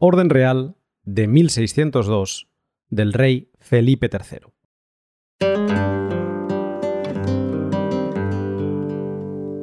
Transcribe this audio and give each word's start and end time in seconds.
Orden 0.00 0.30
Real 0.30 0.76
de 1.02 1.26
1602 1.26 2.46
del 2.88 3.12
rey 3.12 3.50
Felipe 3.58 4.08
III. 4.08 4.52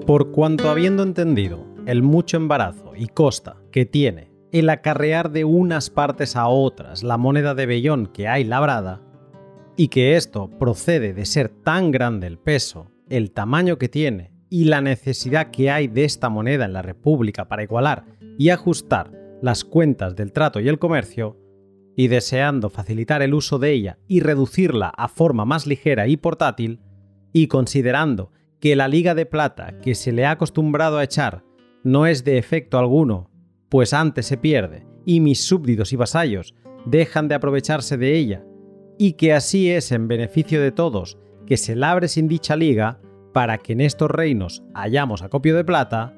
Por 0.06 0.34
cuanto 0.34 0.70
habiendo 0.70 1.04
entendido 1.04 1.66
el 1.86 2.04
mucho 2.04 2.36
embarazo 2.36 2.92
y 2.98 3.08
costa 3.08 3.56
que 3.72 3.86
tiene 3.86 4.30
el 4.52 4.70
acarrear 4.70 5.32
de 5.32 5.46
unas 5.46 5.90
partes 5.90 6.36
a 6.36 6.50
otras 6.50 7.02
la 7.02 7.16
moneda 7.16 7.56
de 7.56 7.68
vellón 7.68 8.08
que 8.08 8.28
hay 8.28 8.44
labrada, 8.44 9.02
y 9.78 9.88
que 9.88 10.18
esto 10.18 10.50
procede 10.60 11.14
de 11.14 11.26
ser 11.26 11.48
tan 11.48 11.92
grande 11.92 12.28
el 12.28 12.40
peso, 12.40 12.92
el 13.08 13.32
tamaño 13.32 13.78
que 13.78 13.88
tiene 13.88 14.34
y 14.50 14.66
la 14.66 14.82
necesidad 14.82 15.50
que 15.50 15.72
hay 15.72 15.88
de 15.88 16.04
esta 16.04 16.28
moneda 16.28 16.66
en 16.66 16.74
la 16.74 16.82
República 16.82 17.48
para 17.48 17.64
igualar 17.64 18.04
y 18.38 18.50
ajustar 18.50 19.25
las 19.46 19.64
cuentas 19.64 20.16
del 20.16 20.32
trato 20.32 20.60
y 20.60 20.68
el 20.68 20.80
comercio, 20.80 21.38
y 21.96 22.08
deseando 22.08 22.72
facilitar 22.72 23.22
el 23.22 23.36
uso 23.36 23.60
de 23.60 23.74
ella 23.74 24.00
y 24.08 24.20
reducirla 24.20 24.88
a 24.90 25.08
forma 25.08 25.46
más 25.46 25.68
ligera 25.68 26.08
y 26.08 26.18
portátil, 26.18 26.80
y 27.32 27.46
considerando 27.46 28.32
que 28.60 28.76
la 28.76 28.88
liga 28.88 29.14
de 29.14 29.28
plata 29.28 29.80
que 29.82 29.94
se 29.94 30.12
le 30.12 30.26
ha 30.26 30.32
acostumbrado 30.32 30.98
a 30.98 31.04
echar 31.04 31.44
no 31.84 32.08
es 32.08 32.24
de 32.24 32.40
efecto 32.40 32.80
alguno, 32.80 33.30
pues 33.70 33.94
antes 33.94 34.26
se 34.26 34.38
pierde 34.38 34.88
y 35.06 35.20
mis 35.20 35.46
súbditos 35.46 35.94
y 35.94 35.96
vasallos 35.96 36.56
dejan 36.88 37.28
de 37.28 37.36
aprovecharse 37.36 37.98
de 37.98 38.16
ella, 38.16 38.44
y 38.98 39.14
que 39.14 39.32
así 39.32 39.70
es 39.70 39.92
en 39.92 40.08
beneficio 40.08 40.60
de 40.60 40.72
todos 40.72 41.20
que 41.46 41.58
se 41.58 41.76
labre 41.76 42.08
sin 42.08 42.28
dicha 42.28 42.56
liga 42.56 43.00
para 43.32 43.60
que 43.60 43.74
en 43.74 43.82
estos 43.82 44.10
reinos 44.10 44.64
hallamos 44.74 45.22
acopio 45.22 45.56
de 45.56 45.64
plata, 45.64 46.16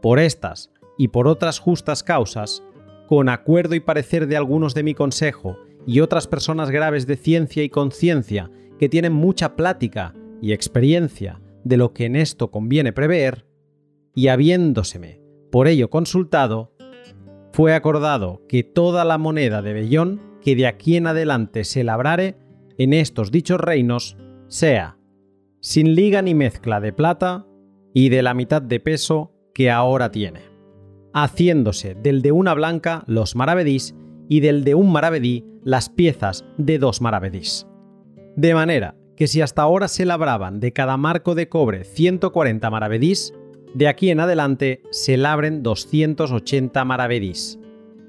por 0.00 0.18
estas 0.18 0.71
y 0.98 1.08
por 1.08 1.28
otras 1.28 1.58
justas 1.58 2.02
causas, 2.02 2.62
con 3.08 3.28
acuerdo 3.28 3.74
y 3.74 3.80
parecer 3.80 4.26
de 4.26 4.36
algunos 4.36 4.74
de 4.74 4.82
mi 4.82 4.94
consejo 4.94 5.58
y 5.86 6.00
otras 6.00 6.26
personas 6.26 6.70
graves 6.70 7.06
de 7.06 7.16
ciencia 7.16 7.62
y 7.62 7.68
conciencia 7.68 8.50
que 8.78 8.88
tienen 8.88 9.12
mucha 9.12 9.56
plática 9.56 10.14
y 10.40 10.52
experiencia 10.52 11.40
de 11.64 11.76
lo 11.76 11.92
que 11.92 12.06
en 12.06 12.16
esto 12.16 12.50
conviene 12.50 12.92
prever, 12.92 13.46
y 14.14 14.28
habiéndoseme 14.28 15.20
por 15.50 15.68
ello 15.68 15.90
consultado, 15.90 16.72
fue 17.52 17.74
acordado 17.74 18.42
que 18.48 18.62
toda 18.62 19.04
la 19.04 19.18
moneda 19.18 19.62
de 19.62 19.72
vellón 19.72 20.20
que 20.40 20.56
de 20.56 20.66
aquí 20.66 20.96
en 20.96 21.06
adelante 21.06 21.64
se 21.64 21.84
labrare 21.84 22.36
en 22.78 22.92
estos 22.92 23.30
dichos 23.30 23.60
reinos 23.60 24.16
sea 24.48 24.98
sin 25.60 25.94
liga 25.94 26.22
ni 26.22 26.34
mezcla 26.34 26.80
de 26.80 26.92
plata 26.92 27.46
y 27.94 28.08
de 28.08 28.22
la 28.22 28.34
mitad 28.34 28.60
de 28.60 28.80
peso 28.80 29.32
que 29.54 29.70
ahora 29.70 30.10
tiene, 30.10 30.40
haciéndose 31.14 31.94
del 31.94 32.22
de 32.22 32.32
una 32.32 32.54
blanca 32.54 33.04
los 33.06 33.36
maravedís 33.36 33.94
y 34.28 34.40
del 34.40 34.64
de 34.64 34.74
un 34.74 34.92
maravedí 34.92 35.44
las 35.64 35.88
piezas 35.88 36.44
de 36.58 36.78
dos 36.78 37.00
maravedís. 37.00 37.66
De 38.36 38.54
manera 38.54 38.96
que 39.16 39.28
si 39.28 39.40
hasta 39.40 39.62
ahora 39.62 39.88
se 39.88 40.06
labraban 40.06 40.58
de 40.58 40.72
cada 40.72 40.96
marco 40.96 41.34
de 41.34 41.48
cobre 41.48 41.84
140 41.84 42.70
maravedís, 42.70 43.34
de 43.74 43.88
aquí 43.88 44.10
en 44.10 44.20
adelante 44.20 44.82
se 44.90 45.16
labren 45.16 45.62
280 45.62 46.84
maravedís, 46.84 47.58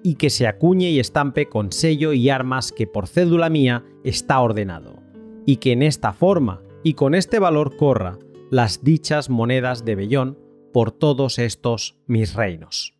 y 0.03 0.15
que 0.15 0.29
se 0.29 0.47
acuñe 0.47 0.89
y 0.89 0.99
estampe 0.99 1.47
con 1.47 1.71
sello 1.71 2.13
y 2.13 2.29
armas 2.29 2.71
que 2.71 2.87
por 2.87 3.07
cédula 3.07 3.49
mía 3.49 3.85
está 4.03 4.39
ordenado, 4.39 5.01
y 5.45 5.57
que 5.57 5.71
en 5.71 5.83
esta 5.83 6.13
forma 6.13 6.61
y 6.83 6.93
con 6.93 7.15
este 7.15 7.39
valor 7.39 7.77
corra 7.77 8.17
las 8.51 8.83
dichas 8.83 9.29
monedas 9.29 9.85
de 9.85 9.95
vellón 9.95 10.37
por 10.73 10.91
todos 10.91 11.39
estos 11.39 11.97
mis 12.07 12.33
reinos. 12.33 12.92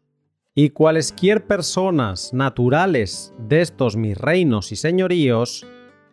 Y 0.55 0.69
cualesquier 0.69 1.47
personas 1.47 2.31
naturales 2.31 3.33
de 3.39 3.61
estos 3.61 3.97
mis 3.97 4.15
reinos 4.15 4.71
y 4.71 4.75
señoríos 4.75 5.65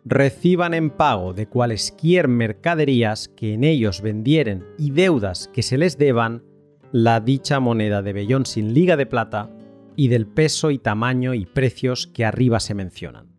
reciban 0.03 0.73
en 0.73 0.89
pago 0.89 1.33
de 1.33 1.47
cualesquier 1.47 2.27
mercaderías 2.27 3.27
que 3.27 3.53
en 3.53 3.63
ellos 3.63 4.01
vendieren 4.01 4.65
y 4.79 4.89
deudas 4.89 5.47
que 5.53 5.61
se 5.61 5.77
les 5.77 5.99
deban, 5.99 6.43
la 6.91 7.19
dicha 7.19 7.59
moneda 7.59 8.01
de 8.01 8.13
vellón 8.13 8.47
sin 8.47 8.73
liga 8.73 8.97
de 8.97 9.05
plata 9.05 9.51
y 9.95 10.07
del 10.07 10.25
peso 10.25 10.71
y 10.71 10.79
tamaño 10.79 11.35
y 11.35 11.45
precios 11.45 12.07
que 12.07 12.25
arriba 12.25 12.59
se 12.59 12.73
mencionan. 12.73 13.35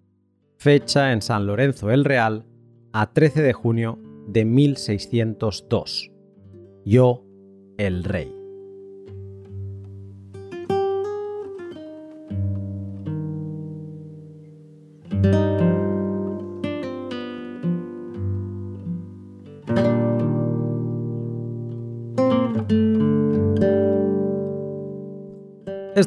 Fecha 0.57 1.13
en 1.13 1.21
San 1.21 1.47
Lorenzo 1.47 1.91
el 1.91 2.05
Real, 2.05 2.47
a 2.93 3.13
13 3.13 3.43
de 3.43 3.53
junio 3.53 3.99
de 4.29 4.45
1602. 4.45 6.13
Yo, 6.85 7.25
el 7.77 8.05
rey. 8.05 8.42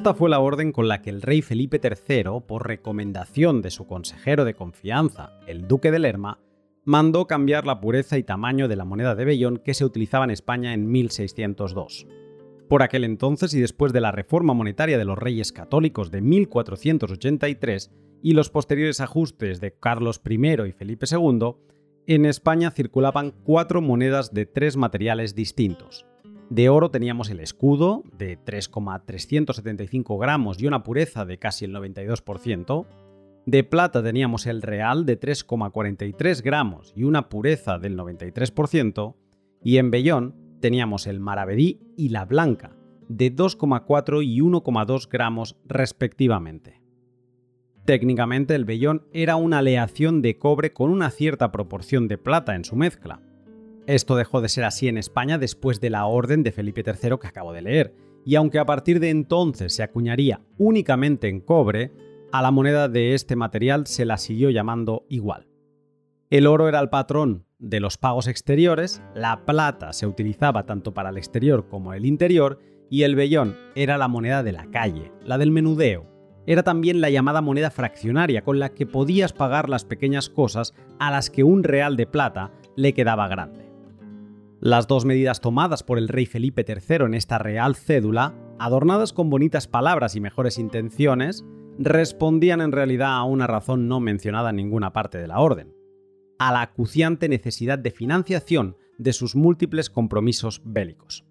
Esta 0.05 0.13
fue 0.13 0.29
la 0.29 0.39
orden 0.39 0.71
con 0.71 0.87
la 0.87 1.01
que 1.01 1.09
el 1.09 1.23
rey 1.23 1.41
Felipe 1.41 1.81
III, 1.81 2.41
por 2.45 2.67
recomendación 2.67 3.63
de 3.63 3.71
su 3.71 3.87
consejero 3.87 4.45
de 4.45 4.53
confianza, 4.53 5.31
el 5.47 5.67
duque 5.67 5.89
de 5.89 5.97
Lerma, 5.97 6.37
mandó 6.83 7.25
cambiar 7.25 7.65
la 7.65 7.81
pureza 7.81 8.19
y 8.19 8.21
tamaño 8.21 8.67
de 8.67 8.75
la 8.75 8.85
moneda 8.85 9.15
de 9.15 9.25
vellón 9.25 9.57
que 9.57 9.73
se 9.73 9.83
utilizaba 9.83 10.23
en 10.23 10.29
España 10.29 10.75
en 10.75 10.91
1602. 10.91 12.05
Por 12.69 12.83
aquel 12.83 13.03
entonces 13.03 13.55
y 13.55 13.59
después 13.59 13.93
de 13.93 14.01
la 14.01 14.11
reforma 14.11 14.53
monetaria 14.53 14.99
de 14.99 15.05
los 15.05 15.17
reyes 15.17 15.51
católicos 15.51 16.11
de 16.11 16.21
1483 16.21 17.91
y 18.21 18.33
los 18.33 18.51
posteriores 18.51 19.01
ajustes 19.01 19.59
de 19.59 19.73
Carlos 19.73 20.21
I 20.23 20.67
y 20.67 20.71
Felipe 20.71 21.07
II, 21.11 21.55
en 22.05 22.27
España 22.27 22.69
circulaban 22.69 23.33
cuatro 23.43 23.81
monedas 23.81 24.35
de 24.35 24.45
tres 24.45 24.77
materiales 24.77 25.33
distintos, 25.33 26.05
de 26.49 26.69
oro 26.69 26.91
teníamos 26.91 27.29
el 27.29 27.39
escudo 27.39 28.03
de 28.17 28.37
3,375 28.37 30.17
gramos 30.17 30.61
y 30.61 30.67
una 30.67 30.83
pureza 30.83 31.25
de 31.25 31.37
casi 31.39 31.65
el 31.65 31.73
92%. 31.73 32.85
De 33.45 33.63
plata 33.63 34.03
teníamos 34.03 34.45
el 34.45 34.61
real 34.61 35.05
de 35.05 35.19
3,43 35.19 36.41
gramos 36.43 36.93
y 36.95 37.03
una 37.03 37.29
pureza 37.29 37.79
del 37.79 37.97
93%. 37.97 39.15
Y 39.63 39.77
en 39.77 39.89
vellón 39.89 40.35
teníamos 40.59 41.07
el 41.07 41.19
maravedí 41.19 41.79
y 41.97 42.09
la 42.09 42.25
blanca 42.25 42.75
de 43.07 43.35
2,4 43.35 44.23
y 44.23 44.39
1,2 44.39 45.09
gramos 45.09 45.57
respectivamente. 45.65 46.81
Técnicamente 47.85 48.55
el 48.55 48.65
vellón 48.65 49.05
era 49.13 49.35
una 49.35 49.59
aleación 49.59 50.23
de 50.23 50.39
cobre 50.39 50.73
con 50.73 50.89
una 50.89 51.11
cierta 51.11 51.51
proporción 51.51 52.07
de 52.07 52.17
plata 52.17 52.55
en 52.55 52.65
su 52.65 52.75
mezcla, 52.75 53.21
esto 53.87 54.15
dejó 54.15 54.41
de 54.41 54.49
ser 54.49 54.63
así 54.63 54.87
en 54.87 54.97
España 54.97 55.37
después 55.37 55.79
de 55.79 55.89
la 55.89 56.05
orden 56.05 56.43
de 56.43 56.51
Felipe 56.51 56.83
III 56.85 57.17
que 57.19 57.27
acabo 57.27 57.53
de 57.53 57.61
leer, 57.61 57.95
y 58.25 58.35
aunque 58.35 58.59
a 58.59 58.65
partir 58.65 58.99
de 58.99 59.09
entonces 59.11 59.75
se 59.75 59.83
acuñaría 59.83 60.41
únicamente 60.57 61.27
en 61.29 61.41
cobre, 61.41 61.91
a 62.31 62.41
la 62.41 62.51
moneda 62.51 62.89
de 62.89 63.13
este 63.13 63.35
material 63.35 63.85
se 63.87 64.05
la 64.05 64.17
siguió 64.17 64.49
llamando 64.49 65.05
igual. 65.09 65.47
El 66.29 66.47
oro 66.47 66.67
era 66.67 66.79
el 66.79 66.89
patrón 66.89 67.45
de 67.59 67.79
los 67.79 67.97
pagos 67.97 68.27
exteriores, 68.27 69.01
la 69.13 69.45
plata 69.45 69.93
se 69.93 70.07
utilizaba 70.07 70.65
tanto 70.65 70.93
para 70.93 71.09
el 71.09 71.17
exterior 71.17 71.69
como 71.69 71.93
el 71.93 72.05
interior, 72.05 72.59
y 72.89 73.03
el 73.03 73.15
vellón 73.15 73.55
era 73.75 73.97
la 73.97 74.07
moneda 74.07 74.43
de 74.43 74.51
la 74.51 74.69
calle, 74.69 75.11
la 75.23 75.37
del 75.37 75.51
menudeo. 75.51 76.11
Era 76.47 76.63
también 76.63 77.01
la 77.01 77.09
llamada 77.09 77.41
moneda 77.41 77.71
fraccionaria 77.71 78.43
con 78.43 78.59
la 78.59 78.69
que 78.69 78.85
podías 78.85 79.33
pagar 79.33 79.69
las 79.69 79.85
pequeñas 79.85 80.29
cosas 80.29 80.73
a 80.99 81.09
las 81.09 81.29
que 81.29 81.43
un 81.43 81.63
real 81.63 81.95
de 81.97 82.05
plata 82.05 82.51
le 82.75 82.93
quedaba 82.93 83.27
grande. 83.27 83.64
Las 84.65 84.87
dos 84.87 85.05
medidas 85.05 85.41
tomadas 85.41 85.83
por 85.83 85.99
el 85.99 86.07
rey 86.07 86.25
Felipe 86.25 86.65
III 86.67 87.05
en 87.05 87.13
esta 87.13 87.37
real 87.37 87.75
cédula, 87.75 88.33
adornadas 88.57 89.13
con 89.13 89.29
bonitas 89.29 89.67
palabras 89.67 90.15
y 90.15 90.21
mejores 90.21 90.57
intenciones, 90.57 91.45
respondían 91.77 92.61
en 92.61 92.71
realidad 92.71 93.13
a 93.13 93.25
una 93.25 93.45
razón 93.45 93.87
no 93.87 93.99
mencionada 93.99 94.49
en 94.49 94.55
ninguna 94.55 94.91
parte 94.91 95.19
de 95.19 95.27
la 95.27 95.39
orden, 95.39 95.75
a 96.39 96.51
la 96.51 96.61
acuciante 96.61 97.29
necesidad 97.29 97.77
de 97.77 97.91
financiación 97.91 98.75
de 98.97 99.13
sus 99.13 99.35
múltiples 99.35 99.91
compromisos 99.91 100.63
bélicos. 100.65 101.25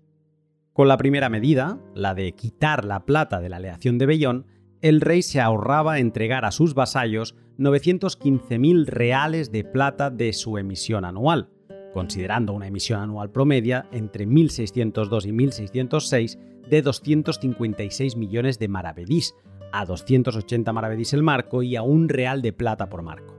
Con 0.72 0.86
la 0.86 0.96
primera 0.96 1.28
medida, 1.28 1.80
la 1.92 2.14
de 2.14 2.30
quitar 2.36 2.84
la 2.84 3.04
plata 3.04 3.40
de 3.40 3.48
la 3.48 3.56
aleación 3.56 3.98
de 3.98 4.06
Bellón, 4.06 4.46
el 4.80 5.00
rey 5.00 5.22
se 5.22 5.40
ahorraba 5.40 5.98
entregar 5.98 6.44
a 6.44 6.52
sus 6.52 6.74
vasallos 6.74 7.34
915.000 7.58 8.86
reales 8.86 9.50
de 9.50 9.64
plata 9.64 10.10
de 10.10 10.32
su 10.32 10.56
emisión 10.56 11.04
anual, 11.04 11.50
considerando 11.94 12.52
una 12.52 12.66
emisión 12.66 13.00
anual 13.00 13.30
promedia 13.30 13.86
entre 13.92 14.26
1602 14.26 15.26
y 15.26 15.32
1606 15.32 16.38
de 16.68 16.82
256 16.82 18.16
millones 18.16 18.58
de 18.58 18.68
maravedís, 18.68 19.34
a 19.72 19.86
280 19.86 20.72
maravedís 20.72 21.14
el 21.14 21.22
marco 21.22 21.62
y 21.62 21.76
a 21.76 21.82
un 21.82 22.08
real 22.08 22.42
de 22.42 22.52
plata 22.52 22.90
por 22.90 23.02
marco. 23.02 23.34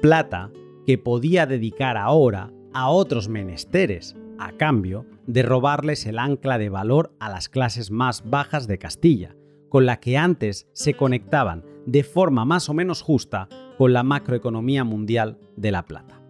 Plata 0.00 0.50
que 0.86 0.96
podía 0.96 1.46
dedicar 1.46 1.96
ahora 1.96 2.52
a 2.72 2.88
otros 2.88 3.28
menesteres, 3.28 4.16
a 4.38 4.52
cambio 4.52 5.04
de 5.26 5.42
robarles 5.42 6.06
el 6.06 6.18
ancla 6.18 6.58
de 6.58 6.68
valor 6.68 7.14
a 7.18 7.28
las 7.28 7.48
clases 7.48 7.90
más 7.90 8.28
bajas 8.28 8.68
de 8.68 8.78
Castilla, 8.78 9.34
con 9.68 9.86
la 9.86 9.98
que 9.98 10.16
antes 10.16 10.68
se 10.72 10.94
conectaban 10.94 11.64
de 11.86 12.04
forma 12.04 12.44
más 12.44 12.68
o 12.68 12.74
menos 12.74 13.02
justa 13.02 13.48
con 13.76 13.92
la 13.92 14.02
macroeconomía 14.02 14.84
mundial 14.84 15.38
de 15.56 15.72
la 15.72 15.84
plata. 15.84 16.25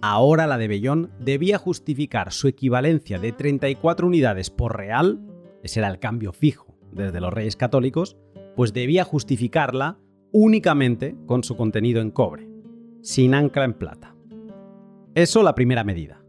Ahora 0.00 0.46
la 0.46 0.58
de 0.58 0.68
Bellón 0.68 1.10
debía 1.18 1.58
justificar 1.58 2.32
su 2.32 2.46
equivalencia 2.46 3.18
de 3.18 3.32
34 3.32 4.06
unidades 4.06 4.48
por 4.48 4.76
real, 4.76 5.20
ese 5.64 5.80
era 5.80 5.88
el 5.88 5.98
cambio 5.98 6.32
fijo 6.32 6.76
desde 6.92 7.20
los 7.20 7.32
reyes 7.32 7.56
católicos, 7.56 8.16
pues 8.54 8.72
debía 8.72 9.02
justificarla 9.02 9.98
únicamente 10.30 11.16
con 11.26 11.42
su 11.42 11.56
contenido 11.56 12.00
en 12.00 12.12
cobre, 12.12 12.48
sin 13.02 13.34
ancla 13.34 13.64
en 13.64 13.74
plata. 13.74 14.14
Eso 15.14 15.42
la 15.42 15.56
primera 15.56 15.82
medida. 15.82 16.22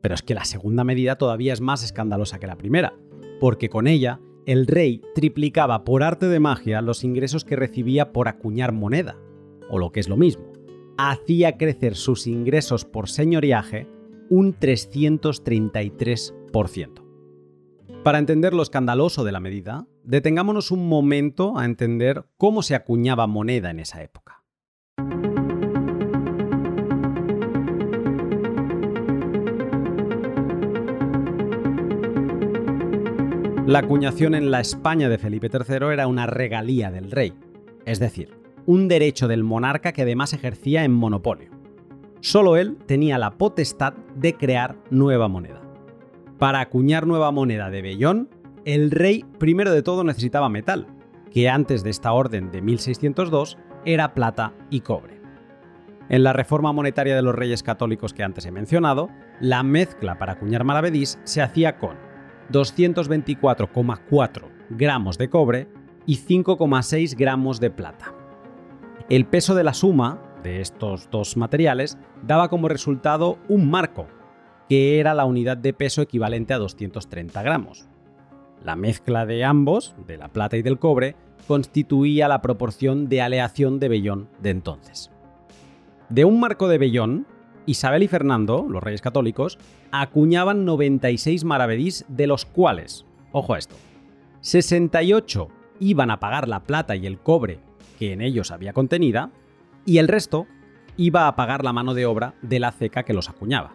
Pero 0.00 0.14
es 0.14 0.22
que 0.22 0.34
la 0.34 0.44
segunda 0.44 0.82
medida 0.82 1.16
todavía 1.16 1.52
es 1.52 1.60
más 1.60 1.84
escandalosa 1.84 2.40
que 2.40 2.48
la 2.48 2.58
primera, 2.58 2.94
porque 3.38 3.68
con 3.68 3.86
ella 3.86 4.20
el 4.44 4.66
rey 4.66 5.02
triplicaba 5.14 5.84
por 5.84 6.02
arte 6.02 6.26
de 6.26 6.40
magia 6.40 6.82
los 6.82 7.04
ingresos 7.04 7.44
que 7.44 7.56
recibía 7.56 8.12
por 8.12 8.26
acuñar 8.28 8.72
moneda, 8.72 9.16
o 9.70 9.78
lo 9.78 9.92
que 9.92 10.00
es 10.00 10.08
lo 10.08 10.16
mismo, 10.16 10.53
hacía 10.96 11.56
crecer 11.56 11.96
sus 11.96 12.26
ingresos 12.26 12.84
por 12.84 13.08
señoriaje 13.08 13.86
un 14.30 14.58
333%. 14.58 17.02
Para 18.02 18.18
entender 18.18 18.54
lo 18.54 18.62
escandaloso 18.62 19.24
de 19.24 19.32
la 19.32 19.40
medida, 19.40 19.86
detengámonos 20.02 20.70
un 20.70 20.88
momento 20.88 21.58
a 21.58 21.64
entender 21.64 22.26
cómo 22.36 22.62
se 22.62 22.74
acuñaba 22.74 23.26
moneda 23.26 23.70
en 23.70 23.80
esa 23.80 24.02
época. 24.02 24.42
La 33.66 33.78
acuñación 33.78 34.34
en 34.34 34.50
la 34.50 34.60
España 34.60 35.08
de 35.08 35.16
Felipe 35.16 35.48
III 35.50 35.86
era 35.90 36.06
una 36.06 36.26
regalía 36.26 36.90
del 36.90 37.10
rey, 37.10 37.32
es 37.86 37.98
decir, 37.98 38.43
un 38.66 38.88
derecho 38.88 39.28
del 39.28 39.44
monarca 39.44 39.92
que 39.92 40.02
además 40.02 40.32
ejercía 40.32 40.84
en 40.84 40.92
monopolio. 40.92 41.50
Solo 42.20 42.56
él 42.56 42.78
tenía 42.86 43.18
la 43.18 43.32
potestad 43.32 43.94
de 44.14 44.34
crear 44.34 44.76
nueva 44.90 45.28
moneda. 45.28 45.60
Para 46.38 46.60
acuñar 46.60 47.06
nueva 47.06 47.30
moneda 47.30 47.70
de 47.70 47.82
Bellón, 47.82 48.28
el 48.64 48.90
rey 48.90 49.24
primero 49.38 49.72
de 49.72 49.82
todo 49.82 50.04
necesitaba 50.04 50.48
metal, 50.48 50.86
que 51.30 51.48
antes 51.48 51.84
de 51.84 51.90
esta 51.90 52.12
orden 52.12 52.50
de 52.50 52.62
1602 52.62 53.58
era 53.84 54.14
plata 54.14 54.54
y 54.70 54.80
cobre. 54.80 55.20
En 56.08 56.22
la 56.22 56.32
reforma 56.32 56.72
monetaria 56.72 57.14
de 57.16 57.22
los 57.22 57.34
reyes 57.34 57.62
católicos 57.62 58.14
que 58.14 58.22
antes 58.22 58.46
he 58.46 58.50
mencionado, 58.50 59.10
la 59.40 59.62
mezcla 59.62 60.18
para 60.18 60.32
acuñar 60.32 60.64
maravedís 60.64 61.18
se 61.24 61.42
hacía 61.42 61.78
con 61.78 61.96
224,4 62.52 64.48
gramos 64.70 65.18
de 65.18 65.28
cobre 65.28 65.68
y 66.06 66.16
5,6 66.18 67.16
gramos 67.16 67.60
de 67.60 67.70
plata. 67.70 68.23
El 69.10 69.26
peso 69.26 69.54
de 69.54 69.64
la 69.64 69.74
suma 69.74 70.18
de 70.42 70.62
estos 70.62 71.10
dos 71.10 71.36
materiales 71.36 71.98
daba 72.26 72.48
como 72.48 72.70
resultado 72.70 73.36
un 73.48 73.70
marco, 73.70 74.06
que 74.66 74.98
era 74.98 75.12
la 75.12 75.26
unidad 75.26 75.58
de 75.58 75.74
peso 75.74 76.00
equivalente 76.00 76.54
a 76.54 76.58
230 76.58 77.42
gramos. 77.42 77.86
La 78.64 78.76
mezcla 78.76 79.26
de 79.26 79.44
ambos, 79.44 79.94
de 80.06 80.16
la 80.16 80.28
plata 80.28 80.56
y 80.56 80.62
del 80.62 80.78
cobre, 80.78 81.16
constituía 81.46 82.28
la 82.28 82.40
proporción 82.40 83.10
de 83.10 83.20
aleación 83.20 83.78
de 83.78 83.90
vellón 83.90 84.30
de 84.40 84.50
entonces. 84.50 85.10
De 86.08 86.24
un 86.24 86.40
marco 86.40 86.66
de 86.68 86.78
vellón, 86.78 87.26
Isabel 87.66 88.04
y 88.04 88.08
Fernando, 88.08 88.66
los 88.66 88.82
reyes 88.82 89.02
católicos, 89.02 89.58
acuñaban 89.90 90.64
96 90.64 91.44
maravedís, 91.44 92.06
de 92.08 92.26
los 92.26 92.46
cuales, 92.46 93.04
ojo 93.32 93.52
a 93.52 93.58
esto, 93.58 93.76
68 94.40 95.48
iban 95.80 96.10
a 96.10 96.20
pagar 96.20 96.48
la 96.48 96.60
plata 96.60 96.96
y 96.96 97.06
el 97.06 97.18
cobre 97.18 97.60
que 97.94 98.12
en 98.12 98.20
ellos 98.20 98.50
había 98.50 98.72
contenida, 98.72 99.30
y 99.86 99.98
el 99.98 100.08
resto 100.08 100.46
iba 100.96 101.28
a 101.28 101.36
pagar 101.36 101.64
la 101.64 101.72
mano 101.72 101.94
de 101.94 102.06
obra 102.06 102.34
de 102.42 102.60
la 102.60 102.72
ceca 102.72 103.02
que 103.02 103.14
los 103.14 103.28
acuñaba. 103.28 103.74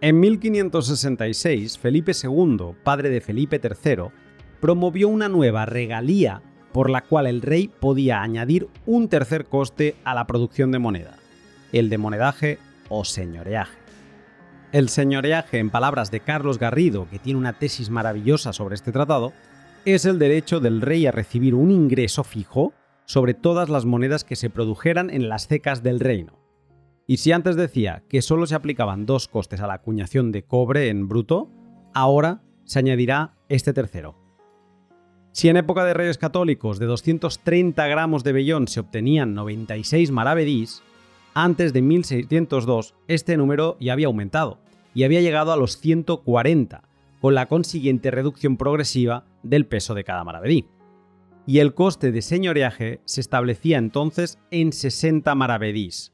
En 0.00 0.18
1566, 0.18 1.78
Felipe 1.78 2.12
II, 2.22 2.74
padre 2.82 3.10
de 3.10 3.20
Felipe 3.20 3.60
III, 3.62 4.04
promovió 4.60 5.08
una 5.08 5.28
nueva 5.28 5.66
regalía 5.66 6.42
por 6.72 6.88
la 6.88 7.02
cual 7.02 7.26
el 7.26 7.42
rey 7.42 7.68
podía 7.68 8.22
añadir 8.22 8.68
un 8.86 9.08
tercer 9.08 9.44
coste 9.44 9.96
a 10.04 10.14
la 10.14 10.26
producción 10.26 10.70
de 10.70 10.78
moneda, 10.78 11.16
el 11.72 11.90
de 11.90 11.98
monedaje 11.98 12.58
o 12.88 13.04
señoreaje. 13.04 13.78
El 14.72 14.88
señoreaje, 14.88 15.58
en 15.58 15.70
palabras 15.70 16.10
de 16.10 16.20
Carlos 16.20 16.58
Garrido, 16.58 17.08
que 17.10 17.18
tiene 17.18 17.38
una 17.38 17.54
tesis 17.54 17.90
maravillosa 17.90 18.52
sobre 18.52 18.76
este 18.76 18.92
tratado, 18.92 19.32
es 19.84 20.04
el 20.04 20.18
derecho 20.18 20.60
del 20.60 20.80
rey 20.80 21.06
a 21.06 21.12
recibir 21.12 21.54
un 21.54 21.70
ingreso 21.70 22.22
fijo 22.22 22.72
sobre 23.10 23.34
todas 23.34 23.68
las 23.68 23.86
monedas 23.86 24.22
que 24.22 24.36
se 24.36 24.50
produjeran 24.50 25.10
en 25.10 25.28
las 25.28 25.48
cecas 25.48 25.82
del 25.82 25.98
reino. 25.98 26.38
Y 27.08 27.16
si 27.16 27.32
antes 27.32 27.56
decía 27.56 28.04
que 28.08 28.22
solo 28.22 28.46
se 28.46 28.54
aplicaban 28.54 29.04
dos 29.04 29.26
costes 29.26 29.60
a 29.60 29.66
la 29.66 29.74
acuñación 29.74 30.30
de 30.30 30.44
cobre 30.44 30.90
en 30.90 31.08
bruto, 31.08 31.50
ahora 31.92 32.44
se 32.62 32.78
añadirá 32.78 33.34
este 33.48 33.72
tercero. 33.72 34.14
Si 35.32 35.48
en 35.48 35.56
época 35.56 35.84
de 35.84 35.92
reyes 35.92 36.18
católicos 36.18 36.78
de 36.78 36.86
230 36.86 37.84
gramos 37.88 38.22
de 38.22 38.32
vellón 38.32 38.68
se 38.68 38.78
obtenían 38.78 39.34
96 39.34 40.12
maravedís, 40.12 40.80
antes 41.34 41.72
de 41.72 41.82
1602, 41.82 42.94
este 43.08 43.36
número 43.36 43.76
ya 43.80 43.94
había 43.94 44.06
aumentado 44.06 44.60
y 44.94 45.02
había 45.02 45.20
llegado 45.20 45.52
a 45.52 45.56
los 45.56 45.78
140, 45.78 46.84
con 47.20 47.34
la 47.34 47.46
consiguiente 47.46 48.12
reducción 48.12 48.56
progresiva 48.56 49.24
del 49.42 49.66
peso 49.66 49.94
de 49.94 50.04
cada 50.04 50.22
maravedí. 50.22 50.68
Y 51.46 51.58
el 51.58 51.74
coste 51.74 52.12
de 52.12 52.22
señoreaje 52.22 53.00
se 53.04 53.20
establecía 53.20 53.78
entonces 53.78 54.38
en 54.50 54.72
60 54.72 55.34
maravedís. 55.34 56.12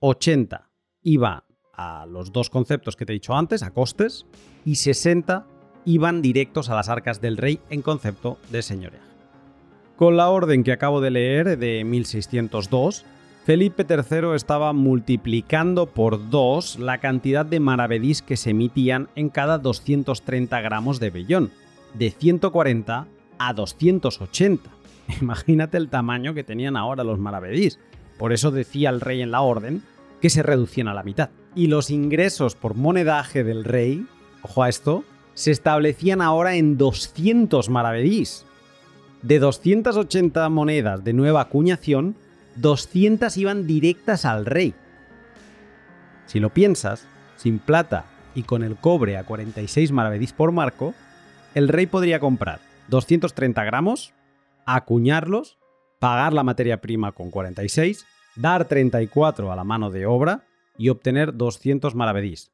80 0.00 0.70
iba 1.02 1.44
a 1.72 2.06
los 2.06 2.32
dos 2.32 2.50
conceptos 2.50 2.96
que 2.96 3.06
te 3.06 3.12
he 3.12 3.14
dicho 3.14 3.34
antes, 3.34 3.62
a 3.62 3.72
costes, 3.72 4.26
y 4.64 4.76
60 4.76 5.46
iban 5.84 6.22
directos 6.22 6.68
a 6.68 6.74
las 6.74 6.88
arcas 6.88 7.20
del 7.20 7.36
rey 7.36 7.60
en 7.70 7.82
concepto 7.82 8.38
de 8.50 8.62
señoreaje. 8.62 9.06
Con 9.96 10.16
la 10.16 10.28
orden 10.28 10.62
que 10.62 10.72
acabo 10.72 11.00
de 11.00 11.10
leer 11.10 11.58
de 11.58 11.82
1602, 11.84 13.04
Felipe 13.44 13.86
III 13.88 14.34
estaba 14.34 14.72
multiplicando 14.74 15.86
por 15.86 16.28
dos 16.28 16.78
la 16.78 16.98
cantidad 16.98 17.46
de 17.46 17.60
maravedís 17.60 18.20
que 18.20 18.36
se 18.36 18.50
emitían 18.50 19.08
en 19.16 19.30
cada 19.30 19.58
230 19.58 20.60
gramos 20.60 21.00
de 21.00 21.10
vellón, 21.10 21.50
de 21.94 22.10
140 22.10 23.06
a 23.38 23.52
280. 23.52 24.70
Imagínate 25.20 25.76
el 25.76 25.88
tamaño 25.88 26.34
que 26.34 26.44
tenían 26.44 26.76
ahora 26.76 27.04
los 27.04 27.18
maravedís. 27.18 27.78
Por 28.18 28.32
eso 28.32 28.50
decía 28.50 28.90
el 28.90 29.00
rey 29.00 29.22
en 29.22 29.30
la 29.30 29.40
orden 29.40 29.82
que 30.20 30.30
se 30.30 30.42
reducían 30.42 30.88
a 30.88 30.94
la 30.94 31.02
mitad. 31.02 31.30
Y 31.54 31.68
los 31.68 31.90
ingresos 31.90 32.54
por 32.54 32.74
monedaje 32.74 33.44
del 33.44 33.64
rey, 33.64 34.06
ojo 34.42 34.62
a 34.62 34.68
esto, 34.68 35.04
se 35.34 35.50
establecían 35.50 36.20
ahora 36.20 36.56
en 36.56 36.76
200 36.76 37.68
maravedís. 37.68 38.44
De 39.22 39.38
280 39.38 40.48
monedas 40.48 41.02
de 41.04 41.12
nueva 41.12 41.42
acuñación, 41.42 42.16
200 42.56 43.36
iban 43.36 43.66
directas 43.66 44.24
al 44.24 44.46
rey. 44.46 44.74
Si 46.26 46.40
lo 46.40 46.50
piensas, 46.50 47.04
sin 47.36 47.58
plata 47.58 48.04
y 48.34 48.42
con 48.42 48.62
el 48.62 48.76
cobre 48.76 49.16
a 49.16 49.24
46 49.24 49.92
maravedís 49.92 50.32
por 50.32 50.52
marco, 50.52 50.94
el 51.54 51.68
rey 51.68 51.86
podría 51.86 52.20
comprar 52.20 52.67
230 52.88 53.64
gramos, 53.64 54.14
acuñarlos, 54.66 55.58
pagar 55.98 56.32
la 56.32 56.42
materia 56.42 56.80
prima 56.80 57.12
con 57.12 57.30
46, 57.30 58.06
dar 58.36 58.66
34 58.66 59.52
a 59.52 59.56
la 59.56 59.64
mano 59.64 59.90
de 59.90 60.06
obra 60.06 60.46
y 60.76 60.88
obtener 60.88 61.34
200 61.36 61.94
maravedís. 61.94 62.52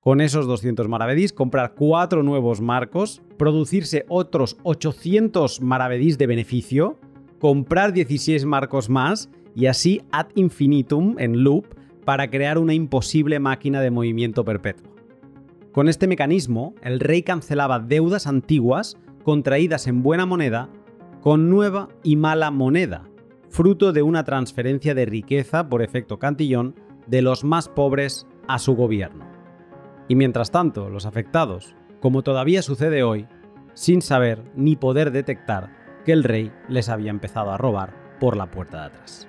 Con 0.00 0.20
esos 0.20 0.46
200 0.46 0.88
maravedís, 0.88 1.32
comprar 1.32 1.74
cuatro 1.74 2.22
nuevos 2.22 2.60
marcos, 2.60 3.20
producirse 3.36 4.04
otros 4.08 4.56
800 4.62 5.60
maravedís 5.60 6.18
de 6.18 6.26
beneficio, 6.26 6.98
comprar 7.40 7.92
16 7.92 8.44
marcos 8.44 8.88
más 8.88 9.28
y 9.54 9.66
así 9.66 10.02
ad 10.12 10.28
infinitum 10.34 11.16
en 11.18 11.42
loop 11.42 11.66
para 12.04 12.30
crear 12.30 12.58
una 12.58 12.74
imposible 12.74 13.38
máquina 13.38 13.80
de 13.80 13.90
movimiento 13.90 14.44
perpetuo. 14.44 14.88
Con 15.72 15.88
este 15.88 16.06
mecanismo, 16.06 16.74
el 16.82 17.00
rey 17.00 17.22
cancelaba 17.22 17.78
deudas 17.78 18.26
antiguas 18.26 18.96
contraídas 19.28 19.86
en 19.88 20.02
buena 20.02 20.24
moneda 20.24 20.70
con 21.20 21.50
nueva 21.50 21.90
y 22.02 22.16
mala 22.16 22.50
moneda, 22.50 23.10
fruto 23.50 23.92
de 23.92 24.00
una 24.00 24.24
transferencia 24.24 24.94
de 24.94 25.04
riqueza 25.04 25.68
por 25.68 25.82
efecto 25.82 26.18
cantillón 26.18 26.74
de 27.06 27.20
los 27.20 27.44
más 27.44 27.68
pobres 27.68 28.26
a 28.46 28.58
su 28.58 28.74
gobierno. 28.74 29.26
Y 30.08 30.14
mientras 30.14 30.50
tanto, 30.50 30.88
los 30.88 31.04
afectados, 31.04 31.74
como 32.00 32.22
todavía 32.22 32.62
sucede 32.62 33.02
hoy, 33.02 33.26
sin 33.74 34.00
saber 34.00 34.44
ni 34.56 34.76
poder 34.76 35.10
detectar 35.10 35.76
que 36.06 36.12
el 36.12 36.24
rey 36.24 36.50
les 36.70 36.88
había 36.88 37.10
empezado 37.10 37.50
a 37.50 37.58
robar 37.58 38.16
por 38.18 38.34
la 38.34 38.50
puerta 38.50 38.80
de 38.80 38.86
atrás. 38.86 39.28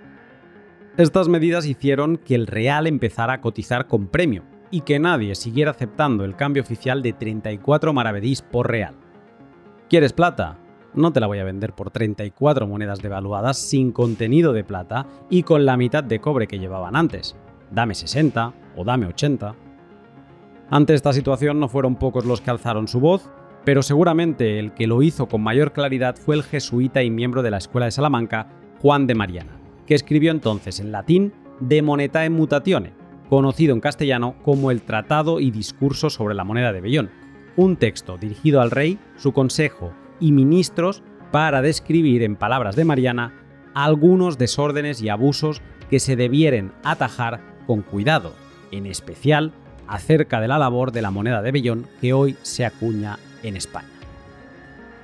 Estas 0.95 1.27
medidas 1.27 1.65
hicieron 1.65 2.15
que 2.15 2.35
el 2.35 2.47
real 2.47 2.87
empezara 2.87 3.33
a 3.33 3.41
cotizar 3.41 3.87
con 3.87 4.07
premio 4.07 4.45
y 4.71 4.79
que 4.79 4.97
nadie 4.97 5.35
siguiera 5.35 5.71
aceptando 5.71 6.23
el 6.23 6.37
cambio 6.37 6.63
oficial 6.63 7.01
de 7.01 7.11
34 7.11 7.91
maravedís 7.91 8.41
por 8.41 8.69
real. 8.71 9.08
¿Quieres 9.89 10.13
plata? 10.13 10.59
no 10.93 11.11
te 11.11 11.19
la 11.19 11.27
voy 11.27 11.39
a 11.39 11.43
vender 11.43 11.73
por 11.73 11.91
34 11.91 12.67
monedas 12.67 12.99
devaluadas 13.01 13.57
sin 13.57 13.91
contenido 13.91 14.53
de 14.53 14.63
plata 14.63 15.07
y 15.29 15.43
con 15.43 15.65
la 15.65 15.77
mitad 15.77 16.03
de 16.03 16.19
cobre 16.19 16.47
que 16.47 16.59
llevaban 16.59 16.95
antes. 16.95 17.35
Dame 17.71 17.95
60 17.95 18.53
o 18.75 18.83
dame 18.83 19.07
80. 19.07 19.55
Ante 20.69 20.93
esta 20.93 21.13
situación 21.13 21.59
no 21.59 21.69
fueron 21.69 21.95
pocos 21.95 22.25
los 22.25 22.41
que 22.41 22.51
alzaron 22.51 22.87
su 22.87 22.99
voz, 22.99 23.29
pero 23.65 23.81
seguramente 23.81 24.59
el 24.59 24.73
que 24.73 24.87
lo 24.87 25.01
hizo 25.01 25.27
con 25.27 25.41
mayor 25.41 25.73
claridad 25.73 26.15
fue 26.15 26.35
el 26.35 26.43
jesuita 26.43 27.01
y 27.01 27.09
miembro 27.09 27.41
de 27.41 27.51
la 27.51 27.57
Escuela 27.57 27.85
de 27.85 27.91
Salamanca, 27.91 28.47
Juan 28.81 29.07
de 29.07 29.15
Mariana, 29.15 29.59
que 29.85 29.95
escribió 29.95 30.31
entonces 30.31 30.79
en 30.79 30.91
latín 30.91 31.33
De 31.59 31.81
Monetae 31.81 32.29
Mutatione, 32.29 32.93
conocido 33.29 33.73
en 33.73 33.81
castellano 33.81 34.35
como 34.43 34.71
el 34.71 34.81
Tratado 34.81 35.39
y 35.39 35.51
Discurso 35.51 36.09
sobre 36.09 36.35
la 36.35 36.43
moneda 36.43 36.71
de 36.73 36.81
Bellón, 36.81 37.09
un 37.59 37.75
texto 37.75 38.17
dirigido 38.17 38.61
al 38.61 38.71
rey, 38.71 38.97
su 39.17 39.33
consejo 39.33 39.91
y 40.21 40.31
ministros 40.31 41.03
para 41.29 41.61
describir 41.61 42.23
en 42.23 42.37
palabras 42.37 42.77
de 42.77 42.85
Mariana 42.85 43.33
algunos 43.73 44.37
desórdenes 44.37 45.01
y 45.01 45.09
abusos 45.09 45.61
que 45.89 45.99
se 45.99 46.15
debieren 46.15 46.71
atajar 46.83 47.41
con 47.67 47.81
cuidado, 47.81 48.33
en 48.71 48.85
especial 48.85 49.51
acerca 49.87 50.39
de 50.39 50.47
la 50.47 50.57
labor 50.57 50.93
de 50.93 51.01
la 51.01 51.11
moneda 51.11 51.41
de 51.41 51.51
Bellón 51.51 51.87
que 51.99 52.13
hoy 52.13 52.37
se 52.43 52.65
acuña 52.65 53.19
en 53.43 53.57
España. 53.57 53.89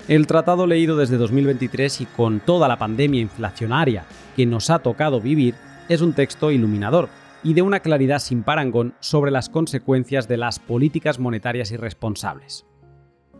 El 0.07 0.25
tratado 0.25 0.65
leído 0.65 0.95
desde 0.95 1.17
2023 1.17 2.01
y 2.01 2.05
con 2.05 2.39
toda 2.39 2.69
la 2.69 2.77
pandemia 2.77 3.19
inflacionaria 3.19 4.05
que 4.37 4.45
nos 4.45 4.69
ha 4.69 4.79
tocado 4.79 5.19
vivir 5.19 5.55
es 5.89 5.99
un 5.99 6.13
texto 6.13 6.51
iluminador 6.51 7.09
y 7.45 7.53
de 7.53 7.61
una 7.61 7.79
claridad 7.79 8.17
sin 8.17 8.41
parangón 8.41 8.95
sobre 8.99 9.29
las 9.29 9.49
consecuencias 9.49 10.27
de 10.27 10.35
las 10.35 10.57
políticas 10.57 11.19
monetarias 11.19 11.71
irresponsables. 11.71 12.65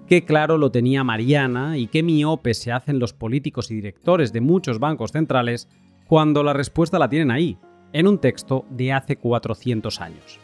Qué 0.07 0.25
claro 0.25 0.59
lo 0.59 0.69
tenía 0.69 1.03
Mariana 1.03 1.79
y 1.79 1.87
qué 1.87 2.03
miope 2.03 2.53
se 2.53 2.71
hacen 2.71 2.99
los 2.99 3.13
políticos 3.13 3.71
y 3.71 3.75
directores 3.75 4.31
de 4.31 4.41
muchos 4.41 4.77
bancos 4.77 5.11
centrales 5.11 5.67
cuando 6.05 6.43
la 6.43 6.53
respuesta 6.53 6.99
la 6.99 7.09
tienen 7.09 7.31
ahí, 7.31 7.57
en 7.93 8.07
un 8.07 8.19
texto 8.19 8.65
de 8.69 8.93
hace 8.93 9.15
400 9.17 9.99
años. 9.99 10.39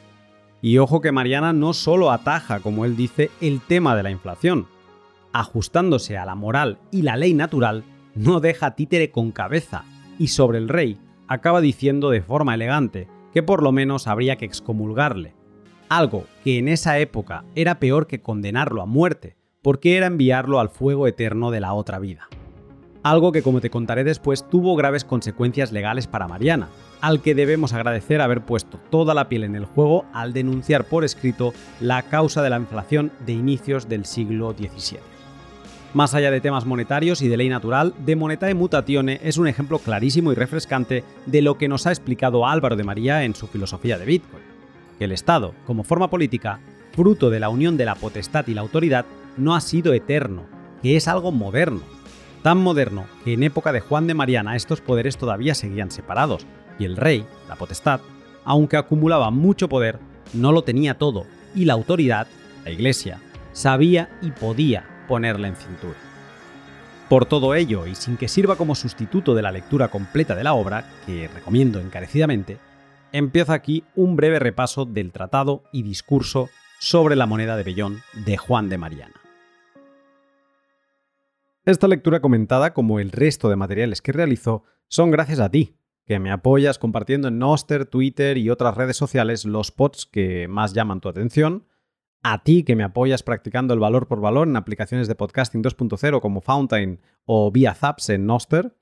Y 0.64 0.80
ojo 0.80 1.00
que 1.00 1.12
Mariana 1.12 1.54
no 1.54 1.74
solo 1.74 2.10
ataja, 2.10 2.62
como 2.62 2.84
él 2.84 2.96
dice, 2.96 3.30
el 3.42 3.62
tema 3.62 3.96
de 3.96 4.02
la 4.02 4.10
inflación. 4.10 4.66
Ajustándose 5.34 6.18
a 6.18 6.26
la 6.26 6.34
moral 6.34 6.80
y 6.90 7.04
la 7.04 7.16
ley 7.16 7.36
natural, 7.36 7.84
no 8.16 8.40
deja 8.40 8.74
títere 8.74 9.12
con 9.12 9.32
cabeza, 9.32 9.84
y 10.18 10.30
sobre 10.30 10.58
el 10.58 10.68
rey 10.68 10.98
acaba 11.28 11.62
diciendo 11.62 12.10
de 12.10 12.24
forma 12.24 12.56
elegante 12.56 13.08
que 13.34 13.44
por 13.44 13.64
lo 13.64 13.72
menos 13.72 14.08
habría 14.08 14.36
que 14.38 14.46
excomulgarle. 14.46 15.36
Algo 15.90 16.26
que 16.44 16.58
en 16.58 16.68
esa 16.68 17.00
época 17.00 17.44
era 17.56 17.80
peor 17.80 18.08
que 18.08 18.22
condenarlo 18.22 18.82
a 18.82 18.86
muerte, 18.86 19.36
porque 19.62 19.98
era 19.98 20.08
enviarlo 20.08 20.60
al 20.60 20.70
fuego 20.70 21.08
eterno 21.08 21.52
de 21.52 21.60
la 21.60 21.74
otra 21.74 22.00
vida. 22.00 22.30
Algo 23.04 23.32
que, 23.32 23.42
como 23.42 23.62
te 23.62 23.72
contaré 23.72 24.04
después, 24.04 24.48
tuvo 24.48 24.76
graves 24.76 25.04
consecuencias 25.04 25.72
legales 25.72 26.08
para 26.08 26.28
Mariana, 26.28 26.70
al 27.02 27.22
que 27.22 27.34
debemos 27.34 27.74
agradecer 27.74 28.22
haber 28.22 28.42
puesto 28.42 28.80
toda 28.90 29.14
la 29.16 29.28
piel 29.28 29.44
en 29.44 29.56
el 29.56 29.66
juego 29.66 30.06
al 30.14 30.34
denunciar 30.34 30.84
por 30.86 31.04
escrito 31.04 31.54
la 31.80 32.04
causa 32.04 32.44
de 32.44 32.52
la 32.52 32.58
inflación 32.58 33.12
de 33.26 33.34
inicios 33.34 33.90
del 33.90 34.06
siglo 34.06 34.52
XVII. 34.52 35.00
Más 35.94 36.14
allá 36.14 36.32
de 36.32 36.40
temas 36.40 36.66
monetarios 36.66 37.22
y 37.22 37.28
de 37.28 37.36
ley 37.36 37.50
natural, 37.50 37.94
De 38.06 38.16
Monetae 38.16 38.54
Mutatione 38.54 39.20
es 39.24 39.38
un 39.38 39.48
ejemplo 39.48 39.78
clarísimo 39.78 40.32
y 40.32 40.36
refrescante 40.36 41.04
de 41.26 41.42
lo 41.42 41.58
que 41.58 41.68
nos 41.68 41.86
ha 41.86 41.92
explicado 41.92 42.48
Álvaro 42.48 42.78
de 42.78 42.86
María 42.86 43.26
en 43.26 43.36
su 43.36 43.48
filosofía 43.48 43.98
de 43.98 44.06
Bitcoin, 44.06 44.44
que 44.98 45.04
el 45.04 45.12
Estado, 45.12 45.54
como 45.68 45.84
forma 45.84 46.10
política, 46.10 46.62
fruto 46.94 47.30
de 47.30 47.42
la 47.42 47.50
unión 47.50 47.76
de 47.76 47.84
la 47.84 47.96
potestad 47.96 48.48
y 48.48 48.54
la 48.54 48.62
autoridad, 48.62 49.06
no 49.36 49.54
ha 49.54 49.60
sido 49.60 49.94
eterno, 49.94 50.46
que 50.82 50.96
es 50.96 51.10
algo 51.10 51.34
moderno, 51.34 51.82
tan 52.42 52.58
moderno 52.58 53.06
que 53.26 53.34
en 53.34 53.44
época 53.44 53.74
de 53.74 53.82
Juan 53.82 54.08
de 54.08 54.14
Mariana 54.14 54.56
estos 54.56 54.80
poderes 54.80 55.18
todavía 55.18 55.56
seguían 55.56 55.92
separados, 55.92 56.46
y 56.80 56.86
el 56.86 56.96
rey, 56.96 57.26
la 57.50 57.58
potestad, 57.58 58.00
aunque 58.46 58.78
acumulaba 58.78 59.30
mucho 59.30 59.68
poder, 59.68 60.00
no 60.32 60.54
lo 60.54 60.64
tenía 60.64 60.98
todo, 60.98 61.26
y 61.54 61.66
la 61.66 61.74
autoridad, 61.74 62.28
la 62.64 62.72
iglesia, 62.72 63.20
sabía 63.52 64.10
y 64.22 64.32
podía 64.32 64.86
ponerle 65.12 65.50
en 65.50 65.58
cintura. 65.58 65.98
Por 67.10 67.26
todo 67.26 67.54
ello, 67.54 67.86
y 67.86 67.96
sin 67.96 68.16
que 68.16 68.30
sirva 68.30 68.56
como 68.56 68.76
sustituto 68.76 69.36
de 69.36 69.42
la 69.42 69.52
lectura 69.52 69.90
completa 69.90 70.36
de 70.36 70.46
la 70.46 70.54
obra, 70.54 70.86
que 71.06 71.28
recomiendo 71.28 71.82
encarecidamente, 71.82 72.60
empiezo 73.12 73.52
aquí 73.52 73.84
un 73.94 74.16
breve 74.16 74.40
repaso 74.40 74.86
del 74.86 75.12
tratado 75.12 75.64
y 75.74 75.84
discurso 75.84 76.50
sobre 76.80 77.18
la 77.18 77.26
moneda 77.26 77.58
de 77.58 77.64
Bellón 77.64 78.00
de 78.26 78.38
Juan 78.38 78.70
de 78.70 78.78
Mariana. 78.78 79.16
Esta 81.66 81.90
lectura 81.90 82.22
comentada, 82.22 82.74
como 82.74 83.02
el 83.02 83.12
resto 83.12 83.50
de 83.50 83.58
materiales 83.58 84.02
que 84.02 84.14
realizo, 84.14 84.64
son 84.88 85.12
gracias 85.12 85.42
a 85.42 85.52
ti, 85.52 85.76
que 86.06 86.20
me 86.20 86.32
apoyas 86.32 86.80
compartiendo 86.80 87.28
en 87.28 87.38
Noster, 87.38 87.86
Twitter 87.86 88.38
y 88.38 88.50
otras 88.50 88.78
redes 88.78 88.96
sociales 88.96 89.44
los 89.44 89.72
pods 89.72 90.06
que 90.06 90.48
más 90.48 90.72
llaman 90.72 91.02
tu 91.02 91.10
atención, 91.10 91.66
a 92.24 92.44
ti 92.44 92.64
que 92.64 92.76
me 92.76 92.84
apoyas 92.84 93.24
practicando 93.24 93.74
el 93.74 93.80
valor 93.80 94.08
por 94.08 94.22
valor 94.22 94.48
en 94.48 94.56
aplicaciones 94.56 95.08
de 95.08 95.16
podcasting 95.16 95.64
2.0 95.64 96.22
como 96.22 96.42
Fountain 96.42 97.00
o 97.26 97.52
vía 97.52 97.74
Zaps 97.74 98.10
en 98.10 98.26
Noster, 98.26 98.76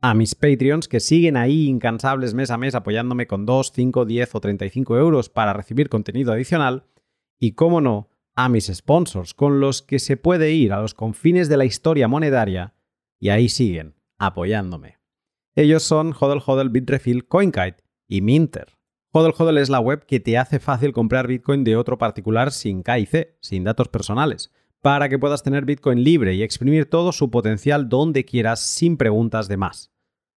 a 0.00 0.14
mis 0.14 0.34
Patreons 0.34 0.88
que 0.88 1.00
siguen 1.00 1.36
ahí 1.36 1.68
incansables 1.68 2.34
mes 2.34 2.50
a 2.50 2.56
mes 2.56 2.74
apoyándome 2.74 3.26
con 3.26 3.46
2, 3.46 3.72
5, 3.74 4.04
10 4.04 4.34
o 4.34 4.40
35 4.40 4.96
euros 4.96 5.28
para 5.28 5.52
recibir 5.52 5.88
contenido 5.88 6.32
adicional, 6.32 6.86
y 7.38 7.52
cómo 7.52 7.80
no, 7.80 8.10
a 8.34 8.48
mis 8.48 8.66
sponsors 8.66 9.34
con 9.34 9.60
los 9.60 9.82
que 9.82 9.98
se 9.98 10.16
puede 10.16 10.52
ir 10.52 10.72
a 10.72 10.80
los 10.80 10.94
confines 10.94 11.48
de 11.48 11.56
la 11.56 11.64
historia 11.64 12.08
monetaria 12.08 12.74
y 13.18 13.28
ahí 13.28 13.48
siguen 13.48 13.94
apoyándome. 14.18 14.98
Ellos 15.54 15.82
son 15.82 16.14
Hodel 16.18 16.42
Hodel, 16.44 16.70
Bitrefill, 16.70 17.26
CoinKite 17.26 17.82
y 18.08 18.22
Minter. 18.22 18.79
Hodel 19.12 19.34
Hodel 19.36 19.58
es 19.58 19.68
la 19.68 19.80
web 19.80 20.06
que 20.06 20.20
te 20.20 20.38
hace 20.38 20.60
fácil 20.60 20.92
comprar 20.92 21.26
Bitcoin 21.26 21.64
de 21.64 21.76
otro 21.76 21.98
particular 21.98 22.52
sin 22.52 22.84
KIC, 22.84 23.34
sin 23.40 23.64
datos 23.64 23.88
personales, 23.88 24.52
para 24.82 25.08
que 25.08 25.18
puedas 25.18 25.42
tener 25.42 25.64
Bitcoin 25.64 26.04
libre 26.04 26.34
y 26.34 26.44
exprimir 26.44 26.88
todo 26.88 27.10
su 27.10 27.28
potencial 27.28 27.88
donde 27.88 28.24
quieras 28.24 28.60
sin 28.60 28.96
preguntas 28.96 29.48
de 29.48 29.56
más. 29.56 29.90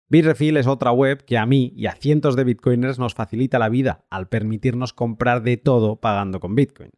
Bitrefill 0.10 0.58
es 0.58 0.66
otra 0.66 0.92
web 0.92 1.24
que 1.24 1.38
a 1.38 1.46
mí 1.46 1.72
y 1.76 1.86
a 1.86 1.94
cientos 1.94 2.36
de 2.36 2.46
bitcoiners 2.46 2.98
nos 2.98 3.14
facilita 3.14 3.60
la 3.60 3.70
vida 3.70 4.06
al 4.10 4.28
permitirnos 4.28 4.92
comprar 4.92 5.44
de 5.44 5.58
todo 5.58 5.98
pagando 5.98 6.40
con 6.40 6.56
Bitcoin. 6.56 6.90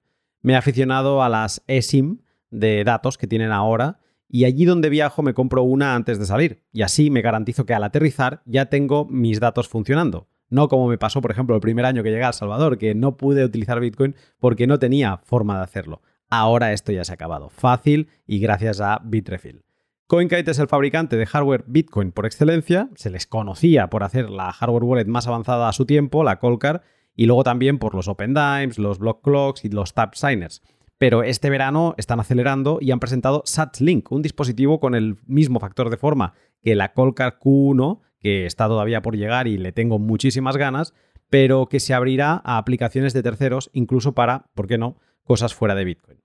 Me 0.41 0.53
he 0.53 0.55
aficionado 0.55 1.24
a 1.24 1.29
las 1.29 1.62
eSIM 1.67 2.20
de 2.51 2.86
datos 2.86 3.17
que 3.17 3.27
tienen 3.27 3.51
ahora 3.51 4.00
y 4.29 4.46
allí 4.46 4.63
donde 4.63 4.89
viajo 4.89 5.24
me 5.24 5.34
compro 5.34 5.63
una 5.63 5.94
antes 5.94 6.20
de 6.20 6.25
salir 6.25 6.63
y 6.72 6.84
así 6.84 7.10
me 7.10 7.22
garantizo 7.22 7.65
que 7.65 7.74
al 7.74 7.84
aterrizar 7.84 8.44
ya 8.46 8.67
tengo 8.67 9.05
mis 9.05 9.41
datos 9.41 9.67
funcionando. 9.67 10.29
No 10.50 10.68
como 10.68 10.88
me 10.88 10.98
pasó, 10.98 11.22
por 11.22 11.32
ejemplo, 11.32 11.56
el 11.56 11.62
primer 11.62 11.86
año 11.86 12.04
que 12.04 12.12
llegué 12.12 12.24
a 12.24 12.30
El 12.30 12.34
Salvador, 12.34 12.78
que 12.78 12.96
no 12.96 13.18
pude 13.18 13.44
utilizar 13.44 13.80
Bitcoin 13.80 14.16
porque 14.40 14.68
no 14.68 14.80
tenía 14.80 15.18
forma 15.18 15.58
de 15.58 15.64
hacerlo. 15.64 16.02
Ahora 16.30 16.74
esto 16.74 16.92
ya 16.92 17.04
se 17.04 17.14
ha 17.14 17.16
acabado. 17.16 17.50
Fácil 17.50 18.10
y 18.25 18.40
gracias 18.40 18.82
a 18.82 19.00
Bitrefill. 19.04 19.64
CoinKite 20.08 20.52
es 20.52 20.60
el 20.60 20.68
fabricante 20.68 21.18
de 21.18 21.25
hardware 21.25 21.64
Bitcoin 21.68 22.12
por 22.12 22.25
excelencia. 22.25 22.90
Se 22.96 23.10
les 23.10 23.25
conocía 23.25 23.90
por 23.90 24.04
hacer 24.04 24.30
la 24.30 24.52
hardware 24.52 24.84
wallet 24.84 25.08
más 25.08 25.28
avanzada 25.28 25.68
a 25.68 25.74
su 25.74 25.86
tiempo, 25.86 26.24
la 26.24 26.40
Colcar, 26.40 26.84
y 27.16 27.25
luego 27.25 27.44
también 27.44 27.80
por 27.80 27.96
los 27.96 28.08
Open 28.08 28.34
Dimes, 28.34 28.78
los 28.78 29.00
Block 29.00 29.24
Clocks 29.24 29.66
y 29.66 29.70
los 29.70 29.94
Tap 29.94 30.14
Signers 30.14 30.62
pero 30.98 31.24
este 31.24 31.50
verano 31.50 31.94
están 31.98 32.20
acelerando 32.20 32.80
y 32.82 32.92
han 32.92 33.00
presentado 33.00 33.44
SatsLink, 33.46 34.12
un 34.12 34.22
dispositivo 34.22 34.80
con 34.80 34.96
el 34.96 35.18
mismo 35.25 35.60
factor 35.60 35.90
de 35.90 35.98
forma 35.98 36.34
que 36.62 36.75
la 36.75 36.94
Colcar 36.94 37.38
Q1, 37.40 38.02
que 38.20 38.46
está 38.46 38.68
todavía 38.68 39.02
por 39.02 39.16
llegar 39.16 39.48
y 39.48 39.58
le 39.58 39.72
tengo 39.72 40.00
muchísimas 40.00 40.58
ganas, 40.58 40.94
pero 41.30 41.68
que 41.68 41.80
se 41.80 41.94
abrirá 41.94 42.42
a 42.44 42.58
aplicaciones 42.58 43.14
de 43.14 43.24
terceros, 43.24 43.70
incluso 43.74 44.14
para, 44.14 44.50
¿por 44.54 44.68
qué 44.68 44.78
no?, 44.78 44.98
cosas 45.24 45.54
fuera 45.54 45.75
de 45.75 45.86
Bitcoin. 45.86 46.20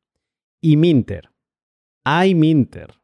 Y 0.60 0.76
Minter. 0.76 1.30
¡Ay, 2.04 2.34
Minter! 2.34 3.00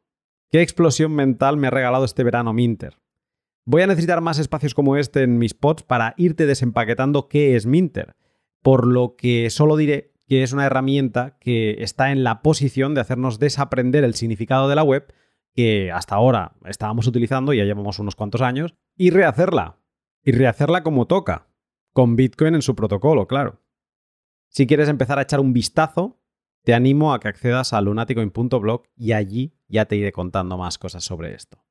¿Qué 0.50 0.62
explosión 0.62 1.12
mental 1.14 1.56
me 1.56 1.66
ha 1.66 1.70
regalado 1.70 2.04
este 2.04 2.22
verano 2.22 2.52
Minter? 2.52 2.98
Voy 3.64 3.82
a 3.82 3.86
necesitar 3.86 4.20
más 4.20 4.38
espacios 4.38 4.74
como 4.74 4.96
este 4.96 5.22
en 5.22 5.38
mis 5.38 5.54
pods 5.54 5.82
para 5.82 6.14
irte 6.16 6.46
desempaquetando 6.46 7.28
qué 7.28 7.56
es 7.56 7.66
Minter, 7.66 8.14
por 8.62 8.86
lo 8.86 9.16
que 9.16 9.50
solo 9.50 9.76
diré 9.76 10.12
que 10.26 10.42
es 10.42 10.52
una 10.52 10.66
herramienta 10.66 11.38
que 11.38 11.82
está 11.82 12.10
en 12.10 12.24
la 12.24 12.42
posición 12.42 12.94
de 12.94 13.00
hacernos 13.00 13.38
desaprender 13.38 14.04
el 14.04 14.14
significado 14.14 14.68
de 14.68 14.74
la 14.74 14.82
web 14.82 15.12
que 15.54 15.90
hasta 15.90 16.14
ahora 16.14 16.52
estábamos 16.66 17.06
utilizando, 17.06 17.54
ya 17.54 17.64
llevamos 17.64 17.98
unos 17.98 18.14
cuantos 18.14 18.42
años, 18.42 18.74
y 18.94 19.10
rehacerla. 19.10 19.78
Y 20.22 20.32
rehacerla 20.32 20.82
como 20.82 21.06
toca, 21.06 21.48
con 21.92 22.14
Bitcoin 22.14 22.54
en 22.56 22.62
su 22.62 22.76
protocolo, 22.76 23.26
claro. 23.26 23.62
Si 24.48 24.66
quieres 24.66 24.88
empezar 24.88 25.18
a 25.18 25.22
echar 25.22 25.40
un 25.40 25.54
vistazo, 25.54 26.20
te 26.62 26.74
animo 26.74 27.14
a 27.14 27.20
que 27.20 27.28
accedas 27.28 27.72
a 27.72 27.80
lunaticoin.blog 27.80 28.82
y 28.96 29.12
allí 29.12 29.54
ya 29.68 29.86
te 29.86 29.96
iré 29.96 30.12
contando 30.12 30.58
más 30.58 30.78
cosas 30.78 31.04
sobre 31.04 31.34
esto. 31.34 31.64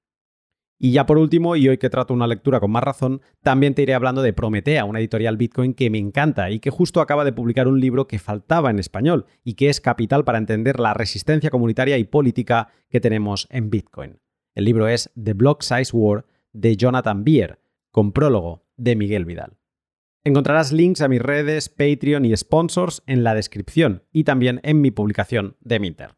Y 0.78 0.92
ya 0.92 1.06
por 1.06 1.18
último, 1.18 1.56
y 1.56 1.70
hoy 1.70 1.78
que 1.78 1.90
trato 1.90 2.14
una 2.14 2.28
lectura 2.28 2.60
con 2.60 2.72
más 2.72 2.84
razón, 2.84 3.22
también 3.42 3.74
te 3.74 3.82
iré 3.82 3.94
hablando 3.94 4.22
de 4.22 4.34
Prometea, 4.34 4.84
una 4.84 5.00
editorial 5.00 5.38
Bitcoin 5.38 5.74
que 5.74 5.90
me 5.90 5.98
encanta 5.98 6.52
y 6.52 6.60
que 6.60 6.70
justo 6.70 7.00
acaba 7.00 7.24
de 7.24 7.32
publicar 7.32 7.68
un 7.68 7.80
libro 7.80 8.08
que 8.08 8.20
faltaba 8.20 8.70
en 8.70 8.80
español 8.80 9.26
y 9.44 9.54
que 9.54 9.70
es 9.70 9.80
capital 9.80 10.26
para 10.26 10.38
entender 10.38 10.80
la 10.80 10.94
resistencia 10.94 11.50
comunitaria 11.50 11.98
y 11.98 12.04
política 12.04 12.70
que 12.90 13.00
tenemos 13.00 13.48
en 13.52 13.70
Bitcoin. 13.70 14.20
El 14.54 14.66
libro 14.66 14.88
es 14.88 15.12
The 15.22 15.34
Block 15.34 15.62
Size 15.62 15.96
War 15.96 16.26
de 16.52 16.76
Jonathan 16.76 17.24
Bier, 17.24 17.60
con 17.92 18.12
prólogo 18.12 18.66
de 18.76 18.96
Miguel 18.96 19.26
Vidal. 19.26 19.58
Encontrarás 20.26 20.72
links 20.72 21.02
a 21.02 21.08
mis 21.08 21.22
redes, 21.22 21.70
Patreon 21.70 22.26
y 22.26 22.36
sponsors 22.36 23.04
en 23.06 23.24
la 23.24 23.36
descripción 23.36 24.04
y 24.12 24.24
también 24.24 24.60
en 24.64 24.82
mi 24.82 24.92
publicación 24.92 25.56
de 25.62 25.80
Minter. 25.80 26.16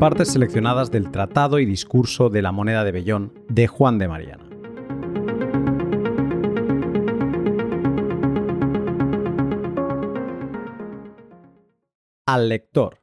Partes 0.00 0.28
seleccionadas 0.28 0.90
del 0.90 1.10
Tratado 1.10 1.58
y 1.58 1.66
Discurso 1.66 2.30
de 2.30 2.40
la 2.40 2.52
Moneda 2.52 2.84
de 2.84 2.92
Bellón 2.92 3.34
de 3.50 3.66
Juan 3.66 3.98
de 3.98 4.08
Mariana. 4.08 4.48
Al 12.24 12.48
lector. 12.48 13.02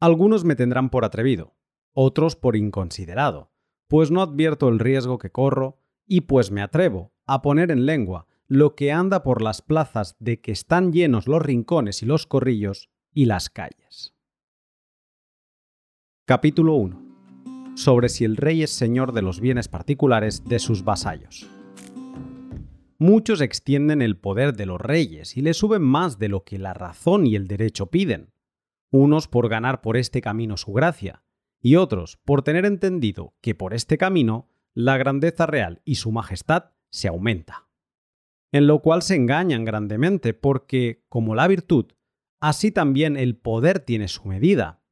Algunos 0.00 0.44
me 0.44 0.56
tendrán 0.56 0.88
por 0.88 1.04
atrevido, 1.04 1.54
otros 1.92 2.34
por 2.34 2.56
inconsiderado, 2.56 3.52
pues 3.88 4.10
no 4.10 4.22
advierto 4.22 4.70
el 4.70 4.78
riesgo 4.78 5.18
que 5.18 5.30
corro 5.30 5.82
y 6.06 6.22
pues 6.22 6.50
me 6.50 6.62
atrevo 6.62 7.12
a 7.26 7.42
poner 7.42 7.70
en 7.70 7.84
lengua 7.84 8.26
lo 8.46 8.74
que 8.74 8.90
anda 8.90 9.22
por 9.22 9.42
las 9.42 9.60
plazas 9.60 10.16
de 10.18 10.40
que 10.40 10.50
están 10.50 10.94
llenos 10.94 11.28
los 11.28 11.42
rincones 11.42 12.02
y 12.02 12.06
los 12.06 12.26
corrillos 12.26 12.88
y 13.12 13.26
las 13.26 13.50
calles. 13.50 14.17
Capítulo 16.28 16.74
1. 16.74 17.74
Sobre 17.74 18.10
si 18.10 18.26
el 18.26 18.36
rey 18.36 18.62
es 18.62 18.68
señor 18.70 19.12
de 19.12 19.22
los 19.22 19.40
bienes 19.40 19.66
particulares 19.68 20.44
de 20.44 20.58
sus 20.58 20.84
vasallos. 20.84 21.48
Muchos 22.98 23.40
extienden 23.40 24.02
el 24.02 24.18
poder 24.18 24.54
de 24.54 24.66
los 24.66 24.78
reyes 24.78 25.38
y 25.38 25.40
le 25.40 25.54
suben 25.54 25.80
más 25.80 26.18
de 26.18 26.28
lo 26.28 26.44
que 26.44 26.58
la 26.58 26.74
razón 26.74 27.26
y 27.26 27.34
el 27.34 27.48
derecho 27.48 27.86
piden 27.86 28.34
unos 28.90 29.26
por 29.26 29.48
ganar 29.48 29.80
por 29.80 29.96
este 29.96 30.20
camino 30.20 30.58
su 30.58 30.74
gracia, 30.74 31.22
y 31.62 31.76
otros 31.76 32.18
por 32.26 32.42
tener 32.42 32.66
entendido 32.66 33.32
que 33.40 33.54
por 33.54 33.72
este 33.72 33.96
camino 33.96 34.50
la 34.74 34.98
grandeza 34.98 35.46
real 35.46 35.80
y 35.86 35.94
su 35.94 36.12
majestad 36.12 36.72
se 36.90 37.08
aumenta. 37.08 37.70
En 38.52 38.66
lo 38.66 38.82
cual 38.82 39.00
se 39.00 39.14
engañan 39.14 39.64
grandemente 39.64 40.34
porque, 40.34 41.06
como 41.08 41.34
la 41.34 41.48
virtud, 41.48 41.86
así 42.38 42.70
también 42.70 43.16
el 43.16 43.34
poder 43.34 43.78
tiene 43.80 44.08
su 44.08 44.28
medida. 44.28 44.82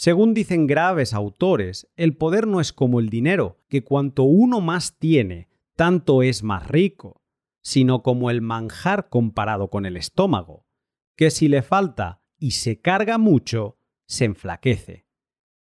Según 0.00 0.32
dicen 0.32 0.68
graves 0.68 1.12
autores, 1.12 1.88
el 1.96 2.16
poder 2.16 2.46
no 2.46 2.60
es 2.60 2.72
como 2.72 3.00
el 3.00 3.08
dinero, 3.08 3.58
que 3.68 3.82
cuanto 3.82 4.22
uno 4.22 4.60
más 4.60 4.96
tiene, 4.96 5.48
tanto 5.74 6.22
es 6.22 6.44
más 6.44 6.68
rico, 6.68 7.20
sino 7.62 8.04
como 8.04 8.30
el 8.30 8.40
manjar 8.40 9.08
comparado 9.08 9.70
con 9.70 9.86
el 9.86 9.96
estómago, 9.96 10.68
que 11.16 11.32
si 11.32 11.48
le 11.48 11.62
falta 11.62 12.22
y 12.38 12.52
se 12.52 12.80
carga 12.80 13.18
mucho, 13.18 13.76
se 14.06 14.26
enflaquece. 14.26 15.08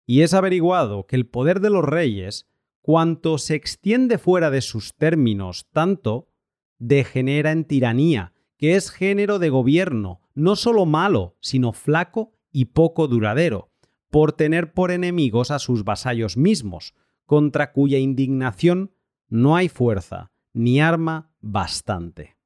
Y 0.06 0.22
es 0.22 0.34
averiguado 0.34 1.06
que 1.06 1.14
el 1.14 1.28
poder 1.28 1.60
de 1.60 1.70
los 1.70 1.84
reyes, 1.84 2.48
cuanto 2.80 3.38
se 3.38 3.54
extiende 3.54 4.18
fuera 4.18 4.50
de 4.50 4.60
sus 4.60 4.96
términos 4.96 5.68
tanto, 5.72 6.32
degenera 6.80 7.52
en 7.52 7.64
tiranía, 7.64 8.32
que 8.56 8.74
es 8.74 8.90
género 8.90 9.38
de 9.38 9.50
gobierno, 9.50 10.20
no 10.34 10.56
solo 10.56 10.84
malo, 10.84 11.36
sino 11.40 11.72
flaco 11.72 12.32
y 12.50 12.64
poco 12.64 13.06
duradero, 13.06 13.70
por 14.16 14.32
tener 14.32 14.72
por 14.72 14.92
enemigos 14.92 15.50
a 15.50 15.58
sus 15.58 15.84
vasallos 15.84 16.38
mismos, 16.38 16.94
contra 17.26 17.72
cuya 17.72 17.98
indignación 17.98 18.94
no 19.28 19.56
hay 19.56 19.68
fuerza 19.68 20.32
ni 20.54 20.80
arma 20.80 21.34
bastante. 21.42 22.38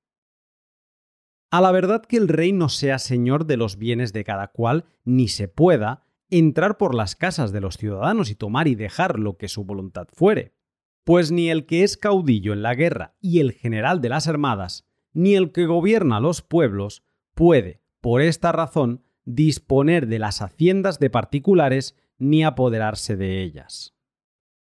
A 1.49 1.61
la 1.61 1.71
verdad 1.71 2.03
que 2.03 2.17
el 2.17 2.27
rey 2.27 2.53
no 2.53 2.69
sea 2.69 2.99
señor 2.99 3.47
de 3.47 3.57
los 3.57 3.77
bienes 3.77 4.13
de 4.13 4.25
cada 4.25 4.49
cual, 4.49 4.87
ni 5.05 5.29
se 5.29 5.47
pueda 5.47 6.03
entrar 6.29 6.77
por 6.77 6.93
las 6.93 7.15
casas 7.15 7.53
de 7.53 7.61
los 7.61 7.77
ciudadanos 7.77 8.33
y 8.33 8.35
tomar 8.35 8.67
y 8.67 8.75
dejar 8.75 9.21
lo 9.21 9.37
que 9.37 9.47
su 9.47 9.63
voluntad 9.63 10.09
fuere. 10.13 10.57
Pues 11.05 11.31
ni 11.31 11.51
el 11.51 11.67
que 11.67 11.85
es 11.85 11.97
caudillo 11.97 12.53
en 12.53 12.63
la 12.63 12.75
guerra 12.75 13.15
y 13.21 13.39
el 13.39 13.53
general 13.53 14.01
de 14.01 14.09
las 14.09 14.27
armadas, 14.27 14.89
ni 15.13 15.37
el 15.37 15.53
que 15.53 15.67
gobierna 15.67 16.19
los 16.19 16.43
pueblos, 16.43 17.05
puede, 17.37 17.81
por 18.01 18.23
esta 18.23 18.51
razón, 18.51 19.05
disponer 19.25 20.07
de 20.07 20.19
las 20.19 20.43
haciendas 20.43 20.99
de 20.99 21.11
particulares 21.11 21.97
ni 22.19 22.45
apoderarse 22.45 23.17
de 23.17 23.43
ellas. 23.43 23.95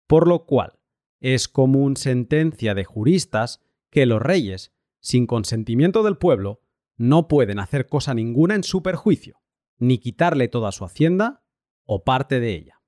Por 0.07 0.27
lo 0.27 0.45
cual, 0.45 0.79
es 1.19 1.47
común 1.47 1.97
sentencia 1.97 2.75
de 2.75 2.86
juristas 2.86 3.62
que 3.89 4.05
los 4.05 4.21
reyes, 4.21 4.73
sin 4.99 5.27
consentimiento 5.27 6.03
del 6.03 6.17
pueblo, 6.17 6.62
no 6.97 7.27
pueden 7.27 7.60
hacer 7.60 7.88
cosa 7.88 8.13
ninguna 8.13 8.55
en 8.55 8.63
su 8.63 8.81
perjuicio, 8.81 9.41
ni 9.77 9.97
quitarle 9.97 10.47
toda 10.47 10.71
su 10.71 10.86
hacienda 10.86 11.43
o 11.86 12.03
parte 12.03 12.39
de 12.39 12.55
ella. 12.55 12.81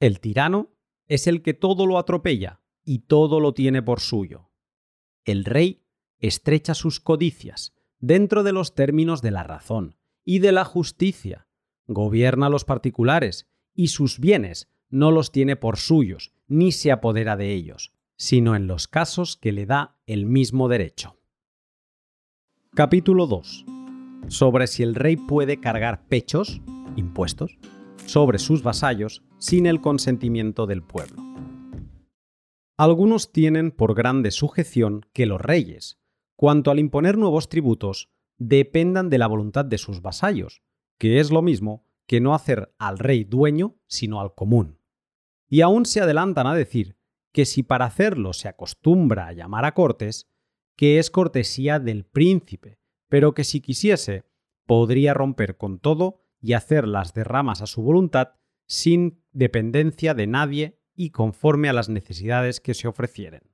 El 0.00 0.20
tirano 0.20 0.74
es 1.06 1.26
el 1.26 1.42
que 1.42 1.54
todo 1.54 1.86
lo 1.86 1.98
atropella 1.98 2.62
y 2.84 3.00
todo 3.00 3.40
lo 3.40 3.54
tiene 3.54 3.82
por 3.82 4.00
suyo. 4.00 4.50
El 5.24 5.44
rey 5.44 5.84
estrecha 6.18 6.74
sus 6.74 7.00
codicias 7.00 7.74
dentro 7.98 8.42
de 8.42 8.52
los 8.52 8.74
términos 8.74 9.22
de 9.22 9.30
la 9.30 9.42
razón 9.42 9.96
y 10.26 10.40
de 10.40 10.50
la 10.50 10.64
justicia, 10.64 11.46
gobierna 11.86 12.46
a 12.46 12.50
los 12.50 12.64
particulares 12.64 13.46
y 13.72 13.88
sus 13.88 14.18
bienes 14.18 14.68
no 14.90 15.12
los 15.12 15.30
tiene 15.30 15.54
por 15.54 15.78
suyos 15.78 16.32
ni 16.48 16.72
se 16.72 16.90
apodera 16.90 17.36
de 17.36 17.54
ellos, 17.54 17.92
sino 18.16 18.56
en 18.56 18.66
los 18.66 18.88
casos 18.88 19.36
que 19.36 19.52
le 19.52 19.66
da 19.66 19.96
el 20.04 20.26
mismo 20.26 20.68
derecho. 20.68 21.16
Capítulo 22.74 23.28
2. 23.28 23.66
Sobre 24.26 24.66
si 24.66 24.82
el 24.82 24.96
rey 24.96 25.16
puede 25.16 25.60
cargar 25.60 26.08
pechos, 26.08 26.60
impuestos, 26.96 27.56
sobre 28.06 28.40
sus 28.40 28.64
vasallos 28.64 29.22
sin 29.38 29.64
el 29.66 29.80
consentimiento 29.80 30.66
del 30.66 30.82
pueblo. 30.82 31.22
Algunos 32.76 33.30
tienen 33.30 33.70
por 33.70 33.94
grande 33.94 34.32
sujeción 34.32 35.06
que 35.12 35.26
los 35.26 35.40
reyes, 35.40 36.00
cuanto 36.34 36.72
al 36.72 36.80
imponer 36.80 37.16
nuevos 37.16 37.48
tributos, 37.48 38.10
dependan 38.38 39.10
de 39.10 39.18
la 39.18 39.26
voluntad 39.26 39.64
de 39.64 39.78
sus 39.78 40.02
vasallos, 40.02 40.62
que 40.98 41.20
es 41.20 41.30
lo 41.30 41.42
mismo 41.42 41.84
que 42.06 42.20
no 42.20 42.34
hacer 42.34 42.74
al 42.78 42.98
rey 42.98 43.24
dueño, 43.24 43.76
sino 43.86 44.20
al 44.20 44.34
común. 44.34 44.80
Y 45.48 45.60
aún 45.60 45.86
se 45.86 46.00
adelantan 46.00 46.46
a 46.46 46.54
decir 46.54 46.96
que 47.32 47.44
si 47.44 47.62
para 47.62 47.84
hacerlo 47.84 48.32
se 48.32 48.48
acostumbra 48.48 49.28
a 49.28 49.32
llamar 49.32 49.64
a 49.64 49.74
cortes, 49.74 50.28
que 50.76 50.98
es 50.98 51.10
cortesía 51.10 51.78
del 51.78 52.04
príncipe, 52.04 52.78
pero 53.08 53.34
que 53.34 53.44
si 53.44 53.60
quisiese, 53.60 54.24
podría 54.66 55.14
romper 55.14 55.56
con 55.56 55.78
todo 55.78 56.22
y 56.40 56.52
hacer 56.52 56.86
las 56.86 57.14
derramas 57.14 57.62
a 57.62 57.66
su 57.66 57.82
voluntad 57.82 58.34
sin 58.66 59.22
dependencia 59.32 60.14
de 60.14 60.26
nadie 60.26 60.80
y 60.94 61.10
conforme 61.10 61.68
a 61.68 61.72
las 61.72 61.88
necesidades 61.88 62.60
que 62.60 62.74
se 62.74 62.88
ofrecieren. 62.88 63.52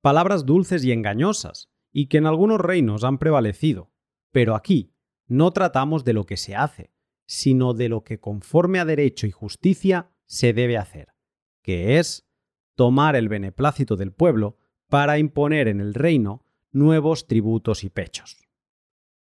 Palabras 0.00 0.46
dulces 0.46 0.84
y 0.84 0.92
engañosas, 0.92 1.70
y 1.92 2.06
que 2.06 2.18
en 2.18 2.26
algunos 2.26 2.60
reinos 2.60 3.04
han 3.04 3.18
prevalecido, 3.18 3.91
pero 4.32 4.56
aquí 4.56 4.92
no 5.28 5.52
tratamos 5.52 6.04
de 6.04 6.14
lo 6.14 6.26
que 6.26 6.36
se 6.36 6.56
hace, 6.56 6.90
sino 7.26 7.74
de 7.74 7.88
lo 7.88 8.02
que 8.02 8.18
conforme 8.18 8.80
a 8.80 8.84
derecho 8.84 9.26
y 9.26 9.30
justicia 9.30 10.10
se 10.26 10.52
debe 10.52 10.76
hacer, 10.76 11.14
que 11.62 11.98
es 11.98 12.26
tomar 12.74 13.14
el 13.14 13.28
beneplácito 13.28 13.96
del 13.96 14.12
pueblo 14.12 14.56
para 14.88 15.18
imponer 15.18 15.68
en 15.68 15.80
el 15.80 15.94
reino 15.94 16.44
nuevos 16.72 17.26
tributos 17.26 17.84
y 17.84 17.90
pechos. 17.90 18.38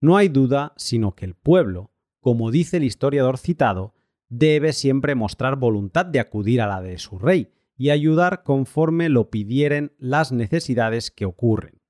No 0.01 0.17
hay 0.17 0.29
duda 0.29 0.73
sino 0.77 1.15
que 1.15 1.25
el 1.25 1.35
pueblo, 1.35 1.93
como 2.21 2.51
dice 2.51 2.79
el 2.79 2.85
historiador 2.85 3.39
citado, 3.39 3.95
debe 4.29 4.73
siempre 4.73 5.15
mostrar 5.15 5.57
voluntad 5.57 6.07
de 6.07 6.21
acudir 6.21 6.61
a 6.61 6.67
la 6.67 6.81
de 6.81 6.99
su 6.99 7.19
rey 7.19 7.53
y 7.77 7.91
ayudar 7.91 8.43
conforme 8.43 9.09
lo 9.09 9.31
pidieren 9.31 9.93
las 9.99 10.33
necesidades 10.33 11.11
que 11.11 11.25
ocurren. 11.25 11.81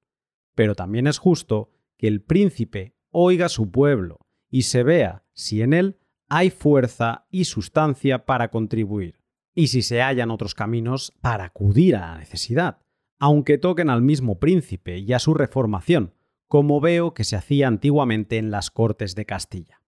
Pero 0.55 0.75
también 0.75 1.07
es 1.07 1.19
justo 1.19 1.74
que 1.97 2.09
el 2.09 2.23
príncipe 2.23 2.95
oiga 3.11 3.49
su 3.49 3.71
pueblo 3.71 4.19
y 4.51 4.63
se 4.63 4.83
vea 4.83 5.25
si 5.33 5.63
en 5.63 5.73
él 5.73 5.99
hay 6.29 6.51
fuerza 6.51 7.27
y 7.31 7.45
sustancia 7.45 8.25
para 8.25 8.51
contribuir, 8.51 9.21
y 9.55 9.69
si 9.69 9.83
se 9.83 10.01
hallan 10.01 10.31
otros 10.31 10.55
caminos 10.55 11.13
para 11.21 11.45
acudir 11.45 11.97
a 11.97 12.13
la 12.13 12.19
necesidad 12.19 12.85
aunque 13.19 13.59
toquen 13.59 13.89
al 13.89 14.03
mismo 14.03 14.39
príncipe 14.39 14.99
y 14.99 15.13
a 15.13 15.19
su 15.19 15.33
reformación, 15.33 16.13
como 16.47 16.81
veo 16.81 17.15
que 17.15 17.25
se 17.25 17.37
hacía 17.37 17.69
antiguamente 17.69 18.37
en 18.37 18.51
las 18.51 18.71
Cortes 18.71 19.15
de 19.15 19.25
Castilla. 19.25 19.81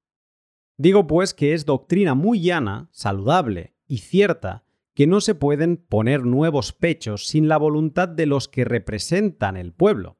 Digo 0.78 1.06
pues 1.06 1.34
que 1.34 1.52
es 1.52 1.66
doctrina 1.66 2.14
muy 2.14 2.40
llana, 2.40 2.88
saludable 2.92 3.74
y 3.86 3.98
cierta 3.98 4.64
que 4.94 5.06
no 5.06 5.20
se 5.20 5.34
pueden 5.34 5.76
poner 5.76 6.24
nuevos 6.24 6.72
pechos 6.72 7.26
sin 7.26 7.48
la 7.48 7.58
voluntad 7.58 8.08
de 8.08 8.24
los 8.24 8.48
que 8.48 8.64
representan 8.64 9.58
el 9.58 9.72
pueblo. 9.74 10.18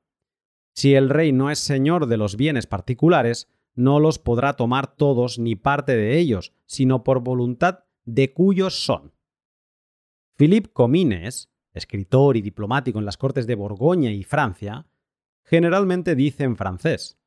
Si 0.77 0.95
el 0.95 1.09
rey 1.09 1.33
no 1.33 1.51
es 1.51 1.59
señor 1.59 2.07
de 2.07 2.19
los 2.19 2.37
bienes 2.37 2.67
particulares, 2.67 3.49
no 3.75 3.99
los 3.99 4.19
podrá 4.19 4.53
tomar 4.53 4.95
todos 4.95 5.39
ni 5.39 5.57
parte 5.57 5.97
de 5.97 6.19
ellos, 6.19 6.53
sino 6.67 7.03
por 7.03 7.21
voluntad 7.21 7.85
de 8.05 8.35
cuyos 8.35 8.85
son. 8.85 9.15
Philippe 10.37 10.71
Comines, 10.75 11.51
escritor 11.73 12.37
y 12.37 12.43
diplomático 12.43 12.99
en 12.99 13.07
las 13.07 13.17
Cortes 13.17 13.47
de 13.47 13.55
Borgoña 13.55 14.11
y 14.11 14.23
Francia, 14.23 14.87
generalmente 15.45 16.15
dice 16.15 16.45
en 16.45 16.57
francés. 16.57 17.19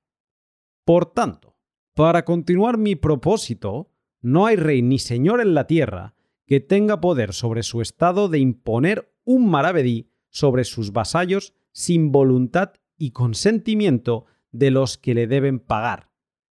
Por 0.85 1.07
tanto, 1.07 1.57
para 1.95 2.25
continuar 2.25 2.77
mi 2.77 2.95
propósito, 2.95 3.89
no 4.21 4.45
hay 4.45 4.57
rey 4.57 4.83
ni 4.83 4.99
señor 4.99 5.41
en 5.41 5.55
la 5.55 5.65
tierra 5.65 6.13
que 6.45 6.59
tenga 6.59 7.01
poder 7.01 7.33
sobre 7.33 7.63
su 7.63 7.81
estado 7.81 8.29
de 8.29 8.38
imponer 8.38 9.12
un 9.23 9.49
maravedí 9.49 10.12
sobre 10.29 10.65
sus 10.65 10.91
vasallos 10.91 11.55
sin 11.71 12.12
voluntad 12.12 12.73
y 12.99 13.12
consentimiento 13.12 14.25
de 14.51 14.69
los 14.69 14.99
que 14.99 15.15
le 15.15 15.25
deben 15.25 15.59
pagar, 15.59 16.12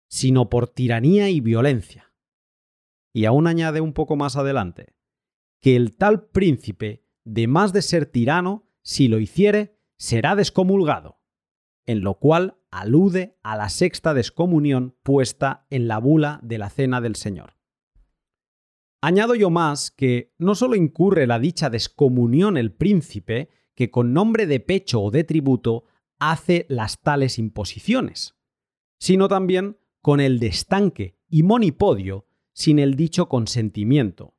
sino 0.08 0.50
por 0.50 0.68
tiranía 0.68 1.30
y 1.30 1.40
violencia. 1.40 2.14
Y 3.12 3.26
aún 3.26 3.48
añade 3.48 3.82
un 3.82 3.94
poco 3.94 4.16
más 4.16 4.36
adelante, 4.36 4.94
que 5.60 5.76
el 5.76 5.96
tal 5.96 6.28
príncipe, 6.28 7.08
de 7.24 7.48
más 7.48 7.74
de 7.74 7.82
ser 7.82 8.06
tirano, 8.06 8.68
si 8.84 9.08
lo 9.08 9.20
hiciere, 9.20 9.80
será 9.98 10.36
descomulgado, 10.36 11.20
en 11.86 12.02
lo 12.02 12.20
cual 12.20 12.58
alude 12.70 13.38
a 13.44 13.56
la 13.56 13.70
sexta 13.70 14.14
descomunión 14.14 14.98
puesta 15.04 15.66
en 15.70 15.88
la 15.88 16.00
bula 16.00 16.40
de 16.44 16.58
la 16.58 16.70
cena 16.70 17.00
del 17.00 17.16
Señor. 17.16 17.56
Añado 19.02 19.36
yo 19.36 19.50
más 19.50 19.92
que 19.92 20.34
no 20.38 20.56
solo 20.56 20.76
incurre 20.76 21.28
la 21.28 21.40
dicha 21.40 21.70
descomunión 21.70 22.58
el 22.58 22.74
príncipe, 22.74 23.50
que 23.76 23.92
con 23.92 24.14
nombre 24.14 24.46
de 24.48 24.60
pecho 24.60 25.02
o 25.02 25.12
de 25.12 25.24
tributo 25.24 25.86
hace 26.32 26.66
las 26.70 27.02
tales 27.02 27.38
imposiciones, 27.38 28.36
sino 29.00 29.28
también 29.28 29.78
con 30.02 30.20
el 30.20 30.40
destanque 30.40 31.18
y 31.28 31.44
monipodio 31.44 32.28
sin 32.54 32.80
el 32.80 32.96
dicho 32.96 33.28
consentimiento. 33.28 34.36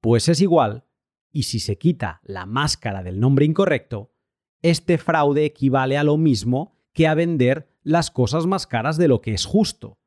Pues 0.00 0.28
es 0.28 0.40
igual, 0.40 0.84
y 1.30 1.44
si 1.44 1.60
se 1.60 1.78
quita 1.78 2.20
la 2.24 2.46
máscara 2.46 3.02
del 3.02 3.20
nombre 3.20 3.44
incorrecto, 3.44 4.12
este 4.62 4.98
fraude 4.98 5.44
equivale 5.44 5.98
a 5.98 6.04
lo 6.04 6.16
mismo 6.16 6.76
que 6.92 7.06
a 7.06 7.14
vender 7.14 7.68
las 7.82 8.10
cosas 8.10 8.46
más 8.46 8.66
caras 8.66 8.96
de 8.96 9.08
lo 9.08 9.20
que 9.20 9.34
es 9.34 9.44
justo. 9.44 9.98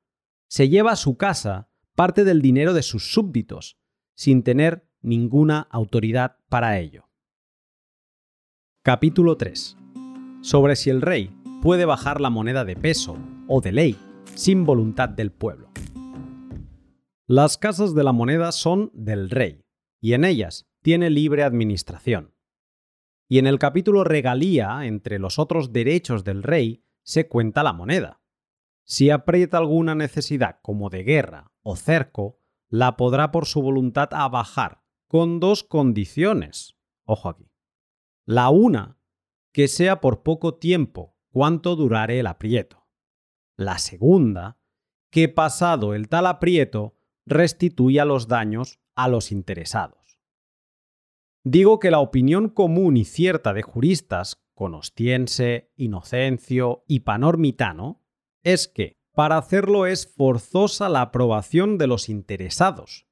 Se 0.50 0.70
lleva 0.70 0.92
a 0.92 0.96
su 0.96 1.18
casa 1.18 1.70
parte 1.96 2.24
del 2.24 2.42
dinero 2.42 2.74
de 2.74 2.84
sus 2.84 3.12
súbditos, 3.12 3.78
sin 4.16 4.44
tener 4.44 4.88
ninguna 5.02 5.68
autoridad 5.72 6.38
para 6.50 6.80
ello. 6.80 7.08
Capítulo 8.84 9.36
3. 9.36 9.78
Sobre 10.48 10.78
si 10.78 10.90
el 10.90 11.02
rey 11.02 11.30
puede 11.62 11.84
bajar 11.84 12.22
la 12.22 12.30
moneda 12.30 12.64
de 12.64 12.78
peso 12.78 13.18
o 13.50 13.60
de 13.60 13.74
ley 13.74 13.98
sin 14.34 14.66
voluntad 14.66 15.10
del 15.10 15.30
pueblo. 15.30 15.70
Las 17.28 17.58
casas 17.58 17.94
de 17.94 18.06
la 18.06 18.14
moneda 18.14 18.54
son 18.54 18.90
del 18.94 19.30
rey, 19.30 19.66
y 20.00 20.14
en 20.14 20.24
ellas 20.24 20.66
tiene 20.82 21.10
libre 21.10 21.44
administración. 21.44 22.34
Y 23.28 23.40
en 23.40 23.48
el 23.48 23.60
capítulo 23.60 24.06
regalía, 24.06 24.86
entre 24.86 25.20
los 25.20 25.38
otros 25.38 25.74
derechos 25.74 26.24
del 26.24 26.44
rey, 26.44 26.86
se 27.04 27.28
cuenta 27.28 27.62
la 27.62 27.74
moneda. 27.74 28.22
Si 28.86 29.10
aprieta 29.10 29.58
alguna 29.58 29.96
necesidad 29.96 30.60
como 30.62 30.90
de 30.90 31.04
guerra 31.04 31.52
o 31.62 31.76
cerco, 31.76 32.40
la 32.70 32.96
podrá 32.96 33.34
por 33.34 33.48
su 33.48 33.62
voluntad 33.62 34.08
abajar, 34.14 34.82
con 35.10 35.42
dos 35.42 35.66
condiciones. 35.66 36.78
Ojo 37.04 37.28
aquí. 37.28 37.52
La 38.24 38.50
una, 38.50 38.97
que 39.58 39.68
sea 39.68 40.02
por 40.02 40.22
poco 40.22 40.54
tiempo, 40.54 41.16
cuanto 41.32 41.76
durare 41.76 42.20
el 42.20 42.28
aprieto. 42.28 42.86
La 43.56 43.80
segunda, 43.80 44.60
que 45.10 45.30
pasado 45.30 45.96
el 45.96 46.10
tal 46.10 46.28
aprieto, 46.28 46.96
restituya 47.26 48.06
los 48.06 48.28
daños 48.28 48.80
a 48.94 49.08
los 49.08 49.32
interesados. 49.32 50.22
Digo 51.44 51.80
que 51.80 51.90
la 51.90 52.02
opinión 52.02 52.50
común 52.50 52.98
y 52.98 53.04
cierta 53.04 53.52
de 53.52 53.64
juristas, 53.64 54.44
Conostiense, 54.54 55.72
Inocencio 55.76 56.84
y 56.88 57.00
Panormitano, 57.00 58.06
es 58.44 58.68
que 58.68 59.00
para 59.16 59.40
hacerlo 59.40 59.88
es 59.88 60.06
forzosa 60.06 60.88
la 60.88 61.02
aprobación 61.02 61.80
de 61.80 61.88
los 61.88 62.10
interesados, 62.10 63.08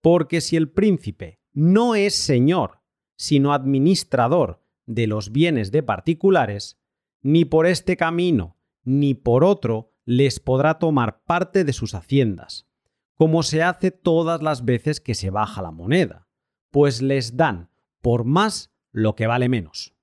porque 0.00 0.40
si 0.40 0.56
el 0.56 0.70
príncipe 0.70 1.42
no 1.52 1.94
es 1.94 2.14
señor, 2.14 2.80
sino 3.18 3.52
administrador 3.52 4.60
de 4.90 5.06
los 5.06 5.30
bienes 5.30 5.70
de 5.70 5.82
particulares, 5.82 6.78
ni 7.22 7.44
por 7.44 7.66
este 7.66 7.96
camino 7.96 8.56
ni 8.82 9.14
por 9.14 9.44
otro 9.44 9.92
les 10.04 10.40
podrá 10.40 10.78
tomar 10.78 11.22
parte 11.24 11.64
de 11.64 11.72
sus 11.72 11.94
haciendas, 11.94 12.66
como 13.14 13.42
se 13.42 13.62
hace 13.62 13.90
todas 13.90 14.42
las 14.42 14.64
veces 14.64 15.00
que 15.00 15.14
se 15.14 15.30
baja 15.30 15.62
la 15.62 15.70
moneda, 15.70 16.26
pues 16.70 17.02
les 17.02 17.36
dan 17.36 17.70
por 18.00 18.24
más 18.24 18.72
lo 18.90 19.14
que 19.14 19.26
vale 19.26 19.48
menos. 19.48 19.94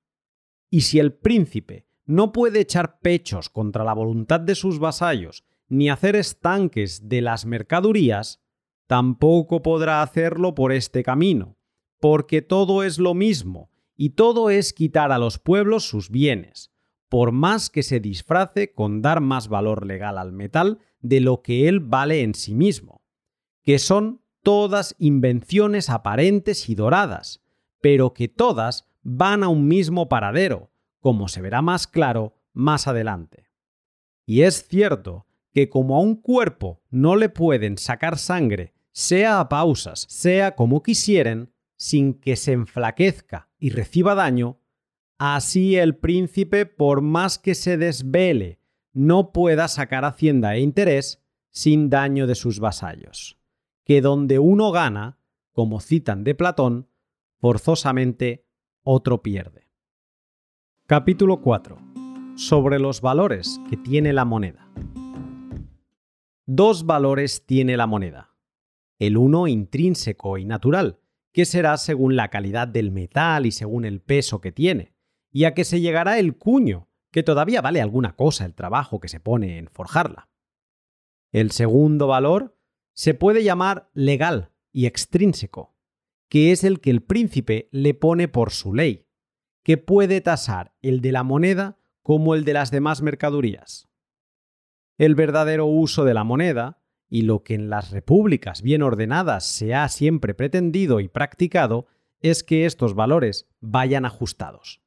Y 0.69 0.81
si 0.81 0.99
el 0.99 1.13
príncipe 1.13 1.87
no 2.05 2.31
puede 2.31 2.61
echar 2.61 2.99
pechos 2.99 3.49
contra 3.49 3.83
la 3.83 3.93
voluntad 3.93 4.39
de 4.39 4.55
sus 4.55 4.79
vasallos 4.79 5.43
ni 5.67 5.89
hacer 5.89 6.15
estanques 6.15 7.09
de 7.09 7.21
las 7.21 7.45
mercadurías, 7.45 8.41
tampoco 8.85 9.61
podrá 9.61 10.01
hacerlo 10.01 10.55
por 10.55 10.71
este 10.71 11.03
camino, 11.03 11.57
porque 11.99 12.41
todo 12.41 12.83
es 12.83 12.99
lo 12.99 13.13
mismo, 13.13 13.69
y 13.97 14.11
todo 14.11 14.49
es 14.49 14.71
quitar 14.71 15.11
a 15.11 15.17
los 15.17 15.39
pueblos 15.39 15.83
sus 15.83 16.09
bienes, 16.09 16.71
por 17.09 17.33
más 17.33 17.69
que 17.69 17.83
se 17.83 17.99
disfrace 17.99 18.71
con 18.71 19.01
dar 19.01 19.19
más 19.19 19.49
valor 19.49 19.85
legal 19.85 20.17
al 20.17 20.31
metal 20.31 20.79
de 21.01 21.19
lo 21.19 21.41
que 21.41 21.67
él 21.67 21.81
vale 21.81 22.21
en 22.21 22.33
sí 22.33 22.53
mismo 22.53 22.97
que 23.67 23.79
son 23.79 24.21
todas 24.43 24.95
invenciones 24.97 25.89
aparentes 25.89 26.69
y 26.69 26.75
doradas, 26.75 27.43
pero 27.81 28.13
que 28.13 28.29
todas 28.29 28.87
van 29.03 29.43
a 29.43 29.49
un 29.49 29.67
mismo 29.67 30.07
paradero, 30.07 30.71
como 31.01 31.27
se 31.27 31.41
verá 31.41 31.61
más 31.61 31.85
claro 31.85 32.33
más 32.53 32.87
adelante. 32.87 33.49
Y 34.25 34.43
es 34.43 34.65
cierto 34.69 35.27
que 35.51 35.67
como 35.67 35.97
a 35.97 35.99
un 35.99 36.15
cuerpo 36.15 36.81
no 36.89 37.17
le 37.17 37.27
pueden 37.27 37.77
sacar 37.77 38.17
sangre, 38.17 38.73
sea 38.93 39.41
a 39.41 39.49
pausas, 39.49 40.05
sea 40.07 40.55
como 40.55 40.81
quisieren, 40.81 41.51
sin 41.75 42.13
que 42.13 42.37
se 42.37 42.53
enflaquezca 42.53 43.46
y 43.59 43.69
reciba 43.69 44.15
daño, 44.15 44.59
así 45.17 45.75
el 45.75 45.95
príncipe, 45.95 46.65
por 46.65 47.01
más 47.01 47.39
que 47.39 47.55
se 47.55 47.77
desvele, 47.77 48.59
no 48.93 49.31
pueda 49.31 49.67
sacar 49.67 50.05
hacienda 50.05 50.55
e 50.55 50.61
interés 50.61 51.23
sin 51.49 51.89
daño 51.89 52.27
de 52.27 52.35
sus 52.35 52.59
vasallos 52.59 53.37
que 53.87 54.01
donde 54.01 54.37
uno 54.37 54.73
gana, 54.73 55.17
como 55.53 55.79
citan 55.79 56.25
de 56.25 56.35
Platón, 56.35 56.89
forzosamente 57.39 58.45
otro 58.83 59.23
pierde. 59.23 59.69
Capítulo 60.87 61.39
4. 61.39 61.77
Sobre 62.35 62.79
los 62.79 62.99
valores 62.99 63.61
que 63.69 63.77
tiene 63.77 64.11
la 64.11 64.25
moneda. 64.25 64.69
Dos 66.45 66.85
valores 66.85 67.45
tiene 67.45 67.77
la 67.77 67.87
moneda. 67.87 68.35
El 68.99 69.15
uno 69.15 69.47
intrínseco 69.47 70.37
y 70.37 70.43
natural, 70.43 70.99
que 71.37 71.45
será 71.45 71.77
según 71.77 72.15
la 72.15 72.31
calidad 72.31 72.67
del 72.67 72.89
metal 72.89 73.45
y 73.45 73.51
según 73.51 73.85
el 73.85 74.01
peso 74.01 74.41
que 74.41 74.51
tiene, 74.51 74.95
y 75.31 75.43
a 75.43 75.53
que 75.53 75.65
se 75.65 75.81
llegará 75.81 76.17
el 76.17 76.35
cuño, 76.35 76.89
que 77.11 77.21
todavía 77.21 77.61
vale 77.61 77.79
alguna 77.79 78.15
cosa 78.15 78.43
el 78.43 78.55
trabajo 78.55 78.99
que 78.99 79.07
se 79.07 79.19
pone 79.19 79.59
en 79.59 79.67
forjarla. 79.67 80.31
El 81.31 81.51
segundo 81.51 82.07
valor 82.07 82.57
se 82.93 83.13
puede 83.13 83.43
llamar 83.43 83.91
legal 83.93 84.51
y 84.71 84.87
extrínseco, 84.87 85.75
que 86.27 86.51
es 86.51 86.63
el 86.63 86.79
que 86.79 86.89
el 86.89 87.03
príncipe 87.03 87.69
le 87.71 87.93
pone 87.93 88.27
por 88.27 88.49
su 88.49 88.73
ley, 88.73 89.05
que 89.63 89.77
puede 89.77 90.21
tasar 90.21 90.73
el 90.81 91.01
de 91.01 91.11
la 91.11 91.21
moneda 91.21 91.77
como 92.01 92.33
el 92.33 92.45
de 92.45 92.53
las 92.53 92.71
demás 92.71 93.03
mercadurías. 93.03 93.87
El 94.97 95.13
verdadero 95.13 95.67
uso 95.67 96.03
de 96.03 96.15
la 96.15 96.23
moneda, 96.23 96.76
y 97.09 97.23
lo 97.23 97.43
que 97.43 97.55
en 97.55 97.69
las 97.69 97.91
repúblicas 97.91 98.61
bien 98.61 98.81
ordenadas 98.81 99.45
se 99.45 99.73
ha 99.73 99.87
siempre 99.89 100.33
pretendido 100.33 100.99
y 100.99 101.07
practicado, 101.07 101.87
es 102.19 102.43
que 102.43 102.65
estos 102.65 102.95
valores 102.95 103.47
vayan 103.61 104.05
ajustados. 104.05 104.81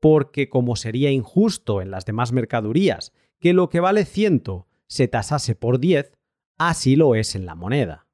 Porque 0.00 0.48
como 0.48 0.76
sería 0.76 1.10
injusto 1.10 1.80
en 1.80 1.90
las 1.90 2.04
demás 2.04 2.32
mercadurías 2.32 3.12
que 3.40 3.52
lo 3.52 3.68
que 3.68 3.80
vale 3.80 4.04
ciento 4.04 4.66
se 4.86 5.08
tasase 5.08 5.54
por 5.54 5.78
diez, 5.78 6.12
Así 6.58 6.94
lo 6.94 7.14
es 7.14 7.34
en 7.34 7.46
la 7.46 7.54
moneda. 7.54 8.06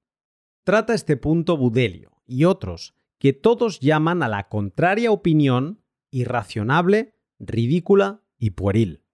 Trata 0.65 0.95
este 0.95 1.17
punto 1.17 1.57
Budelio 1.57 2.23
y 2.27 2.45
otros 2.45 2.95
que 3.19 3.33
todos 3.33 3.81
llaman 3.81 4.23
a 4.23 4.29
la 4.29 4.49
contraria 4.49 5.11
opinión 5.11 5.83
irracionable, 6.11 7.15
ridícula 7.39 8.23
y 8.39 8.51
pueril. 8.51 9.05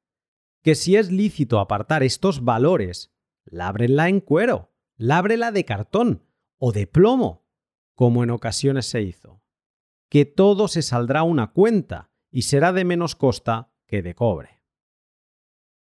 Que 0.62 0.74
si 0.74 0.96
es 0.96 1.10
lícito 1.10 1.58
apartar 1.58 2.02
estos 2.02 2.44
valores, 2.44 3.12
lábrenla 3.46 4.08
en 4.08 4.20
cuero, 4.20 4.72
lábrela 4.96 5.52
de 5.52 5.64
cartón 5.64 6.22
o 6.58 6.72
de 6.72 6.86
plomo, 6.86 7.46
como 7.94 8.22
en 8.22 8.30
ocasiones 8.30 8.86
se 8.86 9.02
hizo. 9.02 9.42
Que 10.08 10.24
todo 10.24 10.68
se 10.68 10.82
saldrá 10.82 11.22
una 11.22 11.52
cuenta 11.52 12.10
y 12.30 12.42
será 12.42 12.72
de 12.72 12.84
menos 12.84 13.14
costa 13.14 13.72
que 13.86 14.02
de 14.02 14.14
cobre. 14.14 14.62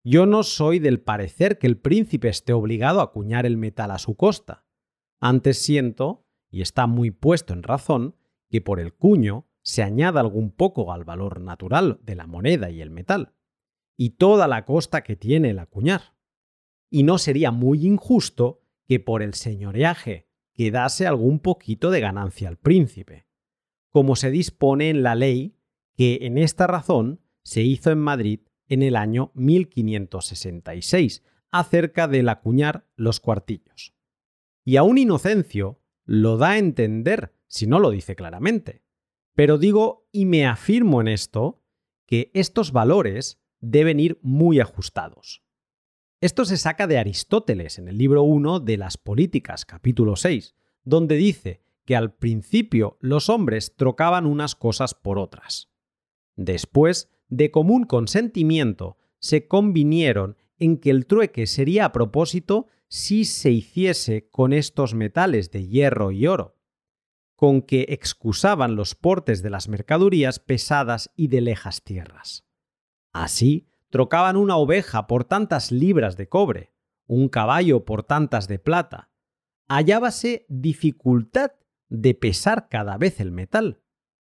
Yo 0.04 0.26
no 0.26 0.44
soy 0.44 0.80
del 0.80 1.00
parecer 1.00 1.60
que 1.60 1.68
el 1.68 1.78
príncipe 1.78 2.28
esté 2.28 2.54
obligado 2.54 3.02
a 3.02 3.04
acuñar 3.04 3.46
el 3.46 3.58
metal 3.58 3.92
a 3.92 4.00
su 4.00 4.16
costa. 4.16 4.66
Antes 5.20 5.60
siento, 5.62 6.26
y 6.50 6.62
está 6.62 6.88
muy 6.88 7.12
puesto 7.12 7.54
en 7.54 7.62
razón, 7.62 8.16
que 8.50 8.62
por 8.62 8.80
el 8.80 8.96
cuño 8.96 9.48
se 9.62 9.84
añada 9.84 10.20
algún 10.20 10.52
poco 10.52 10.92
al 10.92 11.04
valor 11.04 11.40
natural 11.40 12.00
de 12.02 12.16
la 12.16 12.26
moneda 12.26 12.72
y 12.72 12.82
el 12.82 12.90
metal. 12.90 13.36
y 13.98 14.12
toda 14.12 14.48
la 14.48 14.66
costa 14.66 15.04
que 15.04 15.16
tiene 15.16 15.52
el 15.52 15.60
acuñar. 15.60 16.16
Y 16.92 17.02
no 17.02 17.18
sería 17.18 17.50
muy 17.50 17.88
injusto 17.88 18.62
que 18.86 19.00
por 19.00 19.24
el 19.24 19.34
señoreaje 19.34 20.28
quedase 20.54 21.08
algún 21.08 21.40
poquito 21.40 21.90
de 21.90 22.02
ganancia 22.02 22.50
al 22.50 22.58
príncipe, 22.58 23.26
como 23.90 24.16
se 24.16 24.30
dispone 24.30 24.90
en 24.90 25.02
la 25.02 25.16
ley 25.16 25.56
que 25.96 26.20
en 26.22 26.38
esta 26.38 26.68
razón 26.68 27.22
se 27.44 27.62
hizo 27.62 27.90
en 27.92 28.00
Madrid 28.00 28.42
en 28.68 28.84
el 28.84 28.96
año 28.96 29.32
1566, 29.34 31.24
acerca 31.50 32.08
del 32.08 32.30
acuñar 32.30 32.88
los 32.96 33.20
cuartillos. 33.20 33.94
Y 34.64 34.78
aún 34.78 34.98
Inocencio 34.98 35.82
lo 36.06 36.38
da 36.38 36.52
a 36.52 36.58
entender, 36.58 37.34
si 37.48 37.68
no 37.68 37.80
lo 37.80 37.90
dice 37.90 38.16
claramente. 38.16 38.84
Pero 39.34 39.58
digo 39.58 40.08
y 40.12 40.26
me 40.26 40.46
afirmo 40.46 41.02
en 41.02 41.08
esto, 41.08 41.64
que 42.06 42.32
estos 42.34 42.72
valores 42.72 43.42
deben 43.60 44.00
ir 44.00 44.20
muy 44.22 44.60
ajustados. 44.60 45.44
Esto 46.22 46.46
se 46.46 46.58
saca 46.58 46.86
de 46.86 47.00
Aristóteles 47.00 47.80
en 47.80 47.88
el 47.88 47.98
libro 47.98 48.22
1 48.22 48.60
de 48.60 48.78
las 48.78 48.96
Políticas, 48.96 49.66
capítulo 49.66 50.16
6, 50.16 50.54
donde 50.84 51.16
dice 51.16 51.64
que 51.84 51.96
al 51.96 52.14
principio 52.14 53.00
los 53.02 53.28
hombres 53.28 53.76
trocaban 53.76 54.28
unas 54.28 54.54
cosas 54.54 54.94
por 54.94 55.18
otras. 55.18 55.72
Después, 56.36 57.10
de 57.30 57.50
común 57.50 57.86
consentimiento, 57.86 58.98
se 59.18 59.48
convinieron 59.48 60.38
en 60.60 60.78
que 60.78 60.92
el 60.92 61.08
trueque 61.08 61.48
sería 61.48 61.86
a 61.86 61.92
propósito 61.92 62.68
si 62.88 63.26
se 63.26 63.50
hiciese 63.50 64.30
con 64.30 64.54
estos 64.54 64.94
metales 64.94 65.50
de 65.50 65.68
hierro 65.68 66.12
y 66.12 66.28
oro, 66.28 66.56
con 67.36 67.64
que 67.64 67.88
excusaban 67.90 68.76
los 68.76 68.94
portes 68.94 69.42
de 69.42 69.50
las 69.50 69.68
mercadurías 69.68 70.38
pesadas 70.38 71.10
y 71.16 71.30
de 71.30 71.42
lejas 71.42 71.84
tierras. 71.84 72.46
Así, 73.12 73.71
trocaban 73.92 74.38
una 74.38 74.56
oveja 74.56 75.06
por 75.06 75.26
tantas 75.26 75.72
libras 75.72 76.18
de 76.18 76.28
cobre, 76.28 76.74
un 77.06 77.30
caballo 77.30 77.86
por 77.86 78.04
tantas 78.04 78.48
de 78.48 78.58
plata. 78.58 79.12
Hallábase 79.68 80.46
dificultad 80.50 81.52
de 81.90 82.16
pesar 82.16 82.70
cada 82.70 82.98
vez 82.98 83.20
el 83.20 83.32
metal. 83.32 83.84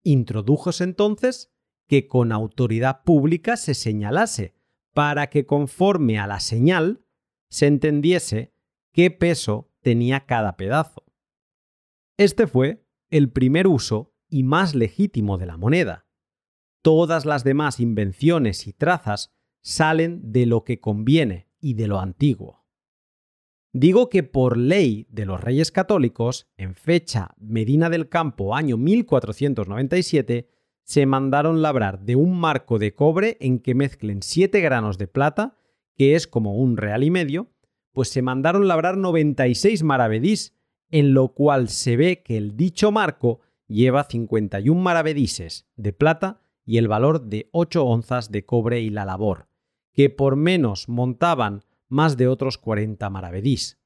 Introdujose 0.01 0.85
entonces 0.85 1.53
que 1.87 2.07
con 2.07 2.31
autoridad 2.31 3.03
pública 3.03 3.57
se 3.57 3.73
señalase 3.73 4.55
para 4.93 5.29
que 5.29 5.45
conforme 5.45 6.19
a 6.19 6.25
la 6.25 6.39
señal 6.39 7.05
se 7.49 7.67
entendiese 7.67 8.53
qué 8.93 9.11
peso 9.11 9.71
tenía 9.81 10.25
cada 10.25 10.55
pedazo. 10.55 11.03
Este 12.17 12.47
fue 12.47 12.85
el 13.09 13.31
primer 13.31 13.67
uso 13.67 14.13
y 14.29 14.43
más 14.43 14.73
legítimo 14.73 15.37
de 15.37 15.47
la 15.47 15.57
moneda. 15.57 16.05
Todas 16.81 17.25
las 17.25 17.43
demás 17.43 17.79
invenciones 17.79 18.67
y 18.67 18.73
trazas 18.73 19.33
salen 19.61 20.31
de 20.31 20.45
lo 20.45 20.63
que 20.63 20.79
conviene 20.79 21.47
y 21.59 21.73
de 21.73 21.87
lo 21.87 21.99
antiguo. 21.99 22.65
Digo 23.71 24.09
que 24.09 24.23
por 24.23 24.57
ley 24.57 25.05
de 25.09 25.25
los 25.25 25.39
reyes 25.41 25.71
católicos, 25.71 26.47
en 26.57 26.73
fecha 26.73 27.35
Medina 27.37 27.89
del 27.89 28.09
Campo 28.09 28.55
año 28.55 28.77
1497, 28.77 30.49
se 30.83 31.05
mandaron 31.05 31.61
labrar 31.61 31.99
de 31.99 32.15
un 32.15 32.39
marco 32.39 32.79
de 32.79 32.95
cobre 32.95 33.37
en 33.41 33.59
que 33.59 33.75
mezclen 33.75 34.23
7 34.23 34.59
granos 34.61 34.97
de 34.97 35.07
plata, 35.07 35.55
que 35.95 36.15
es 36.15 36.25
como 36.25 36.55
un 36.55 36.77
real 36.77 37.03
y 37.03 37.11
medio, 37.11 37.51
pues 37.91 38.09
se 38.09 38.23
mandaron 38.23 38.67
labrar 38.67 38.97
96 38.97 39.83
maravedís, 39.83 40.55
en 40.89 41.13
lo 41.13 41.35
cual 41.35 41.69
se 41.69 41.95
ve 41.95 42.23
que 42.23 42.37
el 42.37 42.57
dicho 42.57 42.91
marco 42.91 43.41
lleva 43.67 44.03
51 44.03 44.81
maravedises 44.81 45.67
de 45.75 45.93
plata 45.93 46.41
y 46.65 46.77
el 46.77 46.87
valor 46.87 47.25
de 47.25 47.49
8 47.51 47.85
onzas 47.85 48.31
de 48.31 48.45
cobre 48.45 48.81
y 48.81 48.89
la 48.89 49.05
labor, 49.05 49.48
que 49.93 50.09
por 50.09 50.35
menos 50.35 50.89
montaban 50.89 51.63
más 51.87 52.17
de 52.17 52.27
otros 52.27 52.57
40 52.57 53.09
maravedís, 53.09 53.79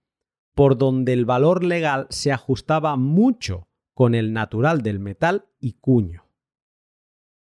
por 0.53 0.77
donde 0.77 1.13
el 1.13 1.25
valor 1.25 1.63
legal 1.63 2.07
se 2.09 2.31
ajustaba 2.31 2.95
mucho 2.95 3.67
con 3.93 4.15
el 4.15 4.33
natural 4.33 4.81
del 4.81 4.99
metal 4.99 5.45
y 5.59 5.73
cuño. 5.73 6.25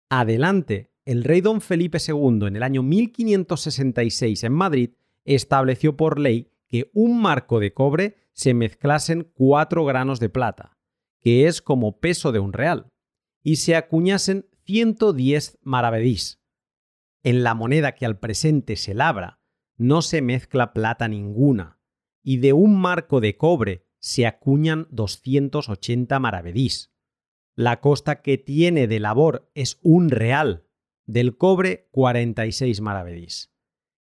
Adelante, 0.09 0.93
el 1.05 1.25
rey 1.25 1.41
don 1.41 1.61
Felipe 1.61 1.99
II 2.07 2.47
en 2.47 2.57
el 2.57 2.63
año 2.63 2.83
1566 2.83 4.45
en 4.45 4.53
Madrid 4.53 4.91
estableció 5.25 5.97
por 5.97 6.19
ley 6.19 6.53
que 6.69 6.91
un 6.95 7.21
marco 7.21 7.61
de 7.61 7.73
cobre 7.73 8.17
se 8.33 8.55
mezclasen 8.55 9.31
cuatro 9.35 9.85
granos 9.85 10.21
de 10.21 10.29
plata, 10.29 10.79
que 11.21 11.47
es 11.47 11.61
como 11.61 11.99
peso 11.99 12.33
de 12.33 12.39
un 12.39 12.53
real, 12.53 12.89
y 13.43 13.57
se 13.57 13.77
acuñasen 13.77 14.47
110 14.65 15.59
maravedís. 15.63 16.42
En 17.23 17.45
la 17.45 17.55
moneda 17.55 17.93
que 17.93 18.07
al 18.07 18.19
presente 18.19 18.77
se 18.77 18.95
labra 18.95 19.41
no 19.77 20.03
se 20.03 20.23
mezcla 20.23 20.73
plata 20.73 21.09
ninguna, 21.09 21.81
y 22.23 22.39
de 22.39 22.53
un 22.53 22.81
marco 22.81 23.21
de 23.21 23.37
cobre 23.37 23.87
se 23.99 24.27
acuñan 24.27 24.87
280 24.91 26.19
maravedís. 26.19 26.93
La 27.55 27.81
costa 27.81 28.23
que 28.23 28.39
tiene 28.39 28.87
de 28.87 29.01
labor 29.01 29.51
es 29.55 29.79
un 29.83 30.11
real, 30.11 30.67
del 31.07 31.37
cobre 31.37 31.89
46 31.93 32.81
maravedís. 32.81 33.53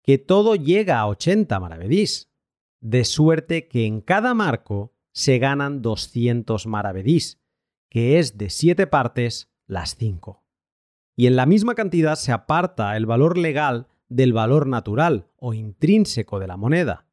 Que 0.03 0.17
todo 0.17 0.55
llega 0.55 0.99
a 0.99 1.07
80 1.07 1.59
maravedís, 1.59 2.31
de 2.79 3.05
suerte 3.05 3.67
que 3.67 3.85
en 3.85 4.01
cada 4.01 4.33
marco 4.33 4.95
se 5.13 5.37
ganan 5.37 5.81
200 5.81 6.65
maravedís, 6.67 7.41
que 7.89 8.19
es 8.19 8.37
de 8.37 8.49
7 8.49 8.87
partes 8.87 9.51
las 9.67 9.95
5. 9.95 10.40
Y 11.21 11.27
en 11.27 11.35
la 11.35 11.45
misma 11.45 11.75
cantidad 11.75 12.15
se 12.15 12.31
aparta 12.31 12.97
el 12.97 13.05
valor 13.05 13.37
legal 13.37 13.85
del 14.09 14.33
valor 14.33 14.65
natural 14.65 15.27
o 15.37 15.53
intrínseco 15.53 16.39
de 16.39 16.47
la 16.47 16.57
moneda, 16.57 17.05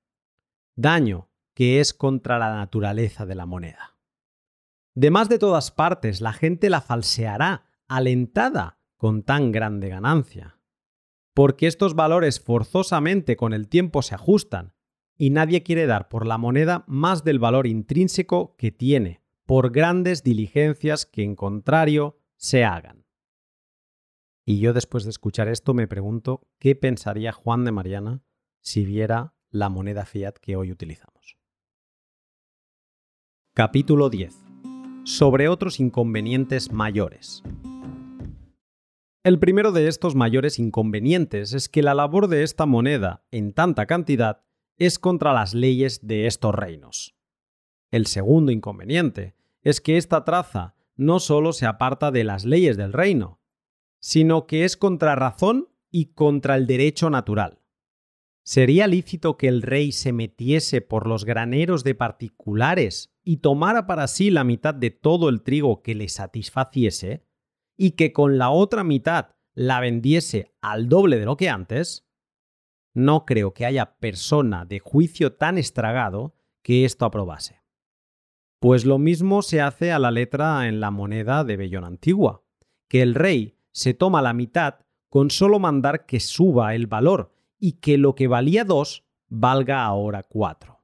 daño 0.77 1.29
que 1.53 1.79
es 1.79 1.93
contra 1.93 2.39
la 2.39 2.55
naturaleza 2.57 3.27
de 3.27 3.35
la 3.35 3.45
moneda. 3.45 3.99
De 4.95 5.11
más 5.11 5.29
de 5.29 5.39
todas 5.39 5.71
partes 5.71 6.23
la 6.23 6.33
gente 6.33 6.71
la 6.71 6.81
falseará, 6.81 7.67
alentada 7.87 8.79
con 8.97 9.25
tan 9.25 9.53
grande 9.53 9.91
ganancia. 9.91 10.59
Porque 11.35 11.67
estos 11.67 11.95
valores 11.95 12.41
forzosamente 12.41 13.37
con 13.37 13.53
el 13.53 13.69
tiempo 13.69 14.01
se 14.01 14.15
ajustan, 14.15 14.73
y 15.19 15.29
nadie 15.29 15.63
quiere 15.63 15.85
dar 15.85 16.09
por 16.09 16.27
la 16.27 16.39
moneda 16.39 16.83
más 16.87 17.25
del 17.25 17.41
valor 17.41 17.67
intrínseco 17.67 18.57
que 18.57 18.73
tiene, 18.73 19.21
por 19.45 19.71
grandes 19.71 20.23
diligencias 20.23 21.05
que 21.05 21.25
en 21.25 21.37
contrario 21.37 22.17
se 22.39 22.65
hagan. 22.65 22.98
Y 24.49 24.61
yo 24.61 24.73
después 24.73 25.05
de 25.05 25.11
escuchar 25.11 25.47
esto 25.49 25.75
me 25.75 25.87
pregunto 25.87 26.49
qué 26.59 26.75
pensaría 26.75 27.33
Juan 27.33 27.67
de 27.67 27.71
Mariana 27.71 28.23
si 28.63 28.87
viera 28.87 29.35
la 29.51 29.69
moneda 29.69 30.07
fiat 30.07 30.39
que 30.41 30.57
hoy 30.57 30.73
utilizamos. 30.73 31.37
Capítulo 33.53 34.09
10 34.09 34.35
sobre 35.05 35.51
otros 35.51 35.81
inconvenientes 35.81 36.73
mayores. 36.73 37.43
El 39.23 39.39
primero 39.39 39.71
de 39.71 39.87
estos 39.87 40.15
mayores 40.15 40.59
inconvenientes 40.59 41.53
es 41.53 41.69
que 41.69 41.83
la 41.83 41.93
labor 41.93 42.27
de 42.29 42.43
esta 42.43 42.65
moneda 42.65 43.27
en 43.31 43.53
tanta 43.53 43.85
cantidad 43.85 44.47
es 44.79 44.99
contra 44.99 45.35
las 45.35 45.53
leyes 45.53 46.07
de 46.07 46.27
estos 46.27 46.55
reinos. 46.55 47.15
El 47.91 48.07
segundo 48.07 48.51
inconveniente 48.51 49.35
es 49.61 49.83
que 49.83 49.99
esta 49.99 50.25
traza 50.25 50.75
no 50.97 51.21
solo 51.21 51.53
se 51.53 51.67
aparta 51.67 52.11
de 52.11 52.25
las 52.25 52.47
leyes 52.47 52.79
del 52.79 52.95
reino, 52.95 53.38
sino 54.01 54.47
que 54.47 54.65
es 54.65 54.77
contra 54.77 55.15
razón 55.15 55.69
y 55.91 56.13
contra 56.13 56.55
el 56.55 56.67
derecho 56.67 57.11
natural. 57.11 57.61
¿Sería 58.43 58.87
lícito 58.87 59.37
que 59.37 59.49
el 59.49 59.63
rey 59.63 59.93
se 59.93 60.13
metiese 60.13 60.81
por 60.81 61.07
los 61.07 61.25
graneros 61.25 61.85
de 61.85 61.95
particulares 61.95 63.13
y 63.23 63.39
tomara 63.39 63.87
para 63.87 64.07
sí 64.07 64.31
la 64.31 64.43
mitad 64.45 64.75
de 64.75 64.91
todo 64.91 65.29
el 65.29 65.43
trigo 65.43 65.83
que 65.83 65.95
le 65.95 66.09
satisfaciese, 66.09 67.27
y 67.77 67.93
que 67.93 68.13
con 68.13 68.39
la 68.39 68.51
otra 68.51 68.85
mitad 68.85 69.37
la 69.55 69.81
vendiese 69.81 70.55
al 70.61 70.89
doble 70.89 71.19
de 71.19 71.27
lo 71.27 71.37
que 71.37 71.49
antes? 71.49 72.09
No 72.95 73.27
creo 73.27 73.53
que 73.53 73.67
haya 73.67 73.99
persona 73.99 74.65
de 74.65 74.79
juicio 74.79 75.35
tan 75.35 75.59
estragado 75.59 76.35
que 76.63 76.85
esto 76.85 77.05
aprobase. 77.05 77.63
Pues 78.61 78.85
lo 78.85 78.99
mismo 78.99 79.43
se 79.43 79.61
hace 79.61 79.93
a 79.93 79.99
la 79.99 80.11
letra 80.11 80.67
en 80.69 80.81
la 80.81 80.91
moneda 80.91 81.45
de 81.45 81.57
Bellón 81.57 81.85
antigua, 81.85 82.45
que 82.89 83.03
el 83.03 83.15
rey 83.15 83.58
se 83.73 83.95
toma 83.95 84.23
la 84.23 84.33
mitad 84.33 84.77
con 85.09 85.31
solo 85.31 85.59
mandar 85.59 86.07
que 86.07 86.21
suba 86.21 86.75
el 86.75 86.87
valor 86.87 87.35
y 87.59 87.73
que 87.73 87.99
lo 87.99 88.15
que 88.15 88.29
valía 88.29 88.65
dos 88.65 89.05
valga 89.29 89.85
ahora 89.85 90.23
cuatro 90.23 90.79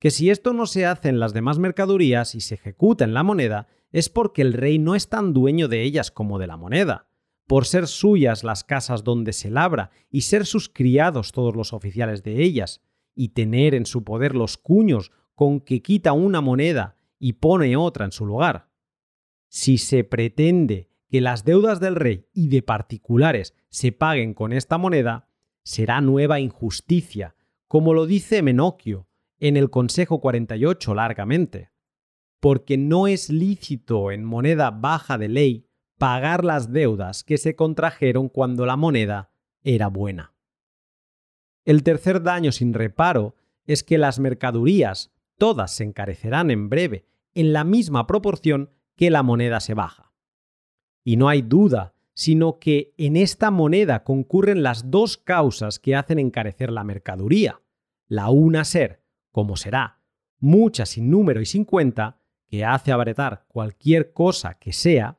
que 0.00 0.10
si 0.10 0.30
esto 0.30 0.52
no 0.54 0.66
se 0.66 0.86
hace 0.86 1.10
en 1.10 1.20
las 1.20 1.34
demás 1.34 1.58
mercadurías 1.58 2.34
y 2.34 2.40
se 2.40 2.54
ejecuta 2.54 3.04
en 3.04 3.14
la 3.14 3.22
moneda, 3.22 3.68
es 3.92 4.08
porque 4.08 4.42
el 4.42 4.54
rey 4.54 4.78
no 4.78 4.94
es 4.94 5.08
tan 5.08 5.34
dueño 5.34 5.68
de 5.68 5.82
ellas 5.82 6.10
como 6.10 6.38
de 6.38 6.46
la 6.46 6.56
moneda, 6.56 7.08
por 7.46 7.66
ser 7.66 7.86
suyas 7.86 8.42
las 8.42 8.64
casas 8.64 9.04
donde 9.04 9.34
se 9.34 9.50
labra 9.50 9.90
y 10.10 10.22
ser 10.22 10.46
sus 10.46 10.70
criados 10.70 11.32
todos 11.32 11.54
los 11.54 11.74
oficiales 11.74 12.22
de 12.22 12.42
ellas, 12.42 12.80
y 13.14 13.30
tener 13.30 13.74
en 13.74 13.84
su 13.84 14.02
poder 14.02 14.34
los 14.34 14.56
cuños 14.56 15.12
con 15.34 15.60
que 15.60 15.82
quita 15.82 16.12
una 16.12 16.40
moneda 16.40 16.96
y 17.18 17.34
pone 17.34 17.76
otra 17.76 18.06
en 18.06 18.12
su 18.12 18.24
lugar. 18.24 18.70
Si 19.48 19.76
se 19.76 20.04
pretende 20.04 20.89
que 21.10 21.20
las 21.20 21.44
deudas 21.44 21.80
del 21.80 21.96
rey 21.96 22.28
y 22.32 22.48
de 22.48 22.62
particulares 22.62 23.54
se 23.68 23.90
paguen 23.90 24.32
con 24.32 24.52
esta 24.52 24.78
moneda, 24.78 25.28
será 25.64 26.00
nueva 26.00 26.38
injusticia, 26.38 27.34
como 27.66 27.92
lo 27.94 28.06
dice 28.06 28.42
Menocchio 28.42 29.08
en 29.38 29.56
el 29.56 29.70
Consejo 29.70 30.20
48 30.20 30.94
largamente, 30.94 31.70
porque 32.38 32.78
no 32.78 33.08
es 33.08 33.28
lícito 33.28 34.12
en 34.12 34.24
moneda 34.24 34.70
baja 34.70 35.18
de 35.18 35.28
ley 35.28 35.66
pagar 35.98 36.44
las 36.44 36.72
deudas 36.72 37.24
que 37.24 37.38
se 37.38 37.56
contrajeron 37.56 38.28
cuando 38.28 38.64
la 38.64 38.76
moneda 38.76 39.32
era 39.62 39.88
buena. 39.88 40.34
El 41.64 41.82
tercer 41.82 42.22
daño 42.22 42.52
sin 42.52 42.72
reparo 42.72 43.34
es 43.66 43.82
que 43.82 43.98
las 43.98 44.18
mercadurías 44.18 45.12
todas 45.38 45.72
se 45.72 45.84
encarecerán 45.84 46.50
en 46.50 46.68
breve 46.68 47.06
en 47.34 47.52
la 47.52 47.64
misma 47.64 48.06
proporción 48.06 48.70
que 48.96 49.10
la 49.10 49.22
moneda 49.22 49.60
se 49.60 49.74
baja. 49.74 50.09
Y 51.04 51.16
no 51.16 51.28
hay 51.28 51.42
duda, 51.42 51.94
sino 52.14 52.58
que 52.58 52.92
en 52.98 53.16
esta 53.16 53.50
moneda 53.50 54.04
concurren 54.04 54.62
las 54.62 54.90
dos 54.90 55.16
causas 55.16 55.78
que 55.78 55.96
hacen 55.96 56.18
encarecer 56.18 56.70
la 56.70 56.84
mercaduría. 56.84 57.62
La 58.08 58.28
una 58.30 58.64
ser, 58.64 59.02
como 59.30 59.56
será, 59.56 60.00
mucha 60.38 60.84
sin 60.84 61.10
número 61.10 61.40
y 61.40 61.46
sin 61.46 61.64
cuenta, 61.64 62.18
que 62.48 62.64
hace 62.64 62.92
abretar 62.92 63.44
cualquier 63.48 64.12
cosa 64.12 64.58
que 64.58 64.72
sea, 64.72 65.18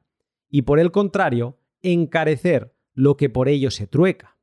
y 0.49 0.63
por 0.63 0.79
el 0.79 0.91
contrario, 0.91 1.57
encarecer 1.81 2.75
lo 2.93 3.15
que 3.15 3.29
por 3.29 3.47
ello 3.47 3.71
se 3.71 3.87
trueca. 3.87 4.37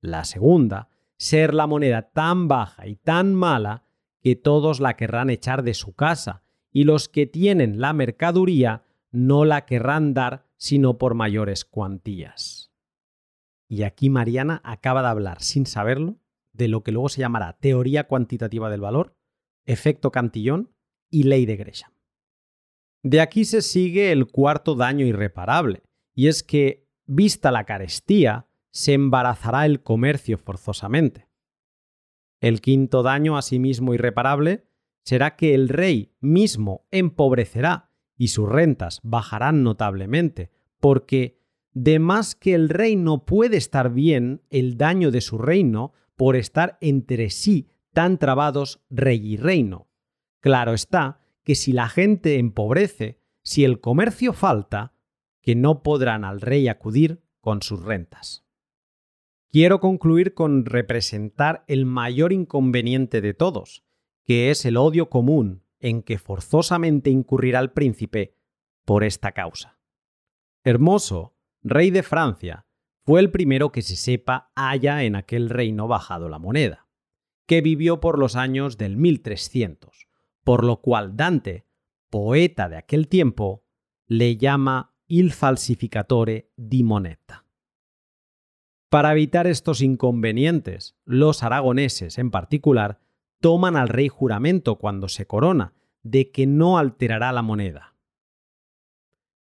La 0.00 0.24
segunda, 0.24 0.88
ser 1.16 1.52
la 1.52 1.66
moneda 1.66 2.10
tan 2.12 2.46
baja 2.46 2.86
y 2.86 2.96
tan 2.96 3.34
mala 3.34 3.84
que 4.20 4.36
todos 4.36 4.80
la 4.80 4.96
querrán 4.96 5.28
echar 5.28 5.64
de 5.64 5.74
su 5.74 5.94
casa, 5.94 6.44
y 6.70 6.84
los 6.84 7.08
que 7.08 7.26
tienen 7.26 7.80
la 7.80 7.92
mercaduría 7.92 8.83
no 9.14 9.44
la 9.44 9.64
querrán 9.64 10.12
dar 10.12 10.44
sino 10.56 10.98
por 10.98 11.14
mayores 11.14 11.64
cuantías. 11.64 12.72
Y 13.68 13.84
aquí 13.84 14.10
Mariana 14.10 14.60
acaba 14.64 15.02
de 15.02 15.08
hablar, 15.08 15.40
sin 15.40 15.66
saberlo, 15.66 16.18
de 16.52 16.66
lo 16.66 16.82
que 16.82 16.90
luego 16.90 17.08
se 17.08 17.20
llamará 17.20 17.56
teoría 17.58 18.08
cuantitativa 18.08 18.68
del 18.70 18.80
valor, 18.80 19.16
efecto 19.66 20.10
Cantillón 20.10 20.74
y 21.10 21.22
ley 21.22 21.46
de 21.46 21.56
Gresham. 21.56 21.92
De 23.04 23.20
aquí 23.20 23.44
se 23.44 23.62
sigue 23.62 24.10
el 24.10 24.26
cuarto 24.26 24.74
daño 24.74 25.06
irreparable, 25.06 25.84
y 26.12 26.26
es 26.26 26.42
que, 26.42 26.88
vista 27.06 27.52
la 27.52 27.64
carestía, 27.64 28.48
se 28.70 28.94
embarazará 28.94 29.64
el 29.64 29.82
comercio 29.82 30.38
forzosamente. 30.38 31.28
El 32.40 32.60
quinto 32.60 33.04
daño, 33.04 33.36
asimismo 33.36 33.94
irreparable, 33.94 34.66
será 35.04 35.36
que 35.36 35.54
el 35.54 35.68
rey 35.68 36.14
mismo 36.20 36.86
empobrecerá 36.90 37.93
y 38.16 38.28
sus 38.28 38.48
rentas 38.48 39.00
bajarán 39.02 39.62
notablemente, 39.62 40.50
porque 40.80 41.40
de 41.72 41.98
más 41.98 42.34
que 42.34 42.54
el 42.54 42.68
rey 42.68 42.96
no 42.96 43.24
puede 43.24 43.56
estar 43.56 43.92
bien 43.92 44.42
el 44.50 44.76
daño 44.76 45.10
de 45.10 45.20
su 45.20 45.38
reino 45.38 45.92
por 46.16 46.36
estar 46.36 46.78
entre 46.80 47.30
sí 47.30 47.68
tan 47.92 48.18
trabados 48.18 48.80
rey 48.90 49.34
y 49.34 49.36
reino. 49.36 49.88
Claro 50.40 50.72
está 50.74 51.20
que 51.42 51.54
si 51.54 51.72
la 51.72 51.88
gente 51.88 52.38
empobrece, 52.38 53.20
si 53.42 53.64
el 53.64 53.80
comercio 53.80 54.32
falta, 54.32 54.94
que 55.42 55.54
no 55.54 55.82
podrán 55.82 56.24
al 56.24 56.40
rey 56.40 56.68
acudir 56.68 57.22
con 57.40 57.60
sus 57.62 57.82
rentas. 57.82 58.44
Quiero 59.50 59.78
concluir 59.80 60.34
con 60.34 60.64
representar 60.64 61.64
el 61.68 61.86
mayor 61.86 62.32
inconveniente 62.32 63.20
de 63.20 63.34
todos, 63.34 63.84
que 64.24 64.50
es 64.50 64.64
el 64.64 64.76
odio 64.76 65.10
común 65.10 65.63
en 65.84 66.02
que 66.02 66.16
forzosamente 66.16 67.10
incurrirá 67.10 67.60
el 67.60 67.70
príncipe 67.70 68.34
por 68.86 69.04
esta 69.04 69.32
causa. 69.32 69.78
Hermoso, 70.64 71.36
rey 71.62 71.90
de 71.90 72.02
Francia, 72.02 72.66
fue 73.04 73.20
el 73.20 73.30
primero 73.30 73.70
que 73.70 73.82
se 73.82 73.96
sepa 73.96 74.50
haya 74.54 75.02
en 75.02 75.14
aquel 75.14 75.50
reino 75.50 75.86
bajado 75.86 76.30
la 76.30 76.38
moneda, 76.38 76.88
que 77.46 77.60
vivió 77.60 78.00
por 78.00 78.18
los 78.18 78.34
años 78.34 78.78
del 78.78 78.96
1300, 78.96 80.08
por 80.42 80.64
lo 80.64 80.80
cual 80.80 81.16
Dante, 81.16 81.66
poeta 82.08 82.70
de 82.70 82.78
aquel 82.78 83.06
tiempo, 83.06 83.66
le 84.06 84.38
llama 84.38 84.94
il 85.06 85.32
falsificatore 85.32 86.50
di 86.56 86.82
moneta. 86.82 87.44
Para 88.88 89.12
evitar 89.12 89.46
estos 89.46 89.82
inconvenientes, 89.82 90.96
los 91.04 91.42
aragoneses 91.42 92.16
en 92.16 92.30
particular 92.30 93.00
toman 93.44 93.76
al 93.76 93.90
rey 93.90 94.08
juramento 94.08 94.76
cuando 94.76 95.10
se 95.10 95.26
corona 95.26 95.74
de 96.02 96.30
que 96.30 96.46
no 96.46 96.78
alterará 96.78 97.30
la 97.30 97.42
moneda. 97.42 97.94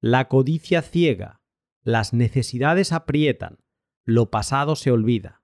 La 0.03 0.29
codicia 0.29 0.83
ciega, 0.83 1.41
las 1.83 2.13
necesidades 2.13 2.93
aprietan, 2.93 3.65
lo 4.05 4.31
pasado 4.31 4.77
se 4.77 4.91
olvida. 4.91 5.43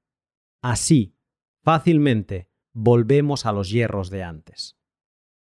Así, 0.60 1.16
fácilmente, 1.62 2.50
volvemos 2.74 3.46
a 3.46 3.52
los 3.52 3.70
hierros 3.70 4.10
de 4.10 4.22
antes. 4.22 4.76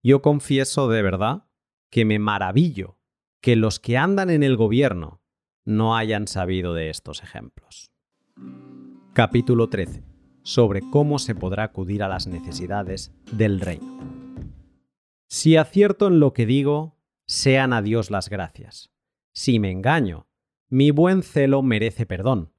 Yo 0.03 0.21
confieso 0.21 0.87
de 0.87 1.01
verdad 1.01 1.47
que 1.89 2.05
me 2.05 2.19
maravillo 2.19 2.99
que 3.41 3.55
los 3.55 3.79
que 3.79 3.97
andan 3.97 4.29
en 4.29 4.43
el 4.43 4.55
gobierno 4.55 5.23
no 5.65 5.97
hayan 5.97 6.27
sabido 6.27 6.75
de 6.75 6.91
estos 6.91 7.23
ejemplos. 7.23 7.91
Capítulo 9.13 9.67
13. 9.67 10.08
Sobre 10.43 10.81
cómo 10.91 11.19
se 11.19 11.35
podrá 11.35 11.63
acudir 11.63 12.03
a 12.03 12.07
las 12.07 12.27
necesidades 12.27 13.13
del 13.31 13.59
reino. 13.59 13.99
Si 15.27 15.57
acierto 15.57 16.07
en 16.07 16.19
lo 16.19 16.33
que 16.33 16.45
digo, 16.45 16.97
sean 17.25 17.73
a 17.73 17.81
Dios 17.81 18.09
las 18.09 18.29
gracias. 18.29 18.91
Si 19.31 19.59
me 19.59 19.71
engaño, 19.71 20.27
mi 20.69 20.91
buen 20.91 21.23
celo 21.23 21.61
merece 21.61 22.05
perdón, 22.05 22.51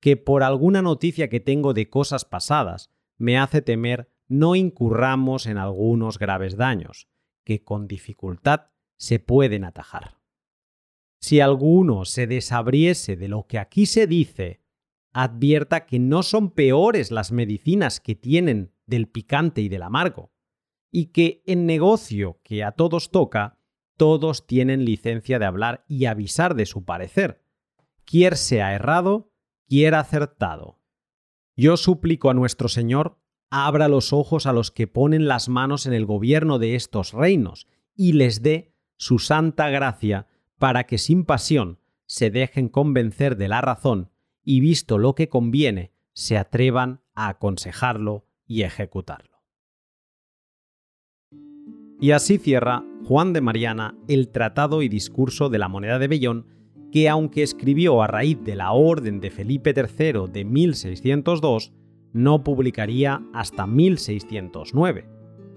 que 0.00 0.16
por 0.16 0.42
alguna 0.42 0.82
noticia 0.82 1.28
que 1.28 1.40
tengo 1.40 1.74
de 1.74 1.88
cosas 1.88 2.24
pasadas 2.24 2.90
me 3.16 3.38
hace 3.38 3.62
temer 3.62 4.10
no 4.28 4.54
incurramos 4.54 5.46
en 5.46 5.56
algunos 5.56 6.18
graves 6.18 6.56
daños, 6.56 7.08
que 7.44 7.64
con 7.64 7.88
dificultad 7.88 8.66
se 8.96 9.18
pueden 9.18 9.64
atajar. 9.64 10.18
Si 11.20 11.40
alguno 11.40 12.04
se 12.04 12.26
desabriese 12.26 13.16
de 13.16 13.28
lo 13.28 13.46
que 13.46 13.58
aquí 13.58 13.86
se 13.86 14.06
dice, 14.06 14.60
advierta 15.20 15.84
que 15.84 15.98
no 15.98 16.22
son 16.22 16.50
peores 16.50 17.10
las 17.10 17.32
medicinas 17.32 17.98
que 17.98 18.14
tienen 18.14 18.72
del 18.86 19.08
picante 19.08 19.60
y 19.60 19.68
del 19.68 19.82
amargo, 19.82 20.30
y 20.92 21.06
que 21.06 21.42
en 21.44 21.66
negocio 21.66 22.40
que 22.44 22.62
a 22.62 22.70
todos 22.70 23.10
toca, 23.10 23.58
todos 23.96 24.46
tienen 24.46 24.84
licencia 24.84 25.40
de 25.40 25.44
hablar 25.44 25.84
y 25.88 26.04
avisar 26.04 26.54
de 26.54 26.66
su 26.66 26.84
parecer, 26.84 27.42
quier 28.04 28.36
sea 28.36 28.72
errado, 28.74 29.32
quier 29.66 29.96
acertado. 29.96 30.78
Yo 31.56 31.76
suplico 31.76 32.30
a 32.30 32.34
nuestro 32.34 32.68
Señor 32.68 33.18
abra 33.50 33.88
los 33.88 34.12
ojos 34.12 34.46
a 34.46 34.52
los 34.52 34.70
que 34.70 34.86
ponen 34.86 35.26
las 35.26 35.48
manos 35.48 35.86
en 35.86 35.94
el 35.94 36.06
gobierno 36.06 36.60
de 36.60 36.76
estos 36.76 37.12
reinos 37.12 37.66
y 37.96 38.12
les 38.12 38.42
dé 38.42 38.72
su 38.96 39.18
santa 39.18 39.68
gracia 39.68 40.28
para 40.58 40.84
que 40.84 40.96
sin 40.96 41.24
pasión 41.24 41.80
se 42.06 42.30
dejen 42.30 42.68
convencer 42.68 43.36
de 43.36 43.48
la 43.48 43.60
razón 43.60 44.12
y 44.48 44.60
visto 44.60 44.96
lo 44.96 45.14
que 45.14 45.28
conviene, 45.28 45.92
se 46.14 46.38
atrevan 46.38 47.02
a 47.14 47.28
aconsejarlo 47.28 48.24
y 48.46 48.62
ejecutarlo. 48.62 49.42
Y 52.00 52.12
así 52.12 52.38
cierra 52.38 52.82
Juan 53.04 53.34
de 53.34 53.42
Mariana 53.42 53.94
el 54.08 54.30
Tratado 54.30 54.80
y 54.80 54.88
Discurso 54.88 55.50
de 55.50 55.58
la 55.58 55.68
Moneda 55.68 55.98
de 55.98 56.08
Bellón, 56.08 56.46
que 56.90 57.10
aunque 57.10 57.42
escribió 57.42 58.00
a 58.00 58.06
raíz 58.06 58.42
de 58.42 58.56
la 58.56 58.72
Orden 58.72 59.20
de 59.20 59.30
Felipe 59.30 59.74
III 59.76 60.32
de 60.32 60.46
1602, 60.46 61.74
no 62.14 62.42
publicaría 62.42 63.20
hasta 63.34 63.66
1609, 63.66 65.10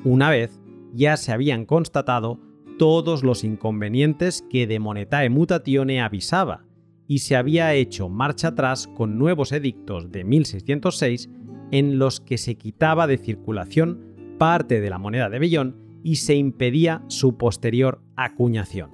una 0.03 0.29
vez 0.29 0.59
ya 0.91 1.15
se 1.15 1.31
habían 1.31 1.65
constatado 1.65 2.41
todos 2.77 3.23
los 3.23 3.45
inconvenientes 3.45 4.45
que 4.49 4.67
de 4.67 4.79
Monetae 4.79 5.29
Mutatione 5.29 6.01
avisaba, 6.01 6.65
y 7.11 7.19
se 7.19 7.35
había 7.35 7.73
hecho 7.73 8.07
marcha 8.07 8.47
atrás 8.47 8.87
con 8.87 9.19
nuevos 9.19 9.51
edictos 9.51 10.13
de 10.13 10.23
1606 10.23 11.29
en 11.71 11.99
los 11.99 12.21
que 12.21 12.37
se 12.37 12.55
quitaba 12.55 13.05
de 13.05 13.17
circulación 13.17 14.15
parte 14.37 14.79
de 14.79 14.89
la 14.89 14.97
moneda 14.97 15.29
de 15.29 15.37
Bellón 15.37 15.75
y 16.03 16.15
se 16.15 16.35
impedía 16.35 17.03
su 17.07 17.35
posterior 17.35 18.01
acuñación. 18.15 18.91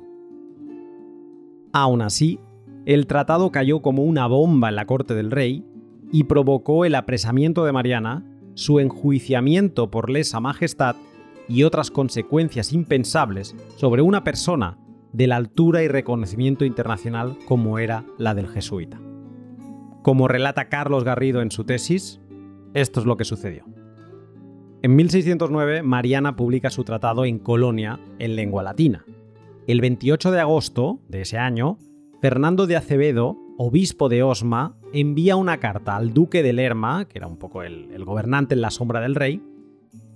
Aún 1.71 2.01
así, 2.01 2.39
el 2.87 3.05
tratado 3.05 3.51
cayó 3.51 3.83
como 3.83 4.03
una 4.03 4.25
bomba 4.25 4.69
en 4.69 4.77
la 4.77 4.87
corte 4.87 5.13
del 5.13 5.29
rey 5.29 5.63
y 6.11 6.23
provocó 6.23 6.85
el 6.85 6.95
apresamiento 6.95 7.65
de 7.65 7.71
Mariana, 7.71 8.25
su 8.55 8.79
enjuiciamiento 8.79 9.91
por 9.91 10.09
lesa 10.09 10.39
majestad 10.39 10.95
y 11.47 11.61
otras 11.61 11.91
consecuencias 11.91 12.73
impensables 12.73 13.55
sobre 13.75 14.01
una 14.01 14.23
persona 14.23 14.79
de 15.13 15.27
la 15.27 15.35
altura 15.35 15.83
y 15.83 15.87
reconocimiento 15.87 16.65
internacional 16.65 17.37
como 17.45 17.79
era 17.79 18.05
la 18.17 18.35
del 18.35 18.47
jesuita. 18.47 18.99
Como 20.03 20.27
relata 20.27 20.69
Carlos 20.69 21.03
Garrido 21.03 21.41
en 21.41 21.51
su 21.51 21.63
tesis, 21.63 22.21
esto 22.73 22.99
es 22.99 23.05
lo 23.05 23.17
que 23.17 23.25
sucedió. 23.25 23.65
En 24.83 24.95
1609, 24.95 25.81
Mariana 25.81 26.35
publica 26.35 26.69
su 26.69 26.83
tratado 26.83 27.25
en 27.25 27.39
Colonia 27.39 27.99
en 28.19 28.35
lengua 28.35 28.63
latina. 28.63 29.05
El 29.65 29.81
28 29.81 30.31
de 30.31 30.39
agosto 30.39 30.99
de 31.09 31.21
ese 31.21 31.37
año, 31.37 31.77
Fernando 32.21 32.67
de 32.67 32.77
Acevedo, 32.77 33.37
obispo 33.57 34.07
de 34.07 34.23
Osma, 34.23 34.77
envía 34.93 35.35
una 35.35 35.57
carta 35.57 35.95
al 35.95 36.13
duque 36.13 36.43
de 36.43 36.53
Lerma, 36.53 37.05
que 37.05 37.17
era 37.17 37.27
un 37.27 37.37
poco 37.37 37.63
el, 37.63 37.89
el 37.91 38.05
gobernante 38.05 38.53
en 38.53 38.61
la 38.61 38.69
sombra 38.69 39.01
del 39.01 39.15
rey, 39.15 39.41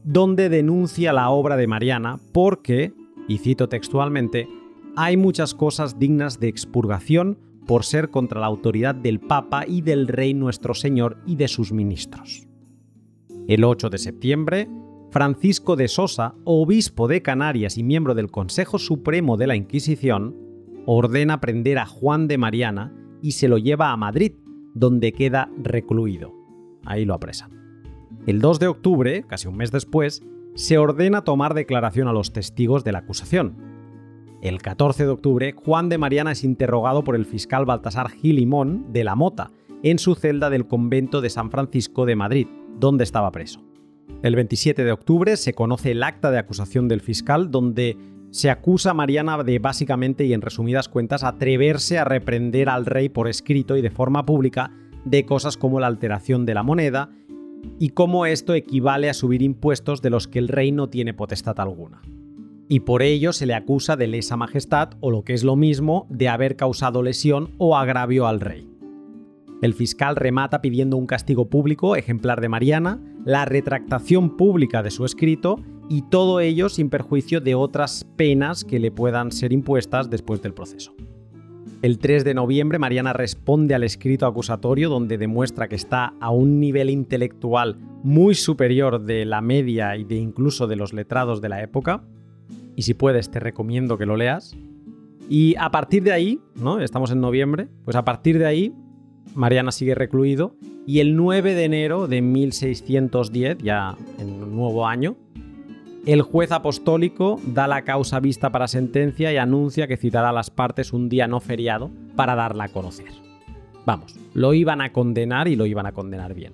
donde 0.04 0.50
denuncia 0.50 1.12
la 1.12 1.30
obra 1.32 1.58
de 1.58 1.68
Mariana 1.68 2.20
porque, 2.32 2.94
y 3.28 3.39
cito 3.39 3.68
textualmente, 3.68 4.48
hay 4.96 5.18
muchas 5.18 5.54
cosas 5.54 6.00
dignas 6.00 6.39
de 6.39 6.48
expurgación 6.48 7.38
por 7.66 7.84
ser 7.84 8.10
contra 8.10 8.42
la 8.42 8.48
autoridad 8.48 8.96
del 8.96 9.20
Papa 9.20 9.66
y 9.68 9.82
del 9.82 10.08
Rey 10.08 10.34
nuestro 10.34 10.74
Señor 10.74 11.18
y 11.26 11.36
de 11.36 11.48
sus 11.48 11.72
ministros. 11.72 12.48
El 13.48 13.64
8 13.64 13.89
de 13.89 13.98
septiembre, 13.98 14.70
Francisco 15.12 15.76
de 15.76 15.88
Sosa, 15.88 16.36
obispo 16.44 17.08
de 17.08 17.22
Canarias 17.22 17.78
y 17.78 17.84
miembro 17.84 18.16
del 18.16 18.32
Consejo 18.32 18.80
Supremo 18.80 19.38
de 19.38 19.48
la 19.48 19.56
Inquisición, 19.56 20.36
ordena 20.86 21.42
prender 21.42 21.78
a 21.78 21.86
Juan 21.86 22.28
de 22.28 22.38
Mariana 22.38 22.94
y 23.22 23.34
se 23.34 23.48
lo 23.48 23.58
lleva 23.58 23.92
a 23.92 23.98
Madrid, 23.98 24.34
donde 24.74 25.14
queda 25.14 25.50
recluido. 25.58 26.34
Ahí 26.86 27.06
lo 27.06 27.14
apresan. 27.14 27.52
El 28.26 28.39
2 28.39 28.60
de 28.60 28.68
octubre, 28.68 29.24
casi 29.28 29.48
un 29.48 29.58
mes 29.58 29.72
después, 29.72 30.24
se 30.56 30.78
ordena 30.78 31.24
tomar 31.24 31.54
declaración 31.54 32.08
a 32.08 32.14
los 32.14 32.34
testigos 32.34 32.84
de 32.84 32.92
la 32.92 33.00
acusación. 33.00 33.56
El 34.42 34.60
14 34.60 35.04
de 35.04 35.10
octubre, 35.12 35.54
Juan 35.54 35.88
de 35.89 36.00
Mariana 36.00 36.32
es 36.32 36.44
interrogado 36.44 37.04
por 37.04 37.16
el 37.16 37.28
fiscal 37.28 37.66
Baltasar 37.66 38.10
Gilimón 38.10 38.92
de 38.92 39.04
la 39.04 39.16
Mota 39.16 39.52
en 39.84 40.00
su 40.00 40.16
celda 40.16 40.50
del 40.50 40.68
convento 40.68 41.22
de 41.22 41.30
San 41.30 41.52
Francisco 41.52 42.08
de 42.08 42.16
Madrid, 42.16 42.48
donde 42.80 43.04
estaba 43.04 43.32
preso. 43.32 43.64
El 44.24 44.36
27 44.36 44.84
de 44.84 44.92
octubre 44.92 45.38
se 45.38 45.54
conoce 45.54 45.92
el 45.92 46.02
acta 46.02 46.32
de 46.32 46.39
acusación 46.39 46.88
del 46.88 47.02
fiscal 47.02 47.52
donde 47.52 47.98
se 48.32 48.50
acusa 48.50 48.92
a 48.92 48.96
Mariana 48.96 49.44
de 49.44 49.60
básicamente 49.60 50.26
y 50.26 50.34
en 50.34 50.42
resumidas 50.42 50.89
cuentas 50.89 51.24
atreverse 51.24 52.00
a 52.00 52.04
reprender 52.04 52.68
al 52.68 52.88
rey 52.88 53.10
por 53.10 53.28
escrito 53.28 53.78
y 53.78 53.84
de 53.84 53.92
forma 53.92 54.26
pública 54.26 54.72
de 55.06 55.24
cosas 55.24 55.56
como 55.56 55.80
la 55.80 55.88
alteración 55.88 56.48
de 56.48 56.56
la 56.56 56.64
moneda 56.64 57.12
y 57.78 57.89
cómo 57.89 58.26
esto 58.26 58.56
equivale 58.56 59.08
a 59.08 59.14
subir 59.14 59.44
impuestos 59.44 60.02
de 60.02 60.10
los 60.10 60.28
que 60.28 60.39
el 60.39 60.48
rey 60.48 60.72
no 60.72 60.89
tiene 60.89 61.14
potestad 61.14 61.60
alguna. 61.60 62.02
Y 62.72 62.80
por 62.80 63.03
ello 63.03 63.34
se 63.34 63.45
le 63.45 63.53
acusa 63.53 63.97
de 63.97 64.07
lesa 64.07 64.38
majestad 64.38 64.91
o 65.01 65.11
lo 65.11 65.26
que 65.26 65.34
es 65.34 65.43
lo 65.43 65.57
mismo, 65.57 66.07
de 66.09 66.30
haber 66.30 66.55
causado 66.55 67.03
lesión 67.03 67.49
o 67.57 67.76
agravio 67.76 68.28
al 68.28 68.39
rey. 68.39 68.65
El 69.61 69.74
fiscal 69.74 70.15
remata 70.15 70.61
pidiendo 70.61 70.95
un 70.95 71.05
castigo 71.05 71.49
público 71.49 71.97
ejemplar 71.97 72.39
de 72.39 72.47
Mariana, 72.47 73.01
la 73.26 73.43
retractación 73.43 74.38
pública 74.38 74.84
de 74.84 74.89
su 74.89 75.03
escrito 75.03 75.57
y 75.89 76.03
todo 76.03 76.39
ello 76.39 76.69
sin 76.69 76.89
perjuicio 76.89 77.41
de 77.41 77.55
otras 77.55 78.05
penas 78.15 78.63
que 78.63 78.80
le 78.80 78.89
puedan 78.89 79.34
ser 79.34 79.51
impuestas 79.51 80.09
después 80.09 80.41
del 80.41 80.53
proceso. 80.53 80.95
El 81.82 81.99
3 81.99 82.24
de 82.24 82.36
noviembre, 82.36 82.80
Mariana 82.80 83.11
responde 83.11 83.76
al 83.76 83.84
escrito 83.84 84.26
acusatorio 84.26 84.88
donde 84.88 85.17
demuestra 85.17 85.67
que 85.67 85.76
está 85.76 86.13
a 86.22 86.30
un 86.30 86.61
nivel 86.61 86.89
intelectual 86.89 87.76
muy 88.01 88.34
superior 88.34 89.01
de 89.03 89.26
la 89.26 89.41
media 89.41 89.97
y 89.97 90.05
de 90.05 90.15
incluso 90.15 90.67
de 90.67 90.78
los 90.78 90.93
letrados 90.93 91.41
de 91.41 91.49
la 91.49 91.61
época. 91.61 92.05
Y 92.76 92.84
si 92.84 92.93
puedes, 92.93 93.30
te 93.32 93.39
recomiendo 93.39 93.97
que 93.97 94.05
lo 94.05 94.17
leas. 94.17 94.55
Y 95.30 95.55
a 95.57 95.72
partir 95.72 96.03
de 96.03 96.11
ahí, 96.11 96.39
¿no? 96.55 96.80
Estamos 96.80 97.11
en 97.11 97.22
noviembre, 97.22 97.67
pues 97.86 97.95
a 97.95 98.03
partir 98.03 98.38
de 98.38 98.45
ahí, 98.45 98.74
Mariana 99.36 99.72
sigue 99.72 99.95
recluido 99.95 100.55
y 100.86 100.99
el 100.99 101.15
9 101.15 101.53
de 101.53 101.63
enero 101.63 102.07
de 102.07 102.22
1610, 102.22 103.59
ya 103.59 103.95
en 104.19 104.43
un 104.43 104.55
nuevo 104.55 104.88
año, 104.88 105.15
el 106.05 106.24
juez 106.24 106.51
apostólico 106.51 107.39
da 107.45 107.67
la 107.67 107.84
causa 107.84 108.19
vista 108.19 108.51
para 108.51 108.67
sentencia 108.67 109.32
y 109.32 109.38
anuncia 109.38 109.88
que 109.88 109.97
citará 109.97 110.30
a 110.30 110.34
las 110.34 110.49
partes 110.49 110.93
un 110.93 111.09
día 111.09 111.28
no 111.28 111.39
feriado 111.39 111.91
para 112.15 112.36
darla 112.36 112.65
a 112.65 112.69
conocer. 112.69 113.11
Vamos, 113.86 114.15
lo 114.34 114.53
iban 114.53 114.82
a 114.82 114.91
condenar 114.91 115.47
y 115.47 115.55
lo 115.55 115.65
iban 115.65 115.86
a 115.86 115.91
condenar 115.91 116.34
bien. 116.34 116.53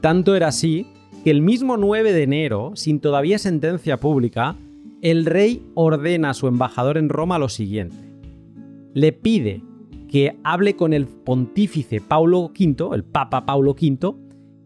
Tanto 0.00 0.34
era 0.34 0.48
así 0.48 0.86
que 1.24 1.30
el 1.30 1.40
mismo 1.40 1.76
9 1.76 2.12
de 2.12 2.22
enero, 2.22 2.72
sin 2.74 3.00
todavía 3.00 3.38
sentencia 3.38 3.98
pública, 3.98 4.56
el 5.02 5.26
rey 5.26 5.62
ordena 5.74 6.30
a 6.30 6.34
su 6.34 6.46
embajador 6.46 6.96
en 6.96 7.08
Roma 7.08 7.38
lo 7.38 7.48
siguiente. 7.48 7.96
Le 8.94 9.12
pide 9.12 9.60
que 10.08 10.38
hable 10.44 10.76
con 10.76 10.92
el 10.92 11.06
pontífice 11.06 12.00
Paulo 12.00 12.52
V, 12.58 12.94
el 12.94 13.02
Papa 13.02 13.44
Paulo 13.44 13.72
V, 13.72 14.14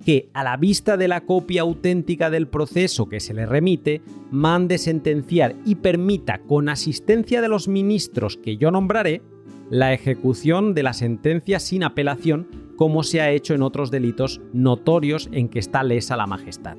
que, 0.04 0.28
a 0.34 0.44
la 0.44 0.58
vista 0.58 0.98
de 0.98 1.08
la 1.08 1.22
copia 1.22 1.62
auténtica 1.62 2.28
del 2.28 2.48
proceso 2.48 3.08
que 3.08 3.18
se 3.18 3.32
le 3.32 3.46
remite, 3.46 4.02
mande 4.30 4.76
sentenciar 4.76 5.56
y 5.64 5.76
permita, 5.76 6.38
con 6.46 6.68
asistencia 6.68 7.40
de 7.40 7.48
los 7.48 7.66
ministros 7.66 8.36
que 8.36 8.58
yo 8.58 8.70
nombraré, 8.70 9.22
la 9.70 9.94
ejecución 9.94 10.74
de 10.74 10.82
la 10.82 10.92
sentencia 10.92 11.58
sin 11.58 11.82
apelación, 11.82 12.46
como 12.76 13.02
se 13.04 13.22
ha 13.22 13.30
hecho 13.30 13.54
en 13.54 13.62
otros 13.62 13.90
delitos 13.90 14.42
notorios 14.52 15.30
en 15.32 15.48
que 15.48 15.60
está 15.60 15.82
lesa 15.82 16.16
la 16.16 16.26
majestad. 16.26 16.76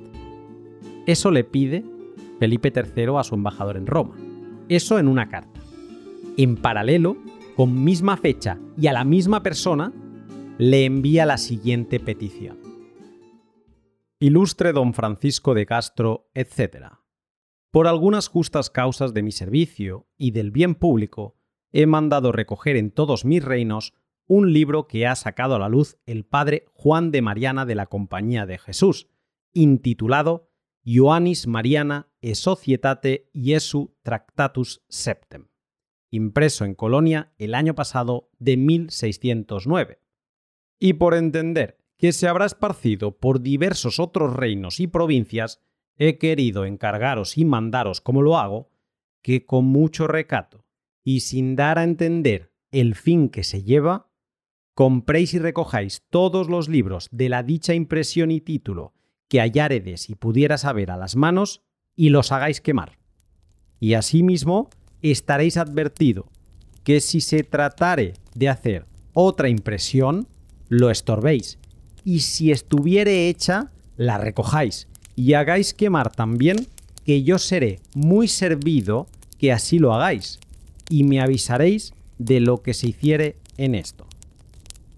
Eso 1.08 1.32
le 1.32 1.44
pide 1.44 1.84
Felipe 2.40 2.72
III 2.76 3.18
a 3.18 3.24
su 3.24 3.36
embajador 3.36 3.78
en 3.78 3.88
Roma. 3.88 4.16
Eso 4.70 5.00
en 5.00 5.08
una 5.08 5.30
carta. 5.30 5.60
En 6.38 6.56
paralelo, 6.56 7.18
con 7.56 7.84
misma 7.84 8.18
fecha 8.18 8.60
y 8.78 8.88
a 8.88 8.94
la 8.94 9.04
misma 9.04 9.44
persona, 9.44 9.94
le 10.58 10.86
envía 10.86 11.26
la 11.26 11.38
siguiente 11.38 12.00
petición 12.00 12.68
ilustre 14.20 14.74
don 14.74 14.94
Francisco 14.96 15.54
de 15.54 15.68
Castro, 15.68 16.32
etc. 16.34 16.88
Por 17.72 17.88
algunas 17.88 18.28
justas 18.28 18.70
causas 18.72 19.14
de 19.14 19.22
mi 19.22 19.32
servicio 19.32 20.08
y 20.18 20.32
del 20.32 20.52
bien 20.52 20.74
público, 20.74 21.38
he 21.72 21.86
mandado 21.86 22.32
recoger 22.32 22.78
en 22.78 22.92
todos 22.92 23.26
mis 23.26 23.44
reinos 23.44 23.94
un 24.26 24.54
libro 24.54 24.88
que 24.88 25.06
ha 25.06 25.16
sacado 25.16 25.56
a 25.56 25.60
la 25.60 25.70
luz 25.70 26.00
el 26.06 26.26
padre 26.26 26.66
Juan 26.74 27.12
de 27.12 27.22
Mariana 27.22 27.66
de 27.66 27.76
la 27.76 27.86
Compañía 27.86 28.46
de 28.46 28.58
Jesús, 28.58 29.08
intitulado 29.54 30.50
Ioannis 30.90 31.48
Mariana 31.48 32.08
e 32.22 32.34
Societate 32.34 33.30
Iesu 33.34 33.98
Tractatus 34.04 34.86
Septem, 34.88 35.50
impreso 36.12 36.64
en 36.64 36.76
Colonia 36.76 37.34
el 37.38 37.56
año 37.56 37.76
pasado 37.76 38.30
de 38.40 38.56
1609. 38.56 40.00
Y 40.80 40.94
por 40.94 41.14
entender 41.14 41.84
que 41.98 42.14
se 42.14 42.30
habrá 42.30 42.46
esparcido 42.46 43.18
por 43.18 43.42
diversos 43.42 44.00
otros 44.00 44.34
reinos 44.34 44.80
y 44.80 44.88
provincias, 44.88 45.62
he 45.98 46.18
querido 46.18 46.64
encargaros 46.64 47.38
y 47.38 47.44
mandaros 47.44 48.00
como 48.00 48.22
lo 48.22 48.38
hago, 48.38 48.72
que 49.22 49.46
con 49.46 49.66
mucho 49.66 50.08
recato 50.08 50.64
y 51.04 51.20
sin 51.20 51.58
dar 51.58 51.80
a 51.80 51.84
entender 51.84 52.54
el 52.72 52.96
fin 52.96 53.28
que 53.28 53.44
se 53.44 53.62
lleva, 53.62 54.10
compréis 54.74 55.34
y 55.34 55.40
recojáis 55.40 56.06
todos 56.10 56.48
los 56.48 56.70
libros 56.70 57.10
de 57.12 57.28
la 57.28 57.44
dicha 57.44 57.74
impresión 57.74 58.32
y 58.32 58.40
título 58.40 58.94
que 59.28 59.42
halláredes 59.42 60.10
y 60.10 60.16
pudiera 60.16 60.58
saber 60.58 60.92
a 60.92 60.98
las 60.98 61.16
manos 61.16 61.62
y 61.96 62.10
los 62.10 62.32
hagáis 62.32 62.62
quemar. 62.62 62.98
Y 63.80 63.94
asimismo 63.94 64.70
estaréis 65.02 65.58
advertido 65.58 66.30
que 66.84 67.02
si 67.02 67.22
se 67.22 67.44
tratare 67.44 68.14
de 68.34 68.50
hacer 68.50 68.86
otra 69.14 69.50
impresión, 69.50 70.28
lo 70.70 70.90
estorbéis 70.90 71.60
y 72.08 72.22
si 72.22 72.52
estuviere 72.52 73.28
hecha, 73.28 73.72
la 73.98 74.18
recojáis 74.18 74.88
y 75.18 75.34
hagáis 75.34 75.74
quemar 75.74 76.10
también, 76.10 76.68
que 77.04 77.24
yo 77.24 77.38
seré 77.38 77.80
muy 77.96 78.30
servido 78.30 79.08
que 79.38 79.52
así 79.52 79.78
lo 79.78 79.94
hagáis, 79.94 80.40
y 80.90 81.04
me 81.04 81.20
avisaréis 81.20 81.94
de 82.18 82.40
lo 82.40 82.62
que 82.62 82.74
se 82.74 82.88
hiciere 82.88 83.36
en 83.58 83.76
esto. 83.76 84.08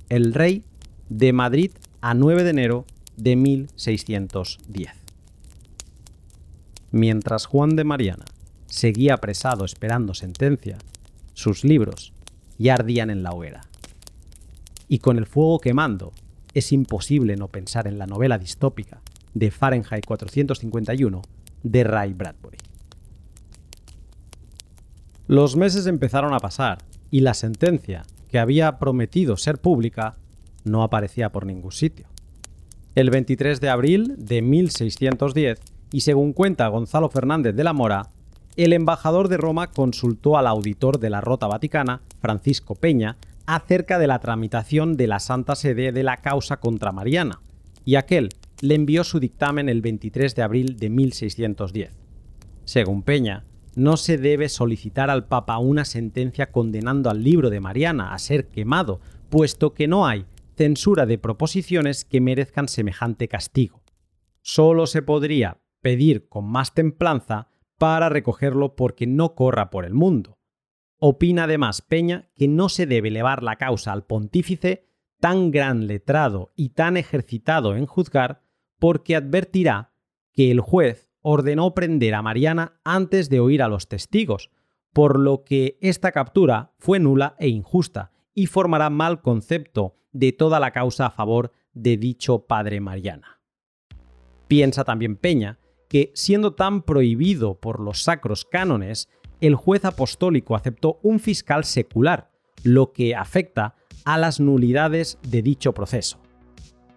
El 0.10 0.36
rey 0.36 0.64
de 1.10 1.34
Madrid 1.34 1.72
a 2.02 2.14
9 2.14 2.44
de 2.44 2.50
enero 2.52 2.86
de 3.20 3.36
1610. 3.36 4.92
Mientras 6.92 7.46
Juan 7.46 7.76
de 7.76 7.84
Mariana 7.84 8.26
seguía 8.68 9.16
apresado 9.16 9.66
esperando 9.66 10.14
sentencia, 10.14 10.78
sus 11.34 11.64
libros 11.64 12.14
ya 12.58 12.76
ardían 12.76 13.10
en 13.10 13.24
la 13.24 13.32
hoguera. 13.32 13.62
Y 14.88 15.00
con 15.00 15.18
el 15.18 15.26
fuego 15.26 15.60
quemando 15.60 16.14
es 16.54 16.72
imposible 16.72 17.36
no 17.36 17.50
pensar 17.50 17.88
en 17.88 18.00
la 18.00 18.08
novela 18.08 18.38
distópica 18.38 19.02
de 19.34 19.52
Fahrenheit 19.52 20.06
451 20.06 21.22
de 21.64 21.84
Ray 21.84 22.14
Bradbury. 22.14 22.58
Los 25.28 25.56
meses 25.56 25.86
empezaron 25.86 26.34
a 26.34 26.40
pasar 26.40 26.80
y 27.12 27.20
la 27.20 27.34
sentencia, 27.34 28.04
que 28.30 28.40
había 28.40 28.80
prometido 28.80 29.38
ser 29.38 29.60
pública, 29.60 30.16
no 30.64 30.84
aparecía 30.84 31.32
por 31.32 31.46
ningún 31.46 31.72
sitio. 31.72 32.08
El 33.00 33.12
23 33.12 33.62
de 33.62 33.70
abril 33.70 34.16
de 34.18 34.42
1610, 34.42 35.62
y 35.94 36.02
según 36.02 36.34
cuenta 36.34 36.68
Gonzalo 36.68 37.08
Fernández 37.08 37.56
de 37.56 37.64
la 37.64 37.72
Mora, 37.72 38.10
el 38.58 38.74
embajador 38.74 39.30
de 39.30 39.38
Roma 39.38 39.68
consultó 39.72 40.38
al 40.38 40.48
auditor 40.48 41.00
de 41.00 41.10
la 41.10 41.22
Rota 41.22 41.48
Vaticana, 41.48 42.02
Francisco 42.20 42.76
Peña, 42.76 43.16
acerca 43.46 44.00
de 44.00 44.08
la 44.08 44.20
tramitación 44.20 44.98
de 44.98 45.08
la 45.08 45.22
Santa 45.22 45.56
Sede 45.56 45.94
de 45.94 46.04
la 46.04 46.18
causa 46.18 46.58
contra 46.58 46.92
Mariana, 46.92 47.40
y 47.86 47.96
aquel 47.96 48.32
le 48.60 48.76
envió 48.76 49.06
su 49.06 49.22
dictamen 49.22 49.70
el 49.70 49.80
23 49.80 50.36
de 50.36 50.42
abril 50.42 50.76
de 50.76 50.90
1610. 50.90 51.92
Según 52.66 53.04
Peña, 53.04 53.46
no 53.76 53.96
se 53.96 54.18
debe 54.18 54.50
solicitar 54.50 55.10
al 55.10 55.26
Papa 55.26 55.58
una 55.58 55.86
sentencia 55.86 56.52
condenando 56.52 57.10
al 57.10 57.24
libro 57.24 57.50
de 57.50 57.62
Mariana 57.62 58.14
a 58.14 58.20
ser 58.20 58.48
quemado, 58.48 59.00
puesto 59.30 59.74
que 59.74 59.88
no 59.88 60.06
hay 60.06 60.26
censura 60.60 61.06
de 61.06 61.18
proposiciones 61.18 62.04
que 62.04 62.20
merezcan 62.20 62.68
semejante 62.68 63.30
castigo. 63.30 63.82
Solo 64.42 64.88
se 64.88 65.02
podría 65.02 65.62
pedir 65.80 66.28
con 66.28 66.52
más 66.52 66.74
templanza 66.74 67.48
para 67.78 68.10
recogerlo 68.10 68.76
porque 68.76 69.08
no 69.08 69.36
corra 69.36 69.70
por 69.70 69.86
el 69.86 69.94
mundo. 69.94 70.38
Opina 70.98 71.46
además 71.46 71.82
Peña 71.82 72.30
que 72.36 72.50
no 72.50 72.68
se 72.68 72.88
debe 72.88 73.08
elevar 73.08 73.42
la 73.42 73.56
causa 73.56 73.94
al 73.94 74.06
pontífice 74.06 74.90
tan 75.22 75.50
gran 75.50 75.88
letrado 75.88 76.52
y 76.58 76.72
tan 76.72 76.98
ejercitado 76.98 77.78
en 77.78 77.86
juzgar 77.86 78.42
porque 78.80 79.16
advertirá 79.16 79.94
que 80.34 80.52
el 80.52 80.60
juez 80.60 81.10
ordenó 81.22 81.74
prender 81.74 82.16
a 82.16 82.22
Mariana 82.22 82.82
antes 82.84 83.30
de 83.30 83.40
oír 83.40 83.64
a 83.64 83.70
los 83.70 83.88
testigos, 83.88 84.52
por 84.92 85.18
lo 85.18 85.46
que 85.46 85.78
esta 85.80 86.12
captura 86.12 86.74
fue 86.80 87.00
nula 87.00 87.38
e 87.40 87.48
injusta 87.48 88.12
y 88.34 88.48
formará 88.48 88.90
mal 88.90 89.22
concepto 89.22 89.99
de 90.12 90.32
toda 90.32 90.60
la 90.60 90.72
causa 90.72 91.08
a 91.08 91.12
favor 91.12 91.52
de 91.74 91.98
dicho 91.98 92.46
padre 92.46 92.80
Mariana. 92.80 93.42
Piensa 94.48 94.84
también 94.84 95.16
Peña 95.16 95.60
que, 95.88 96.12
siendo 96.16 96.54
tan 96.54 96.82
prohibido 96.82 97.60
por 97.60 97.80
los 97.80 98.04
sacros 98.04 98.46
cánones, 98.46 99.10
el 99.42 99.56
juez 99.56 99.86
apostólico 99.86 100.56
aceptó 100.56 101.00
un 101.04 101.20
fiscal 101.20 101.64
secular, 101.64 102.32
lo 102.64 102.92
que 102.92 103.16
afecta 103.16 103.76
a 104.06 104.18
las 104.18 104.40
nulidades 104.40 105.18
de 105.22 105.42
dicho 105.42 105.74
proceso. 105.74 106.20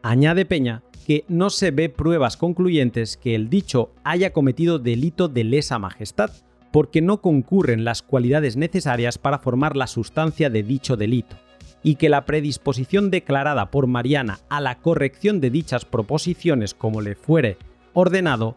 Añade 0.02 0.44
Peña 0.44 0.82
que 1.06 1.24
no 1.28 1.50
se 1.50 1.70
ve 1.70 1.88
pruebas 1.88 2.36
concluyentes 2.36 3.16
que 3.16 3.34
el 3.34 3.48
dicho 3.48 3.92
haya 4.04 4.32
cometido 4.32 4.78
delito 4.78 5.28
de 5.28 5.44
lesa 5.44 5.78
majestad, 5.78 6.30
porque 6.70 7.02
no 7.02 7.20
concurren 7.20 7.84
las 7.84 8.02
cualidades 8.02 8.56
necesarias 8.56 9.18
para 9.18 9.38
formar 9.38 9.76
la 9.76 9.86
sustancia 9.86 10.48
de 10.48 10.62
dicho 10.62 10.96
delito, 10.96 11.36
y 11.82 11.96
que 11.96 12.08
la 12.08 12.24
predisposición 12.24 13.10
declarada 13.10 13.70
por 13.70 13.86
Mariana 13.86 14.40
a 14.48 14.60
la 14.60 14.78
corrección 14.78 15.40
de 15.40 15.50
dichas 15.50 15.84
proposiciones 15.84 16.74
como 16.74 17.00
le 17.00 17.14
fuere 17.14 17.56
ordenado, 17.92 18.56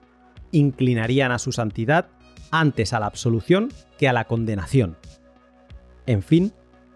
inclinarían 0.52 1.32
a 1.32 1.40
su 1.40 1.52
santidad 1.52 2.08
antes 2.52 2.94
a 2.94 3.00
la 3.00 3.08
absolución 3.08 3.70
que 3.98 4.08
a 4.08 4.14
la 4.14 4.26
condenación. 4.26 4.98
En 6.06 6.22
fin, 6.22 6.54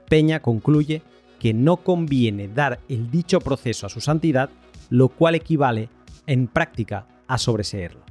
Peña 0.07 0.41
concluye 0.41 1.01
que 1.39 1.53
no 1.53 1.77
conviene 1.77 2.47
dar 2.47 2.79
el 2.89 3.09
dicho 3.09 3.39
proceso 3.39 3.85
a 3.85 3.89
su 3.89 4.01
santidad 4.01 4.49
lo 4.89 5.09
cual 5.09 5.35
equivale 5.35 5.89
en 6.27 6.47
práctica 6.47 7.07
a 7.27 7.37
sobreseerlo. 7.37 8.01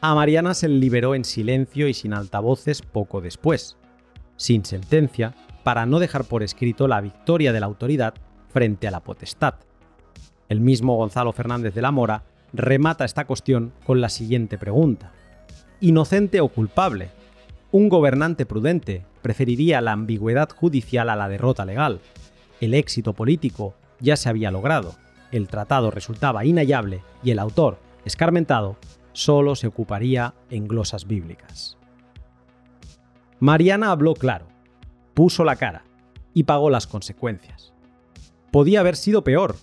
A 0.00 0.14
Mariana 0.14 0.54
se 0.54 0.68
le 0.68 0.76
liberó 0.76 1.14
en 1.14 1.24
silencio 1.24 1.88
y 1.88 1.94
sin 1.94 2.12
altavoces 2.12 2.82
poco 2.82 3.20
después, 3.20 3.76
sin 4.36 4.64
sentencia, 4.64 5.34
para 5.64 5.86
no 5.86 5.98
dejar 5.98 6.24
por 6.24 6.44
escrito 6.44 6.86
la 6.86 7.00
victoria 7.00 7.52
de 7.52 7.58
la 7.58 7.66
autoridad 7.66 8.14
frente 8.48 8.86
a 8.86 8.92
la 8.92 9.00
potestad. 9.00 9.54
El 10.48 10.60
mismo 10.60 10.96
Gonzalo 10.96 11.32
Fernández 11.32 11.74
de 11.74 11.82
la 11.82 11.90
Mora 11.90 12.22
remata 12.52 13.04
esta 13.04 13.24
cuestión 13.24 13.72
con 13.84 14.00
la 14.00 14.08
siguiente 14.08 14.58
pregunta. 14.58 15.12
¿Inocente 15.80 16.40
o 16.40 16.48
culpable? 16.48 17.10
Un 17.72 17.88
gobernante 17.88 18.46
prudente 18.46 19.04
preferiría 19.22 19.80
la 19.80 19.90
ambigüedad 19.90 20.48
judicial 20.50 21.08
a 21.08 21.16
la 21.16 21.28
derrota 21.28 21.64
legal. 21.64 21.98
El 22.60 22.74
éxito 22.74 23.14
político 23.14 23.74
ya 23.98 24.16
se 24.16 24.28
había 24.28 24.52
logrado 24.52 24.94
el 25.34 25.48
tratado 25.48 25.90
resultaba 25.90 26.44
inhallable 26.44 27.02
y 27.24 27.32
el 27.32 27.40
autor, 27.40 27.78
escarmentado, 28.04 28.76
solo 29.12 29.56
se 29.56 29.66
ocuparía 29.66 30.32
en 30.48 30.68
glosas 30.68 31.08
bíblicas. 31.08 31.76
Mariana 33.40 33.90
habló 33.90 34.14
claro, 34.14 34.46
puso 35.14 35.44
la 35.44 35.56
cara 35.56 35.84
y 36.34 36.44
pagó 36.44 36.70
las 36.70 36.86
consecuencias. 36.86 37.72
Podía 38.50 38.80
haber 38.80 38.96
sido 38.96 39.24
peor, 39.24 39.56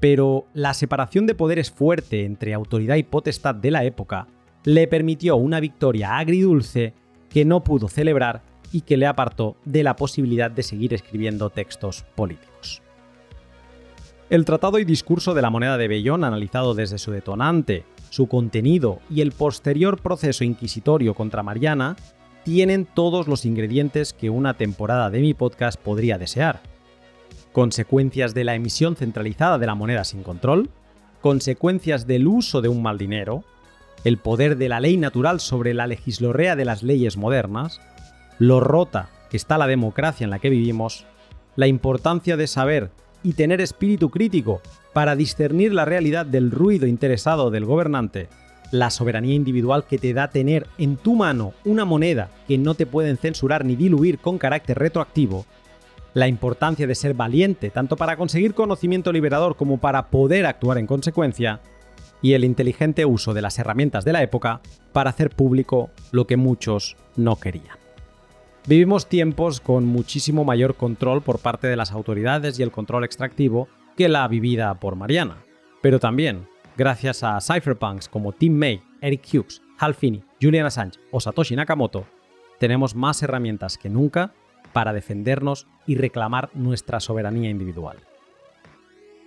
pero 0.00 0.46
la 0.52 0.74
separación 0.74 1.26
de 1.26 1.34
poderes 1.34 1.70
fuerte 1.70 2.24
entre 2.24 2.54
autoridad 2.54 2.96
y 2.96 3.02
potestad 3.02 3.54
de 3.54 3.70
la 3.70 3.84
época 3.84 4.26
le 4.64 4.88
permitió 4.88 5.36
una 5.36 5.60
victoria 5.60 6.18
agridulce 6.18 6.94
que 7.30 7.44
no 7.44 7.62
pudo 7.62 7.88
celebrar 7.88 8.42
y 8.72 8.80
que 8.80 8.96
le 8.96 9.06
apartó 9.06 9.56
de 9.64 9.82
la 9.82 9.96
posibilidad 9.96 10.50
de 10.50 10.62
seguir 10.62 10.92
escribiendo 10.92 11.50
textos 11.50 12.04
políticos. 12.14 12.82
El 14.28 14.44
tratado 14.44 14.80
y 14.80 14.84
discurso 14.84 15.34
de 15.34 15.42
la 15.42 15.50
moneda 15.50 15.78
de 15.78 15.86
Bellón, 15.86 16.24
analizado 16.24 16.74
desde 16.74 16.98
su 16.98 17.12
detonante, 17.12 17.84
su 18.10 18.26
contenido 18.26 19.00
y 19.08 19.20
el 19.20 19.30
posterior 19.30 20.00
proceso 20.00 20.42
inquisitorio 20.42 21.14
contra 21.14 21.44
Mariana, 21.44 21.96
tienen 22.46 22.86
todos 22.86 23.26
los 23.26 23.44
ingredientes 23.44 24.12
que 24.12 24.30
una 24.30 24.54
temporada 24.54 25.10
de 25.10 25.18
mi 25.18 25.34
podcast 25.34 25.80
podría 25.80 26.16
desear. 26.16 26.60
Consecuencias 27.52 28.34
de 28.34 28.44
la 28.44 28.54
emisión 28.54 28.94
centralizada 28.94 29.58
de 29.58 29.66
la 29.66 29.74
moneda 29.74 30.04
sin 30.04 30.22
control, 30.22 30.70
consecuencias 31.20 32.06
del 32.06 32.28
uso 32.28 32.62
de 32.62 32.68
un 32.68 32.82
mal 32.82 32.98
dinero, 32.98 33.42
el 34.04 34.18
poder 34.18 34.58
de 34.58 34.68
la 34.68 34.78
ley 34.78 34.96
natural 34.96 35.40
sobre 35.40 35.74
la 35.74 35.88
legislorrea 35.88 36.54
de 36.54 36.64
las 36.64 36.84
leyes 36.84 37.16
modernas, 37.16 37.80
lo 38.38 38.60
rota 38.60 39.08
que 39.28 39.36
está 39.36 39.58
la 39.58 39.66
democracia 39.66 40.22
en 40.22 40.30
la 40.30 40.38
que 40.38 40.48
vivimos, 40.48 41.04
la 41.56 41.66
importancia 41.66 42.36
de 42.36 42.46
saber 42.46 42.92
y 43.24 43.32
tener 43.32 43.60
espíritu 43.60 44.08
crítico 44.08 44.60
para 44.92 45.16
discernir 45.16 45.74
la 45.74 45.84
realidad 45.84 46.26
del 46.26 46.52
ruido 46.52 46.86
interesado 46.86 47.50
del 47.50 47.64
gobernante, 47.64 48.28
la 48.72 48.90
soberanía 48.90 49.34
individual 49.34 49.86
que 49.86 49.98
te 49.98 50.12
da 50.12 50.28
tener 50.28 50.66
en 50.78 50.96
tu 50.96 51.14
mano 51.14 51.52
una 51.64 51.84
moneda 51.84 52.30
que 52.48 52.58
no 52.58 52.74
te 52.74 52.86
pueden 52.86 53.16
censurar 53.16 53.64
ni 53.64 53.76
diluir 53.76 54.18
con 54.18 54.38
carácter 54.38 54.78
retroactivo, 54.78 55.46
la 56.14 56.28
importancia 56.28 56.86
de 56.86 56.94
ser 56.94 57.14
valiente 57.14 57.70
tanto 57.70 57.96
para 57.96 58.16
conseguir 58.16 58.54
conocimiento 58.54 59.12
liberador 59.12 59.56
como 59.56 59.78
para 59.78 60.08
poder 60.08 60.46
actuar 60.46 60.78
en 60.78 60.86
consecuencia, 60.86 61.60
y 62.22 62.32
el 62.32 62.44
inteligente 62.44 63.04
uso 63.04 63.34
de 63.34 63.42
las 63.42 63.58
herramientas 63.58 64.04
de 64.04 64.12
la 64.12 64.22
época 64.22 64.60
para 64.92 65.10
hacer 65.10 65.30
público 65.30 65.90
lo 66.12 66.26
que 66.26 66.36
muchos 66.36 66.96
no 67.16 67.36
querían. 67.36 67.76
Vivimos 68.66 69.08
tiempos 69.08 69.60
con 69.60 69.84
muchísimo 69.84 70.44
mayor 70.44 70.74
control 70.74 71.22
por 71.22 71.38
parte 71.38 71.68
de 71.68 71.76
las 71.76 71.92
autoridades 71.92 72.58
y 72.58 72.62
el 72.62 72.72
control 72.72 73.04
extractivo 73.04 73.68
que 73.96 74.08
la 74.08 74.26
vivida 74.26 74.74
por 74.80 74.96
Mariana. 74.96 75.36
Pero 75.82 76.00
también, 76.00 76.48
gracias 76.76 77.22
a 77.22 77.40
cypherpunks 77.40 78.08
como 78.08 78.32
Tim 78.32 78.54
May, 78.54 78.82
Eric 79.00 79.22
Hughes, 79.32 79.62
Hal 79.78 79.94
Finney, 79.94 80.22
Julian 80.40 80.66
Assange 80.66 80.98
o 81.10 81.20
Satoshi 81.20 81.56
Nakamoto, 81.56 82.06
tenemos 82.58 82.94
más 82.94 83.22
herramientas 83.22 83.78
que 83.78 83.88
nunca 83.88 84.32
para 84.72 84.92
defendernos 84.92 85.66
y 85.86 85.96
reclamar 85.96 86.50
nuestra 86.54 87.00
soberanía 87.00 87.50
individual. 87.50 87.98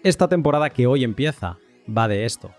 Esta 0.03 0.27
temporada 0.27 0.69
que 0.69 0.87
hoy 0.87 1.03
empieza 1.03 1.57
va 1.85 2.07
de 2.07 2.25
esto, 2.25 2.51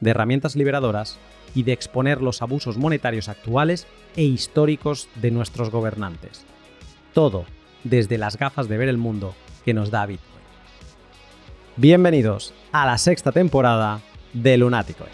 de 0.00 0.10
herramientas 0.10 0.56
liberadoras 0.56 1.18
y 1.54 1.62
de 1.62 1.72
exponer 1.72 2.20
los 2.20 2.42
abusos 2.42 2.76
monetarios 2.76 3.28
actuales 3.28 3.86
e 4.16 4.24
históricos 4.24 5.08
de 5.14 5.30
nuestros 5.30 5.70
gobernantes. 5.70 6.44
Todo 7.14 7.44
desde 7.84 8.18
las 8.18 8.36
gafas 8.36 8.68
de 8.68 8.76
ver 8.76 8.88
el 8.88 8.98
mundo 8.98 9.34
que 9.64 9.72
nos 9.72 9.90
da 9.90 10.04
Bitcoin. 10.06 10.36
Bienvenidos 11.76 12.52
a 12.72 12.86
la 12.86 12.98
sexta 12.98 13.32
temporada 13.32 14.00
de 14.42 14.56
Lunático. 14.58 15.04